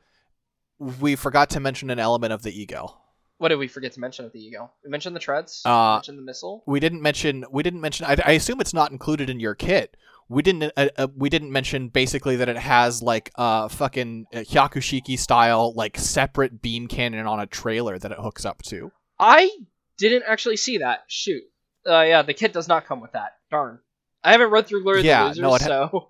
we 0.78 1.16
forgot 1.16 1.52
to 1.52 1.60
mention 1.60 1.90
an 1.90 2.00
element 2.00 2.34
of 2.34 2.42
the 2.42 2.52
ego. 2.52 2.98
What 3.38 3.50
did 3.50 3.58
we 3.58 3.68
forget 3.68 3.92
to 3.94 4.00
mention 4.00 4.26
of 4.26 4.32
the 4.32 4.40
Eagle? 4.40 4.72
We 4.84 4.90
mentioned 4.90 5.16
the 5.16 5.20
treads. 5.20 5.62
Uh, 5.66 5.70
we 5.70 5.98
mentioned 5.98 6.18
the 6.20 6.24
missile. 6.24 6.64
We 6.66 6.80
didn't 6.80 7.02
mention. 7.02 7.44
We 7.52 7.64
didn't 7.64 7.82
mention. 7.82 8.06
I, 8.06 8.16
I 8.26 8.32
assume 8.32 8.62
it's 8.62 8.74
not 8.74 8.92
included 8.92 9.30
in 9.30 9.40
your 9.40 9.56
kit. 9.56 9.98
We 10.28 10.42
didn't. 10.42 10.72
Uh, 10.76 10.90
uh, 10.98 11.08
we 11.16 11.30
didn't 11.30 11.52
mention 11.52 11.90
basically 11.90 12.38
that 12.38 12.50
it 12.50 12.58
has 12.58 13.02
like 13.04 13.32
uh 13.36 13.68
fucking 13.68 14.26
uh, 14.34 14.38
Hyakushiki 14.40 15.20
style 15.20 15.74
like 15.76 15.98
separate 15.98 16.62
beam 16.62 16.88
cannon 16.88 17.28
on 17.28 17.40
a 17.40 17.46
trailer 17.46 18.00
that 18.00 18.12
it 18.12 18.18
hooks 18.20 18.44
up 18.46 18.62
to. 18.64 18.92
I 19.20 19.52
didn't 19.98 20.24
actually 20.28 20.58
see 20.58 20.80
that. 20.80 21.04
Shoot. 21.08 21.44
Uh, 21.88 22.02
yeah, 22.02 22.22
the 22.24 22.34
kit 22.34 22.54
does 22.54 22.68
not 22.68 22.86
come 22.88 23.02
with 23.02 23.12
that. 23.12 23.36
Darn. 23.52 23.80
I 24.24 24.32
haven't 24.32 24.50
read 24.50 24.66
through 24.66 24.82
Glory 24.82 25.00
of 25.02 25.06
Yeah, 25.06 25.24
the 25.24 25.28
Losers, 25.30 25.42
no, 25.42 25.50
ha- 25.52 25.58
so 25.60 26.10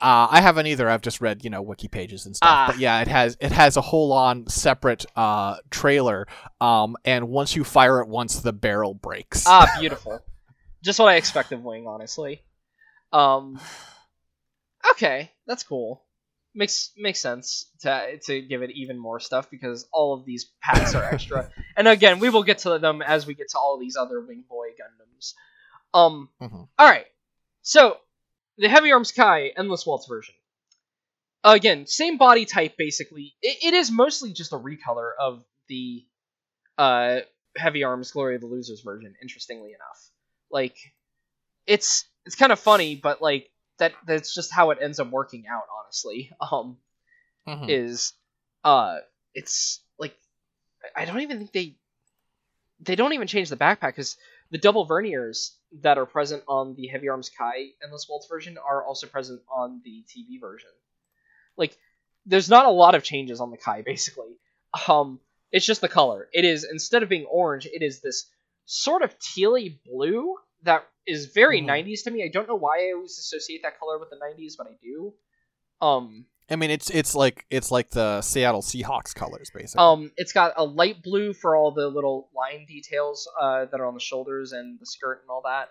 Uh, 0.00 0.28
I 0.30 0.42
haven't 0.42 0.66
either. 0.66 0.90
I've 0.90 1.00
just 1.00 1.22
read 1.22 1.42
you 1.42 1.48
know 1.50 1.62
wiki 1.62 1.88
pages 1.88 2.26
and 2.26 2.36
stuff. 2.36 2.50
Ah. 2.50 2.66
But 2.68 2.78
yeah, 2.78 3.00
it 3.00 3.08
has 3.08 3.38
it 3.40 3.52
has 3.52 3.78
a 3.78 3.80
whole 3.80 4.12
on 4.12 4.46
separate 4.48 5.06
uh 5.16 5.56
trailer. 5.70 6.26
Um, 6.60 6.96
and 7.06 7.28
once 7.28 7.56
you 7.56 7.64
fire 7.64 8.00
it 8.00 8.08
once, 8.08 8.40
the 8.40 8.52
barrel 8.52 8.92
breaks. 8.92 9.44
ah, 9.46 9.74
beautiful. 9.80 10.20
Just 10.82 10.98
what 10.98 11.08
I 11.08 11.14
expect 11.16 11.52
of 11.52 11.62
Wing, 11.64 11.86
honestly. 11.86 12.42
Um. 13.14 13.58
Okay, 14.92 15.32
that's 15.46 15.62
cool. 15.62 16.04
Makes 16.54 16.92
makes 16.96 17.18
sense 17.18 17.64
to 17.80 18.18
to 18.26 18.42
give 18.42 18.62
it 18.62 18.70
even 18.72 18.98
more 18.98 19.18
stuff 19.18 19.50
because 19.50 19.88
all 19.92 20.12
of 20.12 20.26
these 20.26 20.50
packs 20.62 20.94
are 20.94 21.02
extra. 21.02 21.50
and 21.76 21.88
again, 21.88 22.20
we 22.20 22.28
will 22.28 22.42
get 22.42 22.58
to 22.58 22.78
them 22.78 23.00
as 23.00 23.26
we 23.26 23.34
get 23.34 23.48
to 23.52 23.58
all 23.58 23.78
these 23.78 23.96
other 23.96 24.20
Wing 24.20 24.44
Boy 24.48 24.66
Gundams. 24.68 25.32
Um. 25.94 26.28
Mhm. 26.40 26.68
All 26.78 26.88
right. 26.88 27.06
So 27.62 27.96
the 28.58 28.68
Heavy 28.68 28.92
Arms 28.92 29.10
Kai 29.10 29.52
Endless 29.56 29.86
Waltz 29.86 30.06
version. 30.06 30.34
Again, 31.42 31.86
same 31.86 32.18
body 32.18 32.44
type 32.44 32.76
basically. 32.76 33.34
It, 33.42 33.68
it 33.68 33.74
is 33.74 33.90
mostly 33.90 34.32
just 34.34 34.52
a 34.52 34.56
recolor 34.58 35.10
of 35.18 35.42
the 35.68 36.04
uh, 36.78 37.20
Heavy 37.56 37.84
Arms 37.84 38.10
Glory 38.12 38.34
of 38.34 38.42
the 38.42 38.48
Losers 38.48 38.82
version. 38.82 39.14
Interestingly 39.22 39.70
enough, 39.70 40.10
like 40.50 40.76
it's 41.66 42.04
it's 42.26 42.36
kind 42.36 42.52
of 42.52 42.58
funny, 42.58 42.96
but 42.96 43.20
like 43.22 43.50
that 43.78 43.92
that's 44.06 44.34
just 44.34 44.52
how 44.52 44.70
it 44.70 44.78
ends 44.80 45.00
up 45.00 45.10
working 45.10 45.44
out. 45.46 45.64
Honestly, 45.84 46.30
um, 46.40 46.78
Mhm. 47.46 47.68
is 47.68 48.12
uh, 48.62 48.98
it's 49.34 49.80
like 49.98 50.16
I- 50.96 51.02
I 51.02 51.04
don't 51.04 51.20
even 51.20 51.38
think 51.38 51.52
they 51.52 51.76
they 52.80 52.96
don't 52.96 53.12
even 53.12 53.26
change 53.26 53.48
the 53.48 53.56
backpack 53.56 53.88
because 53.88 54.16
the 54.50 54.58
double 54.58 54.86
verniers 54.86 55.52
that 55.80 55.98
are 55.98 56.06
present 56.06 56.42
on 56.48 56.74
the 56.74 56.86
Heavy 56.88 57.08
Arms 57.08 57.30
Kai 57.36 57.70
Endless 57.82 58.06
Waltz 58.08 58.26
version 58.28 58.58
are 58.58 58.84
also 58.84 59.06
present 59.06 59.42
on 59.48 59.80
the 59.84 60.04
TV 60.08 60.40
version. 60.40 60.70
Like, 61.56 61.76
there's 62.26 62.48
not 62.50 62.66
a 62.66 62.70
lot 62.70 62.94
of 62.94 63.02
changes 63.02 63.40
on 63.40 63.50
the 63.50 63.56
Kai, 63.56 63.82
basically. 63.82 64.36
Um, 64.88 65.20
it's 65.52 65.66
just 65.66 65.80
the 65.80 65.88
color. 65.88 66.28
It 66.32 66.44
is 66.44 66.64
instead 66.64 67.02
of 67.02 67.08
being 67.08 67.26
orange, 67.26 67.66
it 67.66 67.82
is 67.82 68.00
this 68.00 68.28
sort 68.66 69.02
of 69.02 69.16
tealy 69.18 69.78
blue 69.84 70.36
that 70.62 70.86
is 71.06 71.26
very 71.26 71.60
Mhm. 71.60 71.66
90s 71.66 72.02
to 72.04 72.10
me. 72.10 72.24
I 72.24 72.28
don't 72.28 72.48
know 72.48 72.54
why 72.54 72.88
I 72.88 72.92
always 72.92 73.18
associate 73.18 73.62
that 73.62 73.78
color 73.78 73.98
with 73.98 74.10
the 74.10 74.16
90s, 74.16 74.56
but 74.56 74.66
I 74.66 74.72
do. 74.82 75.14
Um, 75.80 76.26
I 76.50 76.56
mean, 76.56 76.70
it's 76.70 76.90
it's 76.90 77.14
like 77.14 77.46
it's 77.48 77.70
like 77.70 77.90
the 77.90 78.20
Seattle 78.20 78.60
Seahawks 78.62 79.14
colors, 79.14 79.50
basically. 79.50 79.82
Um, 79.82 80.12
it's 80.16 80.32
got 80.32 80.52
a 80.56 80.64
light 80.64 81.02
blue 81.02 81.32
for 81.32 81.56
all 81.56 81.72
the 81.72 81.88
little 81.88 82.28
line 82.34 82.66
details 82.66 83.28
uh, 83.40 83.64
that 83.66 83.80
are 83.80 83.86
on 83.86 83.94
the 83.94 84.00
shoulders 84.00 84.52
and 84.52 84.78
the 84.78 84.86
skirt 84.86 85.22
and 85.22 85.30
all 85.30 85.42
that. 85.42 85.70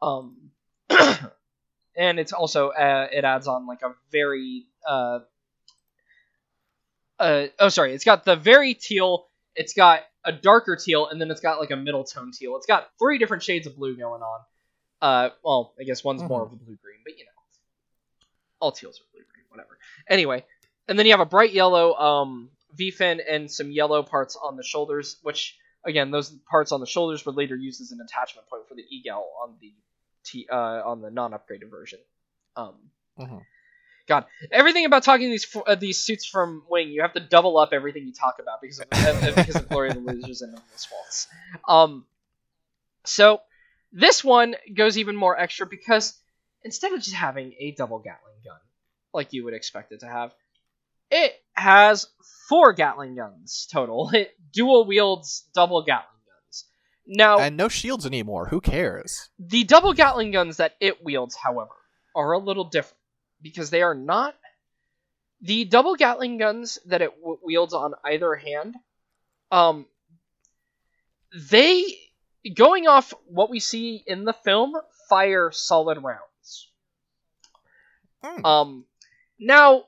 Um, 0.00 0.52
and 1.96 2.20
it's 2.20 2.32
also 2.32 2.68
uh, 2.68 3.08
it 3.10 3.24
adds 3.24 3.48
on 3.48 3.66
like 3.66 3.82
a 3.82 3.94
very 4.12 4.66
uh, 4.86 5.20
uh, 7.18 7.46
oh 7.58 7.68
sorry, 7.68 7.92
it's 7.94 8.04
got 8.04 8.24
the 8.24 8.36
very 8.36 8.74
teal. 8.74 9.26
It's 9.56 9.74
got 9.74 10.02
a 10.24 10.32
darker 10.32 10.76
teal, 10.76 11.08
and 11.08 11.20
then 11.20 11.30
it's 11.30 11.40
got 11.40 11.58
like 11.58 11.72
a 11.72 11.76
middle 11.76 12.04
tone 12.04 12.30
teal. 12.32 12.56
It's 12.56 12.66
got 12.66 12.90
three 12.98 13.18
different 13.18 13.42
shades 13.42 13.66
of 13.66 13.76
blue 13.76 13.96
going 13.96 14.22
on. 14.22 14.40
Uh, 15.02 15.30
well, 15.44 15.74
I 15.78 15.82
guess 15.82 16.04
one's 16.04 16.22
more 16.22 16.44
of 16.44 16.52
a 16.52 16.56
blue 16.56 16.78
green, 16.80 17.00
but 17.04 17.18
you 17.18 17.24
know, 17.24 17.30
all 18.60 18.70
teals 18.70 19.00
are 19.00 19.04
blue 19.12 19.24
green, 19.32 19.44
whatever. 19.48 19.76
Anyway, 20.08 20.44
and 20.86 20.96
then 20.96 21.06
you 21.06 21.12
have 21.12 21.20
a 21.20 21.26
bright 21.26 21.52
yellow 21.52 21.94
um, 21.94 22.50
V 22.74 22.92
fin 22.92 23.20
and 23.28 23.50
some 23.50 23.72
yellow 23.72 24.04
parts 24.04 24.38
on 24.40 24.56
the 24.56 24.62
shoulders, 24.62 25.16
which 25.22 25.58
again, 25.84 26.12
those 26.12 26.30
parts 26.48 26.70
on 26.70 26.78
the 26.78 26.86
shoulders 26.86 27.26
were 27.26 27.32
later 27.32 27.56
used 27.56 27.80
as 27.80 27.90
an 27.90 28.00
attachment 28.00 28.48
point 28.48 28.68
for 28.68 28.76
the 28.76 28.84
Igel 28.84 29.24
on 29.42 29.56
the 29.60 29.72
T 30.24 30.46
uh, 30.50 30.54
on 30.54 31.00
the 31.02 31.10
non-upgraded 31.10 31.68
version. 31.68 31.98
Um, 32.56 32.74
Mhm. 33.18 33.44
God, 34.06 34.26
everything 34.50 34.84
about 34.84 35.02
talking 35.02 35.30
these 35.30 35.46
uh, 35.66 35.74
these 35.74 35.98
suits 35.98 36.26
from 36.26 36.64
Wing, 36.68 36.90
you 36.90 37.02
have 37.02 37.12
to 37.14 37.20
double 37.20 37.58
up 37.58 37.70
everything 37.72 38.06
you 38.06 38.12
talk 38.12 38.36
about 38.40 38.60
because 38.60 38.78
of 38.78 38.86
uh, 38.92 39.32
because 39.36 39.56
of 39.56 39.68
Glory 39.68 39.90
of 39.90 39.96
the 39.96 40.00
Losers 40.00 40.42
and 40.42 40.54
Endless 40.54 40.88
Waltz. 40.92 41.28
Um, 41.68 42.06
so 43.04 43.40
this 43.92 44.24
one 44.24 44.54
goes 44.74 44.96
even 44.98 45.16
more 45.16 45.38
extra 45.38 45.66
because 45.66 46.14
instead 46.64 46.92
of 46.92 47.00
just 47.02 47.14
having 47.16 47.54
a 47.58 47.72
double 47.76 47.98
Gatling 47.98 48.40
gun 48.44 48.58
like 49.12 49.32
you 49.32 49.44
would 49.44 49.54
expect 49.54 49.92
it 49.92 50.00
to 50.00 50.06
have, 50.06 50.32
it 51.10 51.32
has 51.52 52.06
four 52.48 52.72
Gatling 52.72 53.14
guns 53.16 53.68
total. 53.70 54.10
It 54.14 54.34
dual 54.52 54.86
wields 54.86 55.44
double 55.54 55.82
Gatling 55.82 56.06
guns. 56.26 56.64
Now, 57.06 57.38
And 57.38 57.56
no 57.56 57.68
shields 57.68 58.06
anymore. 58.06 58.48
Who 58.48 58.60
cares? 58.60 59.28
the 59.38 59.64
double 59.64 59.92
Gatling 59.92 60.30
guns 60.30 60.56
that 60.58 60.76
it 60.80 61.04
wields, 61.04 61.34
however, 61.36 61.70
are 62.14 62.32
a 62.32 62.38
little 62.38 62.64
different 62.64 62.98
because 63.42 63.70
they 63.70 63.82
are 63.82 63.94
not 63.94 64.34
the 65.40 65.64
double 65.64 65.96
Gatling 65.96 66.38
guns 66.38 66.78
that 66.86 67.02
it 67.02 67.10
w- 67.18 67.40
wields 67.42 67.74
on 67.74 67.94
either 68.04 68.34
hand. 68.36 68.76
Um, 69.50 69.86
they 71.50 71.98
going 72.54 72.86
off 72.88 73.12
what 73.26 73.50
we 73.50 73.60
see 73.60 74.02
in 74.06 74.24
the 74.24 74.32
film 74.32 74.74
fire 75.08 75.50
solid 75.52 76.02
rounds. 76.02 76.70
Hmm. 78.22 78.44
Um, 78.44 78.84
now, 79.38 79.84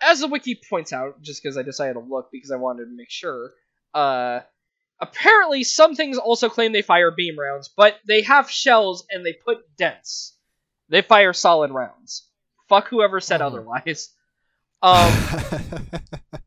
as 0.00 0.20
the 0.20 0.28
wiki 0.28 0.60
points 0.68 0.92
out, 0.92 1.20
just 1.22 1.42
because 1.42 1.56
I 1.56 1.62
decided 1.62 1.94
to 1.94 2.00
look 2.00 2.30
because 2.32 2.50
I 2.50 2.56
wanted 2.56 2.84
to 2.86 2.96
make 2.96 3.10
sure, 3.10 3.52
uh, 3.94 4.40
apparently 5.00 5.64
some 5.64 5.94
things 5.94 6.18
also 6.18 6.48
claim 6.48 6.72
they 6.72 6.82
fire 6.82 7.10
beam 7.10 7.38
rounds, 7.38 7.68
but 7.68 7.98
they 8.06 8.22
have 8.22 8.50
shells 8.50 9.04
and 9.10 9.24
they 9.24 9.32
put 9.32 9.76
dents. 9.76 10.36
They 10.88 11.02
fire 11.02 11.32
solid 11.32 11.70
rounds. 11.70 12.28
Fuck 12.68 12.88
whoever 12.88 13.20
said 13.20 13.40
Mhm. 13.40 13.46
otherwise. 13.46 14.14
Um, 14.82 15.12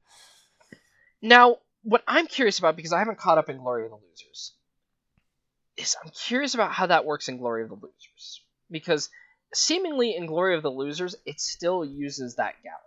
now, 1.22 1.58
what 1.84 2.04
I'm 2.08 2.28
curious 2.28 2.60
about, 2.60 2.76
because 2.76 2.92
I 2.94 3.00
haven't 3.00 3.18
caught 3.20 3.38
up 3.38 3.50
in 3.50 3.58
Glory 3.58 3.86
of 3.86 3.92
the 3.92 3.98
Losers, 3.98 4.55
is 5.78 5.96
I'm 6.04 6.12
curious 6.12 6.54
about 6.54 6.72
how 6.72 6.88
that 6.88 7.06
works 7.06 7.28
in 7.28 7.38
Glory 7.38 7.64
of 7.64 7.70
the 7.70 7.76
Losers. 7.76 8.42
Because 8.70 9.10
seemingly 9.54 10.16
in 10.16 10.26
Glory 10.26 10.56
of 10.56 10.64
the 10.64 10.72
Losers, 10.72 11.16
it 11.26 11.40
still 11.40 11.86
uses 11.86 12.36
that 12.36 12.56
Gatling. 12.64 12.82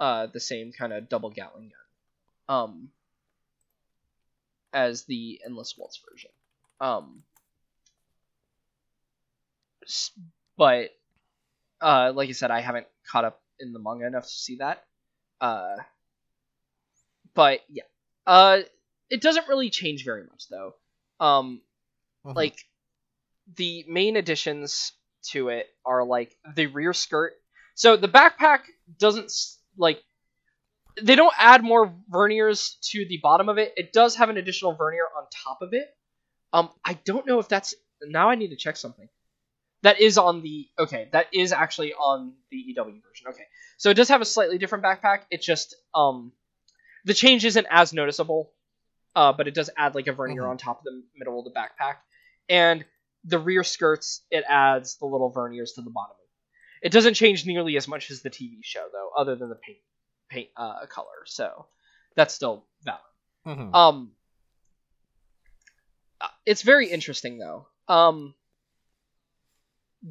Uh, 0.00 0.26
the 0.32 0.40
same 0.40 0.72
kind 0.72 0.92
of 0.92 1.08
double 1.08 1.30
Gatling 1.30 1.70
gun. 2.48 2.58
Um, 2.58 2.88
as 4.72 5.04
the 5.04 5.40
Endless 5.44 5.74
Waltz 5.76 6.00
version. 6.10 6.30
Um, 6.80 7.22
but, 10.56 10.90
uh, 11.80 12.12
like 12.14 12.28
I 12.28 12.32
said, 12.32 12.50
I 12.50 12.60
haven't 12.60 12.86
caught 13.10 13.24
up 13.24 13.40
in 13.60 13.72
the 13.72 13.78
manga 13.78 14.06
enough 14.06 14.24
to 14.24 14.28
see 14.28 14.56
that. 14.56 14.84
Uh, 15.40 15.76
but 17.34 17.60
yeah, 17.68 17.84
uh, 18.26 18.60
it 19.10 19.20
doesn't 19.20 19.48
really 19.48 19.70
change 19.70 20.04
very 20.04 20.24
much 20.24 20.48
though. 20.48 20.74
Um, 21.20 21.60
Mhm. 22.24 22.36
like 22.36 22.56
the 23.56 23.84
main 23.88 24.16
additions 24.16 24.92
to 25.30 25.48
it 25.48 25.68
are 25.84 26.04
like 26.04 26.36
the 26.54 26.66
rear 26.66 26.92
skirt. 26.92 27.34
So 27.74 27.96
the 27.96 28.08
backpack 28.08 28.60
doesn't 28.98 29.32
like 29.76 30.02
they 31.00 31.14
don't 31.16 31.34
add 31.38 31.62
more 31.64 31.94
verniers 32.10 32.78
to 32.90 33.04
the 33.06 33.18
bottom 33.22 33.48
of 33.48 33.58
it. 33.58 33.72
It 33.76 33.92
does 33.92 34.16
have 34.16 34.28
an 34.28 34.36
additional 34.36 34.74
vernier 34.74 35.06
on 35.16 35.24
top 35.30 35.62
of 35.62 35.72
it. 35.72 35.88
Um, 36.52 36.70
I 36.84 36.94
don't 36.94 37.26
know 37.26 37.38
if 37.38 37.48
that's 37.48 37.74
now. 38.02 38.28
I 38.28 38.34
need 38.34 38.48
to 38.48 38.56
check 38.56 38.76
something. 38.76 39.08
That 39.82 40.00
is 40.00 40.18
on 40.18 40.42
the 40.42 40.68
okay. 40.78 41.08
That 41.12 41.28
is 41.32 41.50
actually 41.52 41.94
on 41.94 42.34
the 42.50 42.58
EW 42.58 43.00
version. 43.02 43.26
Okay, 43.28 43.44
so 43.78 43.90
it 43.90 43.94
does 43.94 44.08
have 44.08 44.20
a 44.20 44.24
slightly 44.26 44.58
different 44.58 44.84
backpack. 44.84 45.22
It 45.30 45.40
just 45.40 45.74
um, 45.94 46.32
the 47.04 47.14
change 47.14 47.44
isn't 47.44 47.66
as 47.70 47.92
noticeable, 47.94 48.52
uh, 49.16 49.32
but 49.32 49.48
it 49.48 49.54
does 49.54 49.70
add 49.76 49.94
like 49.94 50.06
a 50.08 50.12
vernier 50.12 50.42
Mhm. 50.42 50.50
on 50.50 50.58
top 50.58 50.78
of 50.80 50.84
the 50.84 51.02
middle 51.16 51.38
of 51.38 51.44
the 51.46 51.58
backpack, 51.58 51.96
and 52.52 52.84
the 53.24 53.38
rear 53.38 53.64
skirts 53.64 54.22
it 54.30 54.44
adds 54.46 54.98
the 54.98 55.06
little 55.06 55.32
verniers 55.32 55.74
to 55.76 55.82
the 55.82 55.90
bottom. 55.90 56.16
It 56.82 56.92
doesn't 56.92 57.14
change 57.14 57.46
nearly 57.46 57.76
as 57.76 57.88
much 57.88 58.10
as 58.10 58.20
the 58.22 58.30
TV 58.30 58.58
show 58.62 58.86
though, 58.92 59.10
other 59.16 59.34
than 59.36 59.48
the 59.48 59.56
paint 59.56 59.78
paint 60.28 60.48
uh, 60.56 60.86
color. 60.86 61.24
So 61.24 61.66
that's 62.14 62.34
still 62.34 62.66
valid. 62.84 63.00
Mhm. 63.46 63.74
Um, 63.74 64.12
uh, 66.20 66.28
it's 66.44 66.62
very 66.62 66.88
interesting 66.90 67.38
though. 67.38 67.68
Um, 67.88 68.34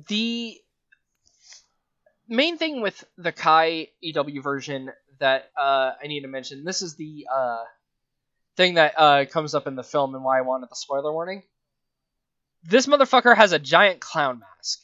the 0.07 0.57
main 2.27 2.57
thing 2.57 2.81
with 2.81 3.03
the 3.17 3.31
Kai 3.31 3.89
EW 4.01 4.41
version 4.41 4.91
that 5.19 5.51
uh, 5.59 5.91
I 6.01 6.07
need 6.07 6.21
to 6.21 6.27
mention 6.27 6.63
this 6.63 6.81
is 6.81 6.95
the 6.95 7.27
uh, 7.33 7.63
thing 8.57 8.75
that 8.75 8.93
uh, 8.97 9.25
comes 9.25 9.53
up 9.53 9.67
in 9.67 9.75
the 9.75 9.83
film 9.83 10.15
and 10.15 10.23
why 10.23 10.37
I 10.39 10.41
wanted 10.41 10.69
the 10.69 10.75
spoiler 10.75 11.11
warning. 11.11 11.43
This 12.64 12.88
motherfucker 12.88 13.36
has 13.36 13.51
a 13.53 13.59
giant 13.59 13.99
clown 14.01 14.39
mask 14.39 14.80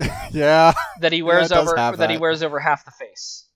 yeah. 0.32 0.72
that 1.00 1.12
he 1.12 1.22
wears 1.22 1.48
does 1.48 1.68
over 1.68 1.76
have 1.76 1.98
that 1.98 2.10
he 2.10 2.18
wears 2.18 2.42
over 2.42 2.58
half 2.58 2.84
the 2.84 2.90
face. 2.90 3.46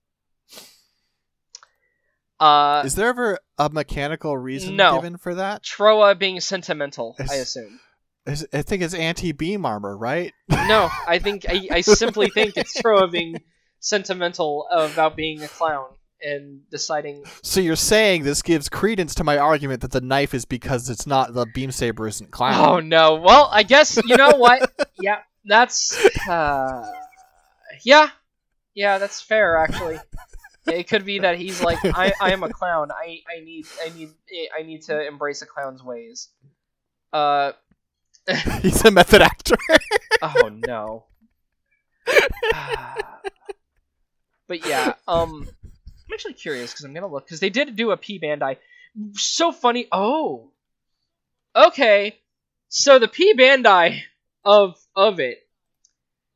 Uh, 2.40 2.82
Is 2.84 2.94
there 2.94 3.08
ever 3.08 3.38
a 3.58 3.70
mechanical 3.70 4.36
reason 4.36 4.76
No. 4.76 4.96
given 4.96 5.16
for 5.16 5.36
that? 5.36 5.62
Trowa 5.62 6.18
being 6.18 6.40
sentimental, 6.40 7.16
I 7.18 7.36
assume. 7.36 7.80
I 8.26 8.62
think 8.62 8.82
it's 8.82 8.94
anti-beam 8.94 9.66
armor, 9.66 9.96
right? 9.96 10.32
No, 10.48 10.90
I 11.06 11.18
think 11.22 11.44
I, 11.48 11.68
I 11.70 11.80
simply 11.82 12.28
think 12.30 12.56
it's 12.56 12.80
Trowa 12.80 13.10
being 13.10 13.36
sentimental 13.80 14.66
about 14.70 15.14
being 15.14 15.42
a 15.42 15.48
clown 15.48 15.86
and 16.24 16.68
deciding. 16.70 17.24
So 17.42 17.60
you're 17.60 17.76
saying 17.76 18.24
this 18.24 18.42
gives 18.42 18.68
credence 18.68 19.14
to 19.16 19.24
my 19.24 19.38
argument 19.38 19.82
that 19.82 19.92
the 19.92 20.00
knife 20.00 20.34
is 20.34 20.44
because 20.44 20.88
it's 20.90 21.06
not 21.06 21.34
the 21.34 21.46
beam 21.54 21.70
saber 21.70 22.08
isn't 22.08 22.30
clown. 22.30 22.68
Oh 22.68 22.80
no! 22.80 23.16
Well, 23.16 23.48
I 23.52 23.62
guess 23.62 23.98
you 24.04 24.16
know 24.16 24.32
what? 24.36 24.72
yeah, 25.00 25.18
that's. 25.44 25.96
Uh, 26.28 26.90
yeah, 27.84 28.10
yeah, 28.74 28.98
that's 28.98 29.20
fair 29.20 29.58
actually. 29.58 29.98
It 30.66 30.88
could 30.88 31.04
be 31.04 31.18
that 31.18 31.36
he's 31.36 31.62
like, 31.62 31.78
I, 31.84 32.12
I 32.20 32.32
am 32.32 32.42
a 32.42 32.48
clown. 32.48 32.90
I, 32.90 33.20
I 33.30 33.44
need, 33.44 33.66
I 33.84 33.90
need, 33.90 34.08
I 34.58 34.62
need 34.62 34.80
to 34.84 35.06
embrace 35.06 35.42
a 35.42 35.46
clown's 35.46 35.82
ways. 35.82 36.28
Uh, 37.12 37.52
He's 38.62 38.84
a 38.84 38.90
method 38.90 39.20
actor. 39.20 39.56
oh 40.22 40.50
no. 40.66 41.04
but 44.48 44.66
yeah, 44.66 44.94
um, 45.06 45.48
I'm 46.14 46.16
actually 46.16 46.34
curious 46.34 46.70
because 46.70 46.84
I'm 46.84 46.94
gonna 46.94 47.08
look 47.08 47.26
because 47.26 47.40
they 47.40 47.50
did 47.50 47.74
do 47.74 47.90
a 47.90 47.96
P 47.96 48.20
Bandai. 48.20 48.56
So 49.14 49.50
funny. 49.50 49.88
Oh, 49.90 50.52
okay. 51.56 52.16
So 52.68 53.00
the 53.00 53.08
P 53.08 53.34
Bandai 53.34 54.00
of 54.44 54.78
of 54.94 55.18
it 55.18 55.38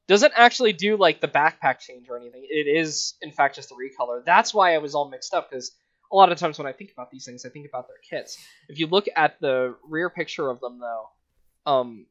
doesn't 0.08 0.32
actually 0.34 0.72
do 0.72 0.96
like 0.96 1.20
the 1.20 1.28
backpack 1.28 1.78
change 1.78 2.08
or 2.10 2.16
anything. 2.18 2.44
It 2.50 2.66
is 2.66 3.14
in 3.22 3.30
fact 3.30 3.54
just 3.54 3.70
a 3.70 3.74
recolor. 3.74 4.24
That's 4.24 4.52
why 4.52 4.74
I 4.74 4.78
was 4.78 4.96
all 4.96 5.08
mixed 5.08 5.32
up 5.32 5.48
because 5.48 5.70
a 6.10 6.16
lot 6.16 6.32
of 6.32 6.38
times 6.38 6.58
when 6.58 6.66
I 6.66 6.72
think 6.72 6.90
about 6.90 7.12
these 7.12 7.24
things, 7.24 7.44
I 7.46 7.48
think 7.50 7.68
about 7.68 7.86
their 7.86 7.98
kits. 7.98 8.36
If 8.68 8.80
you 8.80 8.88
look 8.88 9.06
at 9.14 9.40
the 9.40 9.76
rear 9.84 10.10
picture 10.10 10.50
of 10.50 10.58
them 10.58 10.80
though, 10.80 11.08
um, 11.70 12.06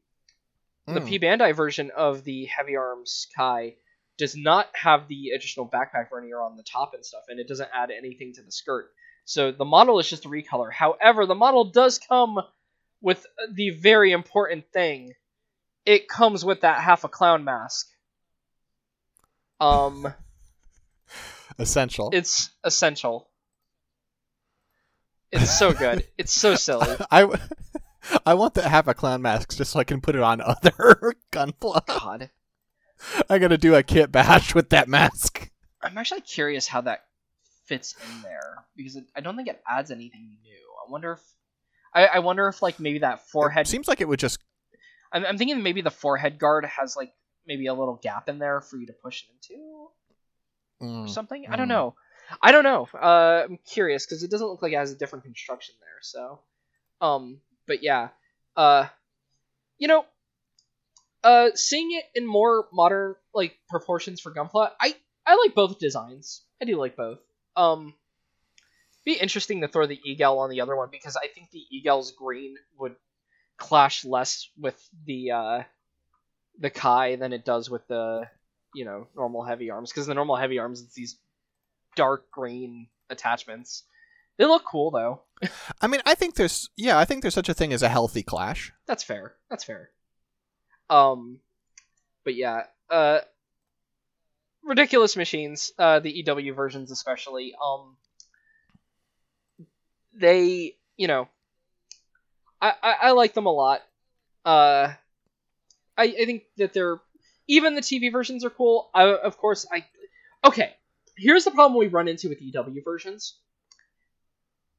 the 0.86 1.00
Mm. 1.00 1.06
P 1.06 1.18
Bandai 1.18 1.54
version 1.54 1.90
of 1.94 2.24
the 2.24 2.46
Heavy 2.46 2.76
Arms 2.76 3.26
Kai 3.36 3.74
does 4.18 4.36
not 4.36 4.68
have 4.74 5.08
the 5.08 5.30
additional 5.30 5.66
backpack 5.68 6.10
vernier 6.10 6.40
on 6.42 6.56
the 6.56 6.62
top 6.62 6.92
and 6.94 7.04
stuff, 7.04 7.22
and 7.28 7.38
it 7.40 7.48
doesn't 7.48 7.70
add 7.74 7.90
anything 7.90 8.34
to 8.34 8.42
the 8.42 8.52
skirt. 8.52 8.90
So 9.24 9.52
the 9.52 9.64
model 9.64 9.98
is 9.98 10.08
just 10.08 10.24
a 10.24 10.28
recolor. 10.28 10.72
However, 10.72 11.24
the 11.26 11.34
model 11.34 11.64
does 11.70 11.98
come 11.98 12.38
with 13.00 13.24
the 13.52 13.70
very 13.70 14.12
important 14.12 14.64
thing. 14.72 15.12
It 15.86 16.08
comes 16.08 16.44
with 16.44 16.62
that 16.62 16.80
half 16.80 17.04
a 17.04 17.08
clown 17.08 17.44
mask. 17.44 17.88
Um, 19.60 20.12
Essential. 21.58 22.10
it's 22.12 22.50
essential. 22.64 23.28
It's 25.32 25.58
so 25.58 25.72
good. 25.72 26.06
It's 26.18 26.32
so 26.32 26.54
silly. 26.54 26.96
I 27.10 27.28
I 28.24 28.34
want 28.34 28.54
to 28.54 28.62
have 28.68 28.88
a 28.88 28.94
clown 28.94 29.22
mask 29.22 29.56
just 29.56 29.72
so 29.72 29.80
I 29.80 29.84
can 29.84 30.00
put 30.00 30.14
it 30.14 30.22
on 30.22 30.40
other 30.40 31.14
gunpla. 31.32 31.86
God. 31.86 32.30
I 33.30 33.38
gotta 33.38 33.58
do 33.58 33.74
a 33.74 33.82
kit 33.82 34.12
bash 34.12 34.54
with 34.54 34.70
that 34.70 34.88
mask. 34.88 35.50
I'm 35.82 35.96
actually 35.96 36.22
curious 36.22 36.66
how 36.66 36.80
that 36.82 37.04
fits 37.66 37.94
in 38.10 38.22
there 38.22 38.64
because 38.76 38.96
it, 38.96 39.04
I 39.16 39.20
don't 39.20 39.36
think 39.36 39.48
it 39.48 39.62
adds 39.68 39.90
anything 39.90 40.36
new. 40.42 40.52
I 40.86 40.90
wonder 40.90 41.12
if 41.12 41.20
I, 41.94 42.06
I 42.06 42.18
wonder 42.20 42.48
if 42.48 42.62
like 42.62 42.80
maybe 42.80 43.00
that 43.00 43.28
forehead. 43.28 43.66
Seems 43.66 43.88
like 43.88 44.00
it 44.00 44.08
would 44.08 44.18
just. 44.18 44.40
I'm, 45.12 45.24
I'm 45.24 45.38
thinking 45.38 45.62
maybe 45.62 45.80
the 45.80 45.90
forehead 45.90 46.38
guard 46.38 46.64
has 46.64 46.96
like 46.96 47.12
maybe 47.46 47.66
a 47.66 47.74
little 47.74 47.98
gap 48.02 48.28
in 48.28 48.38
there 48.38 48.60
for 48.60 48.76
you 48.76 48.86
to 48.86 48.92
push 48.92 49.24
it 49.24 49.30
into 49.52 49.62
or 49.62 49.88
Mm. 50.82 51.08
something. 51.08 51.46
I 51.48 51.56
don't 51.56 51.66
mm. 51.66 51.70
know. 51.70 51.94
I 52.42 52.52
don't 52.52 52.62
know. 52.62 52.88
Uh, 52.94 53.42
I'm 53.44 53.58
curious 53.66 54.06
because 54.06 54.22
it 54.22 54.30
doesn't 54.30 54.46
look 54.46 54.62
like 54.62 54.72
it 54.72 54.76
has 54.76 54.92
a 54.92 54.96
different 54.96 55.24
construction 55.24 55.74
there. 55.80 55.98
So, 56.02 56.40
um, 57.00 57.40
but 57.66 57.82
yeah, 57.82 58.10
uh, 58.56 58.86
you 59.78 59.88
know, 59.88 60.04
uh, 61.24 61.48
seeing 61.54 61.92
it 61.92 62.04
in 62.14 62.26
more 62.26 62.66
modern, 62.72 63.14
like 63.34 63.56
proportions 63.68 64.20
for 64.20 64.32
Gunpla, 64.32 64.70
I 64.80 64.94
I 65.26 65.36
like 65.36 65.54
both 65.54 65.78
designs. 65.78 66.42
I 66.60 66.64
do 66.64 66.76
like 66.76 66.96
both. 66.96 67.18
Um, 67.56 67.94
be 69.04 69.14
interesting 69.14 69.62
to 69.62 69.68
throw 69.68 69.86
the 69.86 69.98
Igel 70.06 70.38
on 70.38 70.50
the 70.50 70.60
other 70.60 70.76
one 70.76 70.88
because 70.90 71.16
I 71.16 71.28
think 71.28 71.50
the 71.50 71.64
Igel's 71.72 72.12
green 72.12 72.56
would 72.78 72.94
clash 73.56 74.04
less 74.04 74.48
with 74.58 74.78
the 75.06 75.30
uh, 75.32 75.62
the 76.58 76.70
Kai 76.70 77.16
than 77.16 77.32
it 77.32 77.44
does 77.44 77.70
with 77.70 77.86
the 77.88 78.28
you 78.74 78.84
know 78.84 79.08
normal 79.16 79.42
heavy 79.42 79.70
arms 79.70 79.90
because 79.90 80.06
the 80.06 80.14
normal 80.14 80.36
heavy 80.36 80.58
arms 80.58 80.82
it's 80.82 80.94
these 80.94 81.18
dark 81.96 82.30
green 82.30 82.88
attachments. 83.10 83.84
They 84.36 84.44
look 84.44 84.64
cool 84.64 84.90
though. 84.90 85.22
I 85.80 85.86
mean, 85.86 86.00
I 86.06 86.14
think 86.14 86.34
there's 86.34 86.68
yeah, 86.76 86.98
I 86.98 87.04
think 87.04 87.22
there's 87.22 87.34
such 87.34 87.48
a 87.48 87.54
thing 87.54 87.72
as 87.72 87.82
a 87.82 87.88
healthy 87.88 88.22
clash. 88.22 88.72
That's 88.86 89.02
fair. 89.02 89.34
That's 89.50 89.64
fair. 89.64 89.90
Um, 90.90 91.40
but 92.24 92.34
yeah, 92.34 92.64
uh, 92.90 93.20
ridiculous 94.62 95.16
machines. 95.16 95.72
Uh, 95.78 95.98
the 96.00 96.10
EW 96.10 96.54
versions 96.54 96.90
especially. 96.92 97.54
Um, 97.60 97.96
they, 100.14 100.76
you 100.96 101.06
know, 101.08 101.28
I 102.60 102.74
I, 102.82 102.92
I 103.02 103.10
like 103.12 103.34
them 103.34 103.46
a 103.46 103.52
lot. 103.52 103.82
Uh, 104.44 104.94
I 105.96 106.04
I 106.04 106.24
think 106.24 106.44
that 106.56 106.72
they're 106.72 107.00
even 107.46 107.74
the 107.74 107.82
TV 107.82 108.10
versions 108.10 108.44
are 108.44 108.50
cool. 108.50 108.90
I, 108.94 109.04
of 109.14 109.36
course, 109.38 109.66
I 109.72 109.84
okay. 110.44 110.74
Here's 111.16 111.44
the 111.44 111.50
problem 111.50 111.78
we 111.78 111.88
run 111.88 112.08
into 112.08 112.28
with 112.28 112.40
EW 112.40 112.82
versions. 112.84 113.36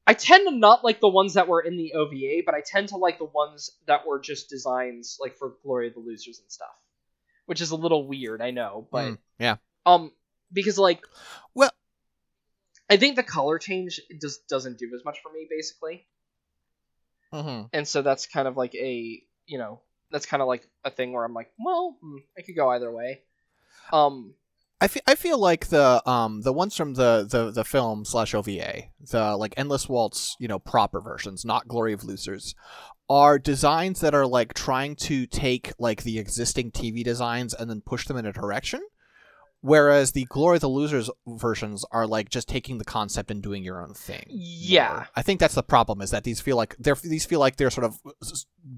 I 0.10 0.14
tend 0.14 0.48
to 0.48 0.56
not 0.56 0.84
like 0.84 1.00
the 1.00 1.08
ones 1.08 1.36
that 1.36 1.48
were 1.48 1.62
in 1.62 1.78
the 1.78 1.94
OVA, 1.94 2.42
but 2.44 2.56
I 2.56 2.62
tend 2.66 2.90
to 2.90 2.98
like 2.98 3.20
the 3.20 3.26
ones 3.26 3.70
that 3.86 4.08
were 4.08 4.20
just 4.20 4.50
designs 4.50 5.18
like 5.22 5.38
for 5.38 5.54
Glory 5.62 5.88
of 5.90 5.94
the 5.94 6.00
Losers 6.00 6.40
and 6.40 6.52
stuff, 6.52 6.76
which 7.46 7.62
is 7.62 7.70
a 7.70 7.76
little 7.76 8.08
weird, 8.08 8.42
I 8.42 8.50
know, 8.50 8.88
but 8.92 9.06
Mm, 9.06 9.18
yeah. 9.38 9.56
um, 9.86 10.12
because 10.52 10.80
like, 10.80 11.02
Well- 11.54 11.70
I 12.90 12.98
think 12.98 13.18
the 13.18 13.24
color 13.24 13.60
change 13.60 14.02
just 14.20 14.48
doesn't 14.48 14.80
do 14.80 14.90
as 14.96 15.06
much 15.06 15.20
for 15.22 15.32
me, 15.32 15.46
basically, 15.48 16.08
Mm-hmm. 17.32 17.68
and 17.72 17.88
so 17.88 18.02
that's 18.02 18.26
kind 18.26 18.48
of 18.48 18.58
like 18.58 18.74
a 18.74 19.22
you 19.46 19.58
know 19.60 19.82
that's 20.10 20.26
kind 20.26 20.42
of 20.42 20.48
like 20.48 20.68
a 20.84 20.90
thing 20.90 21.14
where 21.14 21.24
I'm 21.24 21.36
like, 21.36 21.52
well, 21.64 21.96
hmm, 22.02 22.18
I 22.36 22.42
could 22.42 22.56
go 22.56 22.68
either 22.70 22.92
way. 22.92 23.22
Um, 23.94 24.34
I 24.82 24.88
feel 24.88 25.02
I 25.08 25.16
feel 25.16 25.38
like 25.38 25.68
the 25.68 26.08
um 26.10 26.42
the 26.42 26.54
ones 26.54 26.76
from 26.76 26.94
the 26.94 27.28
the 27.30 27.52
the 27.52 27.66
film 27.66 28.06
slash 28.06 28.34
OVA, 28.34 28.84
the 29.12 29.36
like 29.36 29.54
Endless 29.58 29.90
Waltz, 29.90 30.36
you 30.40 30.48
know, 30.48 30.60
proper 30.60 31.02
versions, 31.02 31.44
not 31.44 31.68
Glory 31.68 31.94
of 31.94 32.04
Losers, 32.04 32.56
are 33.10 33.38
designs 33.40 34.00
that 34.00 34.16
are 34.16 34.28
like 34.28 34.54
trying 34.54 34.96
to 34.96 35.26
take 35.26 35.74
like 35.80 36.04
the 36.04 36.20
existing 36.20 36.72
TV 36.72 37.04
designs 37.04 37.54
and 37.54 37.70
then 37.70 37.82
push 37.82 38.06
them 38.06 38.18
in 38.18 38.26
a 38.26 38.32
direction. 38.32 38.82
Whereas 39.62 40.14
the 40.14 40.24
Glory 40.30 40.56
of 40.56 40.62
the 40.62 40.70
Losers 40.70 41.10
versions 41.28 41.84
are 41.92 42.08
like 42.08 42.30
just 42.30 42.48
taking 42.48 42.78
the 42.78 42.86
concept 42.86 43.30
and 43.30 43.44
doing 43.44 43.62
your 43.62 43.82
own 43.82 43.94
thing. 43.94 44.24
Yeah. 44.30 44.94
more. 44.94 45.08
I 45.18 45.22
think 45.22 45.42
that's 45.42 45.56
the 45.56 45.64
problem 45.64 46.02
is 46.02 46.12
that 46.12 46.24
these 46.24 46.40
feel 46.40 46.56
like 46.56 46.78
they're 46.80 46.96
these 46.96 47.26
feel 47.26 47.42
like 47.42 47.58
they're 47.58 47.70
sort 47.70 47.86
of 47.86 48.00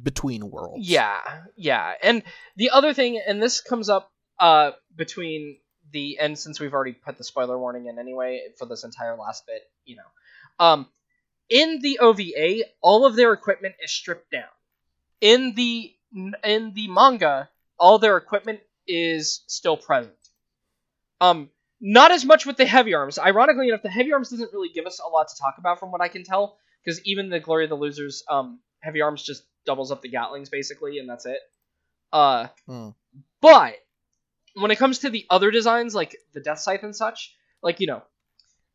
between 0.02 0.50
worlds. 0.50 0.90
Yeah, 0.90 1.20
yeah. 1.56 1.94
And 2.02 2.24
the 2.56 2.72
other 2.72 2.96
thing, 2.96 3.22
and 3.28 3.44
this 3.44 3.62
comes 3.62 3.90
up 3.90 4.12
uh 4.40 4.72
between 4.96 5.58
the 5.92 6.18
and 6.20 6.38
since 6.38 6.60
we've 6.60 6.74
already 6.74 6.94
put 6.94 7.18
the 7.18 7.24
spoiler 7.24 7.58
warning 7.58 7.88
in 7.88 8.00
anyway 8.00 8.42
for 8.58 8.66
this 8.66 8.84
entire 8.84 9.16
last 9.18 9.46
bit, 9.46 9.62
you 9.86 9.96
know. 9.98 10.66
Um 10.66 10.88
in 11.50 11.80
the 11.82 12.00
OVA, 12.00 12.64
all 12.82 13.06
of 13.06 13.16
their 13.16 13.34
equipment 13.34 13.76
is 13.84 13.92
stripped 13.92 14.32
down. 14.32 14.50
In 15.20 15.54
the 15.56 15.94
in 16.44 16.74
the 16.74 16.88
manga, 16.88 17.50
all 17.78 18.00
their 18.00 18.18
equipment 18.18 18.60
is 18.88 19.44
still 19.48 19.78
present. 19.78 20.16
Um 21.20 21.50
not 21.80 22.12
as 22.12 22.24
much 22.24 22.46
with 22.46 22.58
the 22.58 22.66
heavy 22.66 22.94
arms. 22.94 23.18
Ironically 23.18 23.68
enough, 23.70 23.82
the 23.82 23.90
heavy 23.90 24.14
arms 24.14 24.30
doesn't 24.30 24.54
really 24.54 24.70
give 24.70 24.86
us 24.86 25.00
a 25.00 25.10
lot 25.10 25.30
to 25.30 25.36
talk 25.42 25.56
about 25.58 25.80
from 25.80 25.92
what 25.92 26.00
I 26.00 26.10
can 26.10 26.24
tell, 26.24 26.58
because 26.84 27.04
even 27.06 27.30
the 27.30 27.40
Glory 27.40 27.64
of 27.64 27.70
the 27.72 27.76
Losers, 27.76 28.24
um, 28.30 28.60
heavy 28.82 29.02
arms 29.02 29.24
just 29.24 29.44
doubles 29.66 29.92
up 29.92 30.02
the 30.04 30.10
Gatlings 30.10 30.50
basically, 30.52 31.00
and 31.00 31.10
that's 31.10 31.26
it. 31.26 31.40
Uh, 32.14 32.48
Hmm. 32.68 32.90
but 33.42 33.76
when 34.56 34.72
it 34.72 34.78
comes 34.78 35.00
to 35.00 35.10
the 35.10 35.26
other 35.30 35.52
designs, 35.52 35.96
like 35.96 36.16
the 36.34 36.42
Deathscythe 36.42 36.84
and 36.84 36.96
such, 36.96 37.36
like 37.62 37.80
you 37.80 37.88
know, 37.88 38.02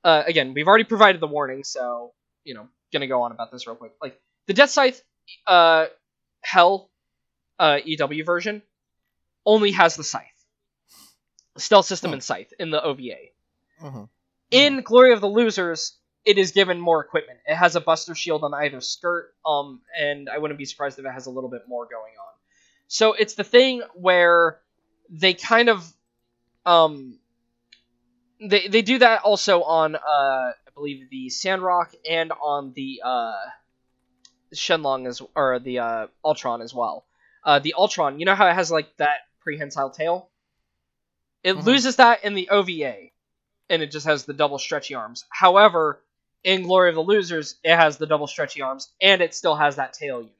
uh, 0.04 0.22
again, 0.26 0.54
we've 0.54 0.66
already 0.68 0.84
provided 0.84 1.20
the 1.20 1.26
warning, 1.26 1.64
so 1.64 2.12
you 2.44 2.54
know, 2.54 2.68
gonna 2.92 3.06
go 3.06 3.22
on 3.22 3.32
about 3.32 3.50
this 3.52 3.66
real 3.66 3.76
quick. 3.76 3.92
Like 4.00 4.20
the 4.46 4.54
Deathscythe, 4.54 5.00
uh, 5.46 5.86
Hell, 6.42 6.90
uh, 7.58 7.78
EW 7.84 8.24
version 8.24 8.62
only 9.44 9.72
has 9.72 9.96
the 9.96 10.04
Scythe, 10.04 10.24
stealth 11.56 11.86
system 11.86 12.10
Hmm. 12.10 12.14
and 12.14 12.22
Scythe 12.24 12.52
in 12.58 12.70
the 12.70 12.82
OVA. 12.82 13.32
Mhm. 13.82 14.08
In 14.50 14.80
Glory 14.82 15.12
of 15.12 15.20
the 15.20 15.28
Losers, 15.28 15.98
it 16.24 16.38
is 16.38 16.52
given 16.52 16.80
more 16.80 17.00
equipment. 17.00 17.40
It 17.46 17.56
has 17.56 17.74
a 17.76 17.80
Buster 17.80 18.14
Shield 18.14 18.44
on 18.44 18.54
either 18.54 18.80
skirt, 18.80 19.34
um, 19.44 19.82
and 19.98 20.28
I 20.28 20.38
wouldn't 20.38 20.58
be 20.58 20.64
surprised 20.64 20.98
if 20.98 21.04
it 21.04 21.10
has 21.12 21.26
a 21.26 21.30
little 21.30 21.50
bit 21.50 21.62
more 21.68 21.86
going 21.86 22.14
on. 22.18 22.34
So 22.88 23.12
it's 23.14 23.34
the 23.34 23.44
thing 23.44 23.82
where 23.94 24.60
they 25.10 25.34
kind 25.34 25.68
of, 25.68 25.92
um, 26.64 27.18
they 28.40 28.68
they 28.68 28.82
do 28.82 28.98
that 28.98 29.22
also 29.22 29.62
on, 29.62 29.96
uh, 29.96 29.98
I 29.98 30.52
believe 30.74 31.08
the 31.10 31.30
Sandrock 31.30 31.94
and 32.08 32.32
on 32.32 32.72
the 32.74 33.00
uh, 33.04 33.32
Shenlong 34.54 35.06
as 35.06 35.22
or 35.34 35.58
the 35.58 35.78
uh, 35.80 36.06
Altron 36.24 36.62
as 36.62 36.74
well. 36.74 37.06
Uh, 37.44 37.58
the 37.58 37.74
Altron, 37.78 38.18
you 38.18 38.26
know 38.26 38.34
how 38.34 38.48
it 38.48 38.54
has 38.54 38.70
like 38.70 38.96
that 38.96 39.20
prehensile 39.40 39.90
tail. 39.90 40.30
It 41.42 41.54
Mhm. 41.54 41.64
loses 41.64 41.96
that 41.96 42.24
in 42.24 42.34
the 42.34 42.48
OVA 42.50 43.10
and 43.68 43.82
it 43.82 43.90
just 43.90 44.06
has 44.06 44.24
the 44.24 44.32
double 44.34 44.58
stretchy 44.58 44.94
arms. 44.94 45.24
However, 45.30 46.02
in 46.44 46.62
Glory 46.62 46.88
of 46.90 46.94
the 46.94 47.02
Losers, 47.02 47.56
it 47.62 47.74
has 47.74 47.96
the 47.98 48.06
double 48.06 48.26
stretchy 48.26 48.62
arms 48.62 48.92
and 49.00 49.22
it 49.22 49.34
still 49.34 49.54
has 49.56 49.76
that 49.76 49.92
tail 49.92 50.20
unit. 50.20 50.34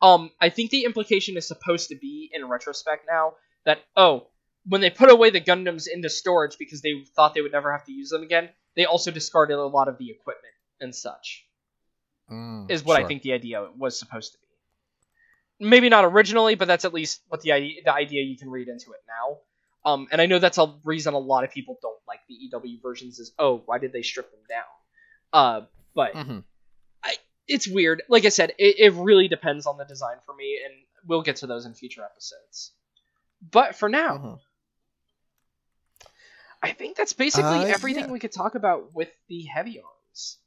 Um, 0.00 0.30
I 0.40 0.48
think 0.48 0.70
the 0.70 0.84
implication 0.84 1.36
is 1.36 1.46
supposed 1.46 1.88
to 1.88 1.96
be 1.96 2.30
in 2.32 2.48
retrospect 2.48 3.06
now 3.06 3.34
that 3.64 3.78
oh, 3.96 4.28
when 4.66 4.80
they 4.80 4.90
put 4.90 5.10
away 5.10 5.30
the 5.30 5.40
Gundams 5.40 5.86
into 5.92 6.08
storage 6.08 6.56
because 6.58 6.82
they 6.82 7.04
thought 7.16 7.34
they 7.34 7.40
would 7.40 7.52
never 7.52 7.72
have 7.72 7.84
to 7.86 7.92
use 7.92 8.10
them 8.10 8.22
again, 8.22 8.48
they 8.76 8.84
also 8.84 9.10
discarded 9.10 9.56
a 9.56 9.62
lot 9.66 9.88
of 9.88 9.98
the 9.98 10.10
equipment 10.10 10.54
and 10.80 10.94
such. 10.94 11.44
Mm, 12.30 12.70
Is 12.70 12.84
what 12.84 12.96
I 12.98 13.04
think 13.04 13.22
the 13.22 13.32
idea 13.32 13.66
was 13.76 13.98
supposed 13.98 14.32
to 14.32 14.38
be. 14.38 15.68
Maybe 15.68 15.88
not 15.88 16.04
originally, 16.04 16.54
but 16.54 16.66
that's 16.66 16.84
at 16.84 16.94
least 16.94 17.20
what 17.28 17.40
the 17.42 17.52
idea 17.52 17.82
the 17.84 17.92
idea 17.92 18.22
you 18.22 18.36
can 18.36 18.50
read 18.50 18.68
into 18.68 18.92
it 18.92 19.00
now. 19.06 19.38
Um, 19.84 20.08
and 20.12 20.20
I 20.20 20.26
know 20.26 20.38
that's 20.38 20.58
a 20.58 20.74
reason 20.84 21.14
a 21.14 21.18
lot 21.18 21.44
of 21.44 21.50
people 21.50 21.78
don't 21.82 21.98
like 22.06 22.20
the 22.28 22.34
EW 22.34 22.78
versions 22.82 23.18
is 23.18 23.32
oh 23.38 23.62
why 23.66 23.78
did 23.78 23.92
they 23.92 24.02
strip 24.02 24.30
them 24.30 24.40
down? 24.48 24.64
Uh, 25.32 25.66
but 25.94 26.14
Mhm. 26.14 26.44
it's 27.48 27.66
weird. 27.66 28.02
Like 28.08 28.24
I 28.24 28.28
said, 28.28 28.50
it, 28.56 28.76
it 28.78 28.92
really 28.94 29.26
depends 29.28 29.66
on 29.66 29.76
the 29.76 29.84
design 29.84 30.16
for 30.24 30.34
me, 30.34 30.60
and 30.64 30.74
we'll 31.06 31.22
get 31.22 31.36
to 31.36 31.46
those 31.48 31.66
in 31.66 31.74
future 31.74 32.02
episodes. 32.04 32.72
But 33.50 33.74
for 33.74 33.88
now, 33.88 34.16
Mhm. 34.18 34.38
I 36.62 36.72
think 36.72 36.96
that's 36.96 37.12
basically 37.12 37.58
Uh, 37.58 37.64
everything 37.64 38.04
yeah. 38.04 38.12
we 38.12 38.20
could 38.20 38.32
talk 38.32 38.54
about 38.54 38.94
with 38.94 39.08
the 39.28 39.42
heavy 39.44 39.80
arms. 39.80 40.38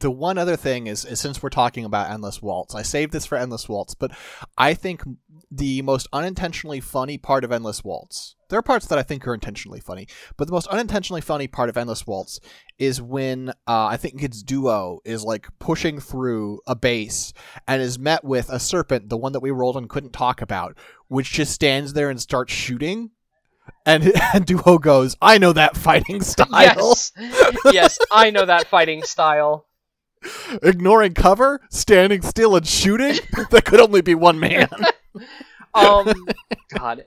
the 0.00 0.10
one 0.10 0.38
other 0.38 0.56
thing 0.56 0.86
is, 0.86 1.04
is 1.04 1.20
since 1.20 1.42
we're 1.42 1.50
talking 1.50 1.84
about 1.84 2.10
endless 2.10 2.40
waltz 2.40 2.74
i 2.74 2.80
saved 2.80 3.12
this 3.12 3.26
for 3.26 3.36
endless 3.36 3.68
waltz 3.68 3.94
but 3.94 4.10
i 4.56 4.72
think 4.72 5.02
the 5.50 5.82
most 5.82 6.06
unintentionally 6.14 6.80
funny 6.80 7.18
part 7.18 7.44
of 7.44 7.52
endless 7.52 7.84
waltz 7.84 8.36
there 8.52 8.58
are 8.58 8.62
parts 8.62 8.86
that 8.86 8.98
i 8.98 9.02
think 9.02 9.26
are 9.26 9.32
intentionally 9.34 9.80
funny 9.80 10.06
but 10.36 10.46
the 10.46 10.52
most 10.52 10.66
unintentionally 10.68 11.22
funny 11.22 11.48
part 11.48 11.68
of 11.70 11.76
endless 11.76 12.06
waltz 12.06 12.38
is 12.78 13.00
when 13.00 13.48
uh, 13.66 13.86
i 13.86 13.96
think 13.96 14.22
it's 14.22 14.42
duo 14.42 15.00
is 15.04 15.24
like 15.24 15.48
pushing 15.58 15.98
through 15.98 16.60
a 16.66 16.76
base 16.76 17.32
and 17.66 17.80
is 17.80 17.98
met 17.98 18.22
with 18.22 18.50
a 18.50 18.60
serpent 18.60 19.08
the 19.08 19.16
one 19.16 19.32
that 19.32 19.40
we 19.40 19.50
rolled 19.50 19.76
and 19.76 19.88
couldn't 19.88 20.12
talk 20.12 20.42
about 20.42 20.76
which 21.08 21.32
just 21.32 21.52
stands 21.52 21.94
there 21.94 22.10
and 22.10 22.20
starts 22.20 22.52
shooting 22.52 23.10
and, 23.86 24.12
and 24.34 24.44
duo 24.44 24.76
goes 24.78 25.16
i 25.22 25.38
know 25.38 25.52
that 25.54 25.76
fighting 25.76 26.20
style 26.20 26.46
Yes, 26.52 27.12
yes, 27.72 27.98
I 28.10 28.30
know 28.30 28.44
that 28.44 28.66
fighting 28.68 29.02
style. 29.02 29.66
ignoring 30.62 31.14
cover, 31.14 31.60
standing 31.70 32.22
still 32.22 32.54
and 32.54 32.66
shooting. 32.66 33.18
that 33.50 33.64
could 33.64 33.80
only 33.80 34.02
be 34.02 34.14
one 34.14 34.38
man. 34.38 34.68
Um, 35.74 36.12
God. 36.76 37.06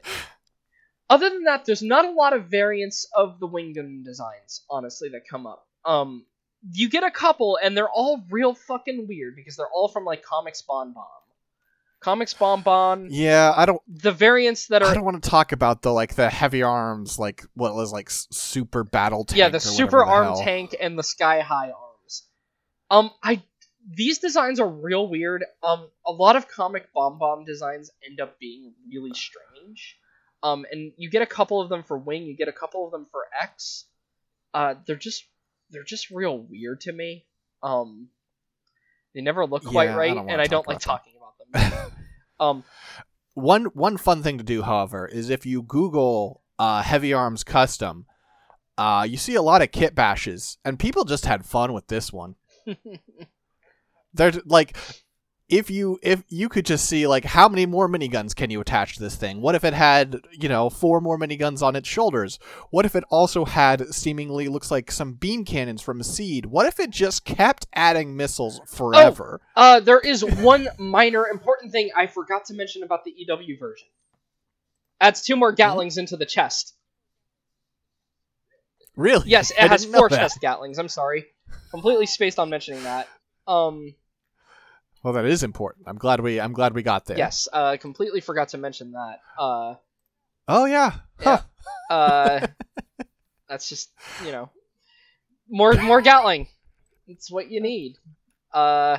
Other 1.10 1.30
than 1.30 1.43
that, 1.43 1.66
there's 1.66 1.84
not 1.84 2.06
a 2.06 2.12
lot 2.12 2.34
of 2.34 2.45
variants 2.45 3.08
of 3.16 3.39
the 3.39 3.47
Wingdom 3.47 4.03
designs, 4.03 4.64
honestly, 4.70 5.10
that 5.10 5.22
come 5.30 5.45
up. 5.45 5.68
Um, 5.86 6.26
you 6.72 6.89
get 6.89 7.03
a 7.03 7.12
couple, 7.12 7.60
and 7.62 7.78
they're 7.78 7.89
all 7.89 8.24
real 8.32 8.56
fucking 8.56 9.06
weird 9.08 9.36
because 9.36 9.56
they're 9.56 9.70
all 9.74 9.88
from 9.88 10.03
like 10.03 10.24
Comics 10.24 10.64
BomBom. 10.68 11.06
Comics 11.99 12.34
BomBom. 12.34 13.08
yeah, 13.10 13.53
I 13.56 13.66
don't. 13.66 13.82
The 13.88 14.12
variants 14.12 14.68
that 14.68 14.82
are. 14.82 14.89
I 14.89 14.93
don't 14.93 15.06
want 15.06 15.22
to 15.24 15.30
talk 15.30 15.51
about 15.51 15.82
the 15.82 15.91
like 15.91 16.16
the 16.16 16.30
heavy 16.30 16.64
arms, 16.64 17.20
like 17.20 17.43
what 17.53 17.76
was 17.76 17.91
like 17.91 18.10
super 18.10 18.84
battle 18.84 19.26
tank. 19.26 19.38
yeah, 19.38 19.49
the 19.49 19.60
super 19.60 19.99
the 19.99 20.06
arm 20.06 20.26
hell. 20.26 20.41
tank 20.41 20.76
and 20.80 20.97
the 20.97 21.03
sky 21.03 21.41
high 21.41 21.72
arms. 21.72 22.24
Um, 22.89 23.12
I 23.24 23.43
these 23.88 24.20
designs 24.20 24.60
are 24.60 24.68
real 24.68 25.08
weird. 25.08 25.45
Um, 25.64 25.88
a 26.06 26.12
lot 26.12 26.36
of 26.36 26.47
comic 26.47 26.88
BomBom 26.95 27.45
designs 27.45 27.91
end 28.08 28.20
up 28.20 28.39
being 28.39 28.74
really 28.91 29.14
strange. 29.14 29.97
Um, 30.43 30.65
and 30.71 30.91
you 30.97 31.09
get 31.09 31.21
a 31.21 31.25
couple 31.27 31.61
of 31.61 31.69
them 31.69 31.83
for 31.83 31.97
wing, 31.97 32.23
you 32.23 32.36
get 32.36 32.47
a 32.47 32.53
couple 32.53 32.86
of 32.86 32.91
them 32.91 33.07
for 33.11 33.25
X. 33.39 33.86
Uh, 34.53 34.75
they're 34.86 34.95
just 34.95 35.25
they're 35.71 35.83
just 35.83 36.11
real 36.11 36.38
weird 36.38 36.81
to 36.81 36.91
me. 36.91 37.25
Um, 37.63 38.09
they 39.13 39.21
never 39.21 39.45
look 39.45 39.65
quite 39.65 39.86
Yeah, 39.86 39.93
I 39.93 39.97
right, 39.97 40.17
and 40.17 40.41
I 40.41 40.45
don't 40.45 40.67
like 40.67 40.79
talking 40.79 41.13
about 41.17 41.71
them. 41.73 41.91
um, 42.39 42.63
One 43.33 43.65
one 43.65 43.97
fun 43.97 44.23
thing 44.23 44.38
to 44.38 44.43
do, 44.43 44.61
however, 44.61 45.07
is 45.07 45.29
if 45.29 45.45
you 45.45 45.61
Google 45.61 46.41
uh, 46.59 46.81
Heavy 46.81 47.11
Arms 47.13 47.43
Custom, 47.43 48.05
uh, 48.77 49.05
you 49.09 49.17
see 49.17 49.36
a 49.36 49.41
lot 49.41 49.61
of 49.61 49.71
kit 49.71 49.95
bashes, 49.95 50.57
and 50.63 50.77
people 50.77 51.05
just 51.05 51.25
had 51.25 51.45
fun 51.45 51.73
with 51.73 51.88
this 51.88 52.13
one. 52.13 52.36
They're 54.13 54.33
like, 54.45 54.77
if 55.48 55.70
you 55.70 56.00
if 56.02 56.24
you 56.28 56.50
could 56.50 56.66
just 56.66 56.86
see 56.86 57.06
like 57.06 57.24
how 57.24 57.48
many 57.48 57.66
more 57.66 57.88
miniguns 57.88 58.36
can 58.36 58.50
you 58.50 58.60
attach 58.62 58.96
to 58.96 59.04
this 59.04 59.16
thing? 59.16 59.41
What 59.41 59.54
if 59.54 59.64
it 59.64 59.74
had 59.74 60.22
you 60.32 60.50
know 60.50 60.70
four 60.70 61.02
more 61.02 61.20
miniguns 61.20 61.62
on 61.62 61.76
its 61.76 61.88
shoulders? 61.88 62.39
What 62.72 62.86
if 62.86 62.96
it 62.96 63.04
also 63.10 63.46
had 63.46 63.93
seemingly 63.93 64.48
looks 64.48 64.72
like 64.72 64.91
some 64.91 65.14
beam 65.14 65.46
cannons 65.46 65.82
from 65.82 66.02
a 66.02 66.04
Seed? 66.04 66.48
What 66.48 66.66
if 66.66 66.80
it 66.80 66.89
just 66.89 67.26
kept 67.26 67.68
adding 67.74 68.18
missiles 68.18 68.60
forever? 68.66 69.39
uh, 69.56 69.80
there 69.82 70.00
is 70.00 70.26
one 70.26 70.68
minor 70.80 71.28
important 71.28 71.72
thing 71.72 71.91
I 71.96 72.08
forgot 72.08 72.46
to 72.46 72.56
mention 72.56 72.82
about 72.82 73.04
the 73.04 73.12
EW 73.16 73.58
version. 73.60 73.88
Adds 75.00 75.22
two 75.22 75.36
more 75.36 75.54
Gatlings 75.54 75.98
into 75.98 76.18
the 76.18 76.26
chest. 76.26 76.74
Really? 78.96 79.30
Yes, 79.30 79.52
it 79.52 79.60
I 79.60 79.68
has 79.68 79.86
four 79.86 80.10
chest 80.10 80.39
Gatlings. 80.41 80.80
I'm 80.80 80.88
sorry, 80.88 81.26
completely 81.70 82.06
spaced 82.08 82.39
on 82.39 82.50
mentioning 82.50 82.82
that. 82.84 83.08
Um, 83.46 83.93
Well, 85.06 85.14
that 85.14 85.26
is 85.26 85.43
important. 85.43 85.88
I'm 85.88 85.99
glad 85.99 86.20
we 86.20 86.41
I'm 86.41 86.53
glad 86.53 86.74
we 86.74 86.82
got 86.82 87.06
there. 87.06 87.16
yes, 87.16 87.47
uh, 87.53 87.78
completely 87.80 88.22
forgot 88.22 88.49
to 88.49 88.58
mention 88.58 88.93
that. 88.93 89.20
Uh, 89.38 89.76
Oh 90.47 90.66
yeah. 90.66 90.93
Huh. 91.20 91.41
uh, 91.91 92.47
that's 93.47 93.70
just 93.70 93.91
you 94.26 94.32
know, 94.32 94.49
more 95.47 95.76
more 95.76 96.01
Gatling. 96.01 96.47
It's 97.08 97.30
what 97.30 97.51
you 97.51 97.62
need. 97.62 97.99
Uh, 98.51 98.97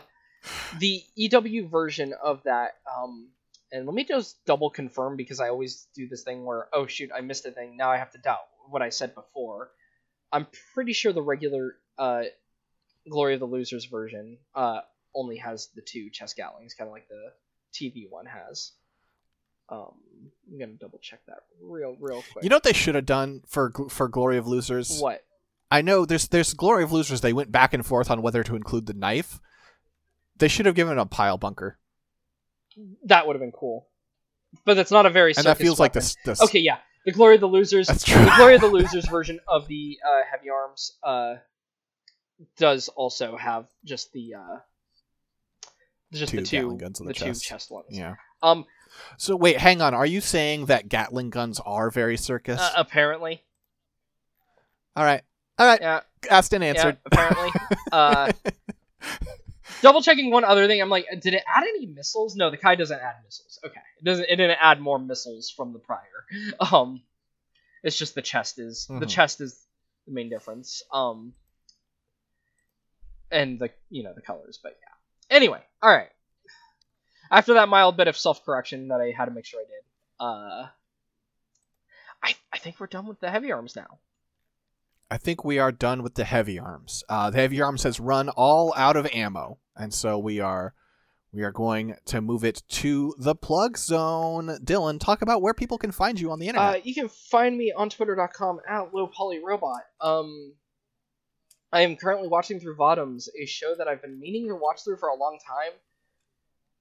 the 0.79 1.03
EW 1.17 1.67
version 1.67 2.15
of 2.23 2.41
that. 2.45 2.77
Um, 2.97 3.31
and 3.73 3.85
let 3.85 3.95
me 3.97 4.05
just 4.05 4.45
double 4.45 4.71
confirm 4.71 5.17
because 5.17 5.41
I 5.41 5.49
always 5.49 5.89
do 5.93 6.07
this 6.07 6.23
thing 6.23 6.45
where 6.45 6.69
oh 6.73 6.87
shoot 6.87 7.11
I 7.13 7.21
missed 7.21 7.47
a 7.47 7.51
thing 7.51 7.77
now 7.77 7.91
I 7.91 7.97
have 7.97 8.13
to 8.13 8.19
doubt 8.19 8.47
what 8.69 8.81
I 8.81 8.91
said 8.91 9.13
before. 9.17 9.71
I'm 10.33 10.47
pretty 10.73 10.93
sure 10.93 11.13
the 11.13 11.21
regular 11.21 11.75
uh, 11.99 12.23
Glory 13.11 13.35
of 13.35 13.41
the 13.41 13.47
Losers 13.47 13.87
version 13.87 14.39
uh, 14.55 14.83
only 15.17 15.39
has 15.39 15.69
the 15.75 15.83
two 15.83 16.11
chest 16.11 16.37
gatlings, 16.37 16.75
kind 16.75 16.87
of 16.89 16.93
like 16.93 17.09
the 17.09 17.33
TV 17.73 18.09
one 18.09 18.27
has. 18.27 18.73
Um, 19.69 19.95
I'm 20.49 20.59
gonna 20.59 20.73
double 20.73 20.99
check 21.01 21.21
that 21.27 21.39
real 21.61 21.97
real 21.99 22.23
quick. 22.33 22.45
You 22.45 22.51
know 22.51 22.57
what 22.57 22.62
they 22.62 22.73
should 22.73 22.95
have 22.95 23.07
done 23.07 23.43
for 23.47 23.73
for 23.89 24.07
Glory 24.09 24.37
of 24.39 24.47
Losers? 24.47 25.01
what? 25.01 25.25
I 25.71 25.83
know 25.83 26.05
there's 26.05 26.29
there's 26.29 26.55
Glory 26.55 26.85
of 26.85 26.93
Losers. 26.93 27.21
They 27.21 27.33
went 27.33 27.51
back 27.51 27.75
and 27.75 27.85
forth 27.85 28.09
on 28.11 28.23
whether 28.23 28.45
to 28.45 28.55
include 28.55 28.87
the 28.87 28.95
knife. 28.95 29.41
They 30.37 30.47
should 30.49 30.67
have 30.67 30.75
given 30.77 30.99
a 30.99 31.07
pile 31.07 31.39
bunker, 31.39 31.79
That 33.07 33.27
would 33.27 33.35
have 33.35 33.41
been 33.41 33.51
cool, 33.53 33.89
but 34.64 34.75
that's 34.75 34.91
not 34.93 35.07
a 35.07 35.11
very. 35.11 35.33
and 35.37 35.47
that 35.47 35.57
feels 35.59 35.81
like 35.81 35.95
weapon. 35.95 36.03
this. 36.03 36.17
this 36.25 36.43
Okay, 36.43 36.61
yeah, 36.61 36.77
the 37.05 37.11
Glory 37.12 37.35
of 37.37 37.41
the 37.41 37.49
Losers. 37.49 37.89
That's 37.89 38.05
true. 38.05 38.23
the 38.23 38.35
Glory 38.37 38.55
of 38.55 38.61
the 38.61 38.67
Losers 38.79 39.09
version 39.09 39.41
of 39.49 39.67
the 39.67 39.99
uh, 40.07 40.21
heavy 40.31 40.51
arms 40.51 40.93
uh, 41.03 41.37
does 42.59 42.89
also 42.89 43.37
have 43.37 43.67
just 43.85 44.12
the 44.12 44.35
uh, 44.35 44.59
just 46.13 46.31
Two 46.31 46.39
the 46.39 46.43
two 46.47 46.57
Gatling 46.59 46.79
guns 46.79 47.01
on 47.01 47.07
the 47.07 47.15
two 47.15 47.25
chest. 47.27 47.43
chest 47.45 47.71
ones. 47.71 47.87
Yeah. 47.91 48.15
Um. 48.43 48.65
So 49.19 49.37
wait, 49.37 49.59
hang 49.59 49.81
on. 49.83 49.93
Are 49.95 50.07
you 50.07 50.21
saying 50.21 50.67
that 50.67 50.89
Gatling 50.89 51.31
guns 51.31 51.61
are 51.67 51.91
very 51.91 52.17
circus? 52.17 52.61
uh, 52.61 52.73
apparently. 52.77 53.43
all 54.95 55.05
right. 55.05 55.23
All 55.59 55.67
right. 55.67 55.81
Yeah. 55.81 56.01
Asked 56.31 56.53
and 56.53 56.63
Yeah. 56.65 56.71
answered. 56.71 56.99
Apparently. 57.07 57.51
uh. 57.93 58.33
Double 59.83 60.01
checking 60.01 60.31
one 60.31 60.45
other 60.45 60.67
thing. 60.67 60.81
I'm 60.81 60.89
like, 60.89 61.07
did 61.21 61.35
it 61.35 61.43
add 61.53 61.63
any 61.65 61.87
missiles? 61.87 62.35
No, 62.37 62.51
the 62.51 62.57
Kai 62.57 62.77
doesn't 62.77 62.99
add 62.99 63.17
missiles. 63.25 63.59
Okay, 63.65 63.81
it 64.01 64.05
doesn't. 64.05 64.25
It 64.25 64.37
didn't 64.37 64.59
add 64.61 64.81
more 64.81 64.99
missiles 64.99 65.51
from 65.51 65.73
the 65.73 65.79
prior. 65.79 66.01
Um, 66.73 67.03
it's 67.83 67.97
just 67.99 68.15
the 68.15 68.23
chest 68.23 68.59
is 68.59 68.87
the 68.89 68.95
Mhm. 69.07 69.09
chest 69.09 69.41
is 69.41 69.61
the 70.07 70.13
main 70.13 70.29
difference. 70.31 70.83
Um, 70.93 71.35
and 73.31 73.59
the 73.59 73.71
you 73.91 74.03
know 74.03 74.13
the 74.15 74.23
colors, 74.23 74.59
but 74.63 74.77
yeah. 74.81 74.86
Anyway, 75.31 75.61
all 75.83 75.91
right. 75.91 76.09
After 77.31 77.55
that 77.55 77.68
mild 77.68 77.97
bit 77.97 78.09
of 78.09 78.16
self 78.16 78.45
correction 78.45 78.89
that 78.89 79.01
I 79.01 79.12
had 79.16 79.27
to 79.27 79.31
make 79.33 79.45
sure 79.45 79.61
I 79.61 79.64
did, 79.64 79.83
uh, 80.20 80.68
I 82.22 82.35
I 82.53 82.59
think 82.59 82.79
we're 82.79 82.87
done 82.87 83.07
with 83.07 83.20
the 83.20 83.31
heavy 83.31 83.51
arms 83.51 83.74
now. 83.74 83.99
I 85.11 85.18
think 85.18 85.45
we 85.45 85.59
are 85.59 85.72
done 85.72 86.03
with 86.03 86.14
the 86.14 86.24
heavy 86.24 86.59
arms. 86.59 87.05
Uh, 87.09 87.31
the 87.31 87.39
heavy 87.39 87.61
arms 87.61 87.85
has 87.85 88.01
run 88.01 88.29
all 88.29 88.74
out 88.77 88.97
of 88.97 89.07
ammo, 89.12 89.59
and 89.77 89.93
so 89.93 90.18
we 90.18 90.41
are 90.41 90.74
we 91.33 91.43
are 91.43 91.53
going 91.53 91.95
to 92.07 92.20
move 92.20 92.45
it 92.45 92.62
to 92.68 93.14
the 93.18 93.35
plug 93.35 93.77
zone. 93.77 94.59
Dylan, 94.64 94.99
talk 94.99 95.22
about 95.22 95.43
where 95.43 95.55
people 95.55 95.79
can 95.79 95.93
find 95.93 96.18
you 96.18 96.31
on 96.31 96.39
the 96.39 96.49
internet. 96.49 96.77
Uh, 96.77 96.81
you 96.83 96.95
can 96.95 97.09
find 97.09 97.57
me 97.57 97.72
on 97.77 97.91
twitter.com 97.91 98.61
at 98.68 98.93
lowpolyrobot. 98.93 99.81
Um, 100.01 100.55
I 101.77 101.83
am 101.83 101.97
currently 101.97 102.29
watching 102.29 102.59
through 102.59 102.77
Votoms, 102.77 103.29
a 103.39 103.45
show 103.45 103.74
that 103.74 103.87
I've 103.87 104.01
been 104.01 104.18
meaning 104.18 104.49
to 104.49 104.55
watch 104.55 104.83
through 104.83 104.97
for 104.97 105.11
a 105.11 105.14
long 105.14 105.39
time, 105.47 105.72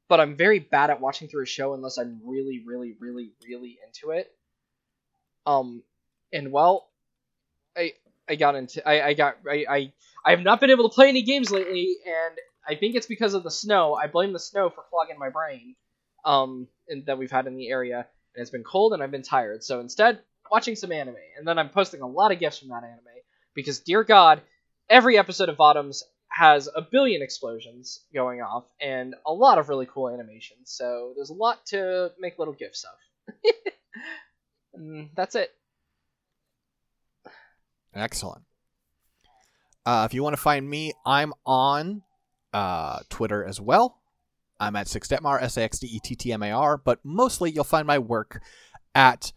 but 0.07 0.21
I'm 0.21 0.37
very 0.37 0.59
bad 0.59 0.89
at 0.89 1.01
watching 1.01 1.27
through 1.27 1.43
a 1.43 1.45
show 1.47 1.73
unless 1.73 1.97
I'm 1.97 2.21
really, 2.23 2.63
really, 2.65 2.95
really, 2.97 3.31
really 3.45 3.77
into 3.85 4.17
it. 4.17 4.33
Um, 5.45 5.83
and 6.31 6.49
well, 6.49 6.87
I 7.75 7.91
I 8.29 8.35
got 8.35 8.55
into 8.55 8.87
I 8.87 9.07
I 9.07 9.13
got 9.15 9.35
I 9.45 9.65
I 9.69 9.93
I 10.23 10.31
have 10.31 10.39
not 10.39 10.61
been 10.61 10.69
able 10.69 10.87
to 10.87 10.95
play 10.95 11.09
any 11.09 11.23
games 11.23 11.51
lately, 11.51 11.97
and 12.05 12.37
I 12.65 12.75
think 12.75 12.95
it's 12.95 13.05
because 13.05 13.33
of 13.33 13.43
the 13.43 13.51
snow. 13.51 13.95
I 13.95 14.07
blame 14.07 14.31
the 14.31 14.39
snow 14.39 14.69
for 14.69 14.81
clogging 14.89 15.19
my 15.19 15.29
brain. 15.29 15.75
Um, 16.23 16.69
and 16.87 17.05
that 17.07 17.17
we've 17.17 17.29
had 17.29 17.47
in 17.47 17.55
the 17.55 17.69
area 17.69 17.97
and 17.97 18.41
it's 18.41 18.49
been 18.49 18.63
cold 18.63 18.93
and 18.93 19.03
I've 19.03 19.11
been 19.11 19.21
tired. 19.21 19.63
So 19.63 19.79
instead, 19.79 20.21
watching 20.49 20.75
some 20.75 20.91
anime, 20.91 21.17
and 21.37 21.45
then 21.45 21.59
I'm 21.59 21.69
posting 21.69 22.01
a 22.01 22.07
lot 22.07 22.31
of 22.31 22.39
gifs 22.39 22.59
from 22.59 22.69
that 22.69 22.83
anime 22.83 23.21
because, 23.53 23.79
dear 23.79 24.03
God, 24.03 24.41
every 24.89 25.17
episode 25.17 25.49
of 25.49 25.57
Votoms 25.57 26.03
has 26.29 26.67
a 26.75 26.81
billion 26.81 27.21
explosions 27.21 28.01
going 28.13 28.41
off 28.41 28.65
and 28.81 29.15
a 29.25 29.31
lot 29.31 29.57
of 29.57 29.69
really 29.69 29.85
cool 29.85 30.09
animations. 30.09 30.63
So 30.65 31.13
there's 31.15 31.29
a 31.29 31.33
lot 31.33 31.65
to 31.67 32.11
make 32.19 32.37
little 32.37 32.53
gifs 32.53 32.83
of. 32.83 33.53
that's 35.15 35.35
it. 35.35 35.51
Excellent. 37.93 38.43
Uh, 39.85 40.05
if 40.09 40.13
you 40.13 40.23
want 40.23 40.35
to 40.35 40.41
find 40.41 40.69
me, 40.69 40.93
I'm 41.05 41.31
on 41.45 42.01
uh, 42.53 42.99
Twitter 43.09 43.45
as 43.45 43.61
well. 43.61 44.01
I'm 44.59 44.75
at 44.75 44.87
Saxdettmar, 44.87 45.41
S 45.41 45.57
A 45.57 45.63
X 45.63 45.79
D 45.79 45.87
E 45.87 45.99
T 45.99 46.15
T 46.15 46.33
M 46.33 46.43
A 46.43 46.51
R, 46.51 46.77
but 46.77 46.99
mostly 47.03 47.51
you'll 47.51 47.63
find 47.63 47.85
my 47.85 47.99
work 47.99 48.41
at 48.93 49.31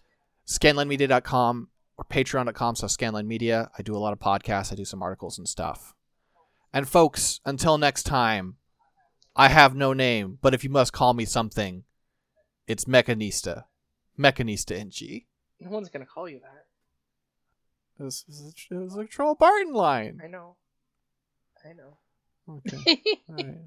scanlinemedia.com 0.46 1.68
or 1.98 2.04
patreon.com 2.04 2.76
slash 2.76 2.96
scanlinemedia. 2.96 3.68
I 3.78 3.82
do 3.82 3.94
a 3.94 3.98
lot 3.98 4.12
of 4.14 4.18
podcasts, 4.20 4.72
I 4.72 4.76
do 4.76 4.84
some 4.86 5.02
articles 5.02 5.36
and 5.36 5.46
stuff. 5.48 5.94
And 6.72 6.88
folks, 6.88 7.40
until 7.44 7.76
next 7.78 8.04
time, 8.04 8.56
I 9.36 9.48
have 9.48 9.74
no 9.74 9.92
name, 9.92 10.38
but 10.40 10.54
if 10.54 10.62
you 10.64 10.70
must 10.70 10.92
call 10.92 11.12
me 11.14 11.24
something, 11.24 11.84
it's 12.66 12.84
Mechanista. 12.86 13.64
Mechanista 14.18 14.78
NG. 14.78 15.24
No 15.60 15.70
one's 15.70 15.88
gonna 15.88 16.06
call 16.06 16.28
you 16.28 16.40
that. 16.40 16.66
It 17.98 18.02
was, 18.04 18.24
it 18.28 18.30
was 18.30 18.54
a- 18.70 18.74
it 18.74 18.78
was 18.78 18.96
a 18.96 19.04
Trowa 19.04 19.36
Barton 19.38 19.72
line. 19.72 20.20
I 20.24 20.28
know. 20.28 20.56
I 21.64 21.72
know. 21.72 21.98
Okay. 22.48 23.02
All 23.28 23.34
right. 23.36 23.58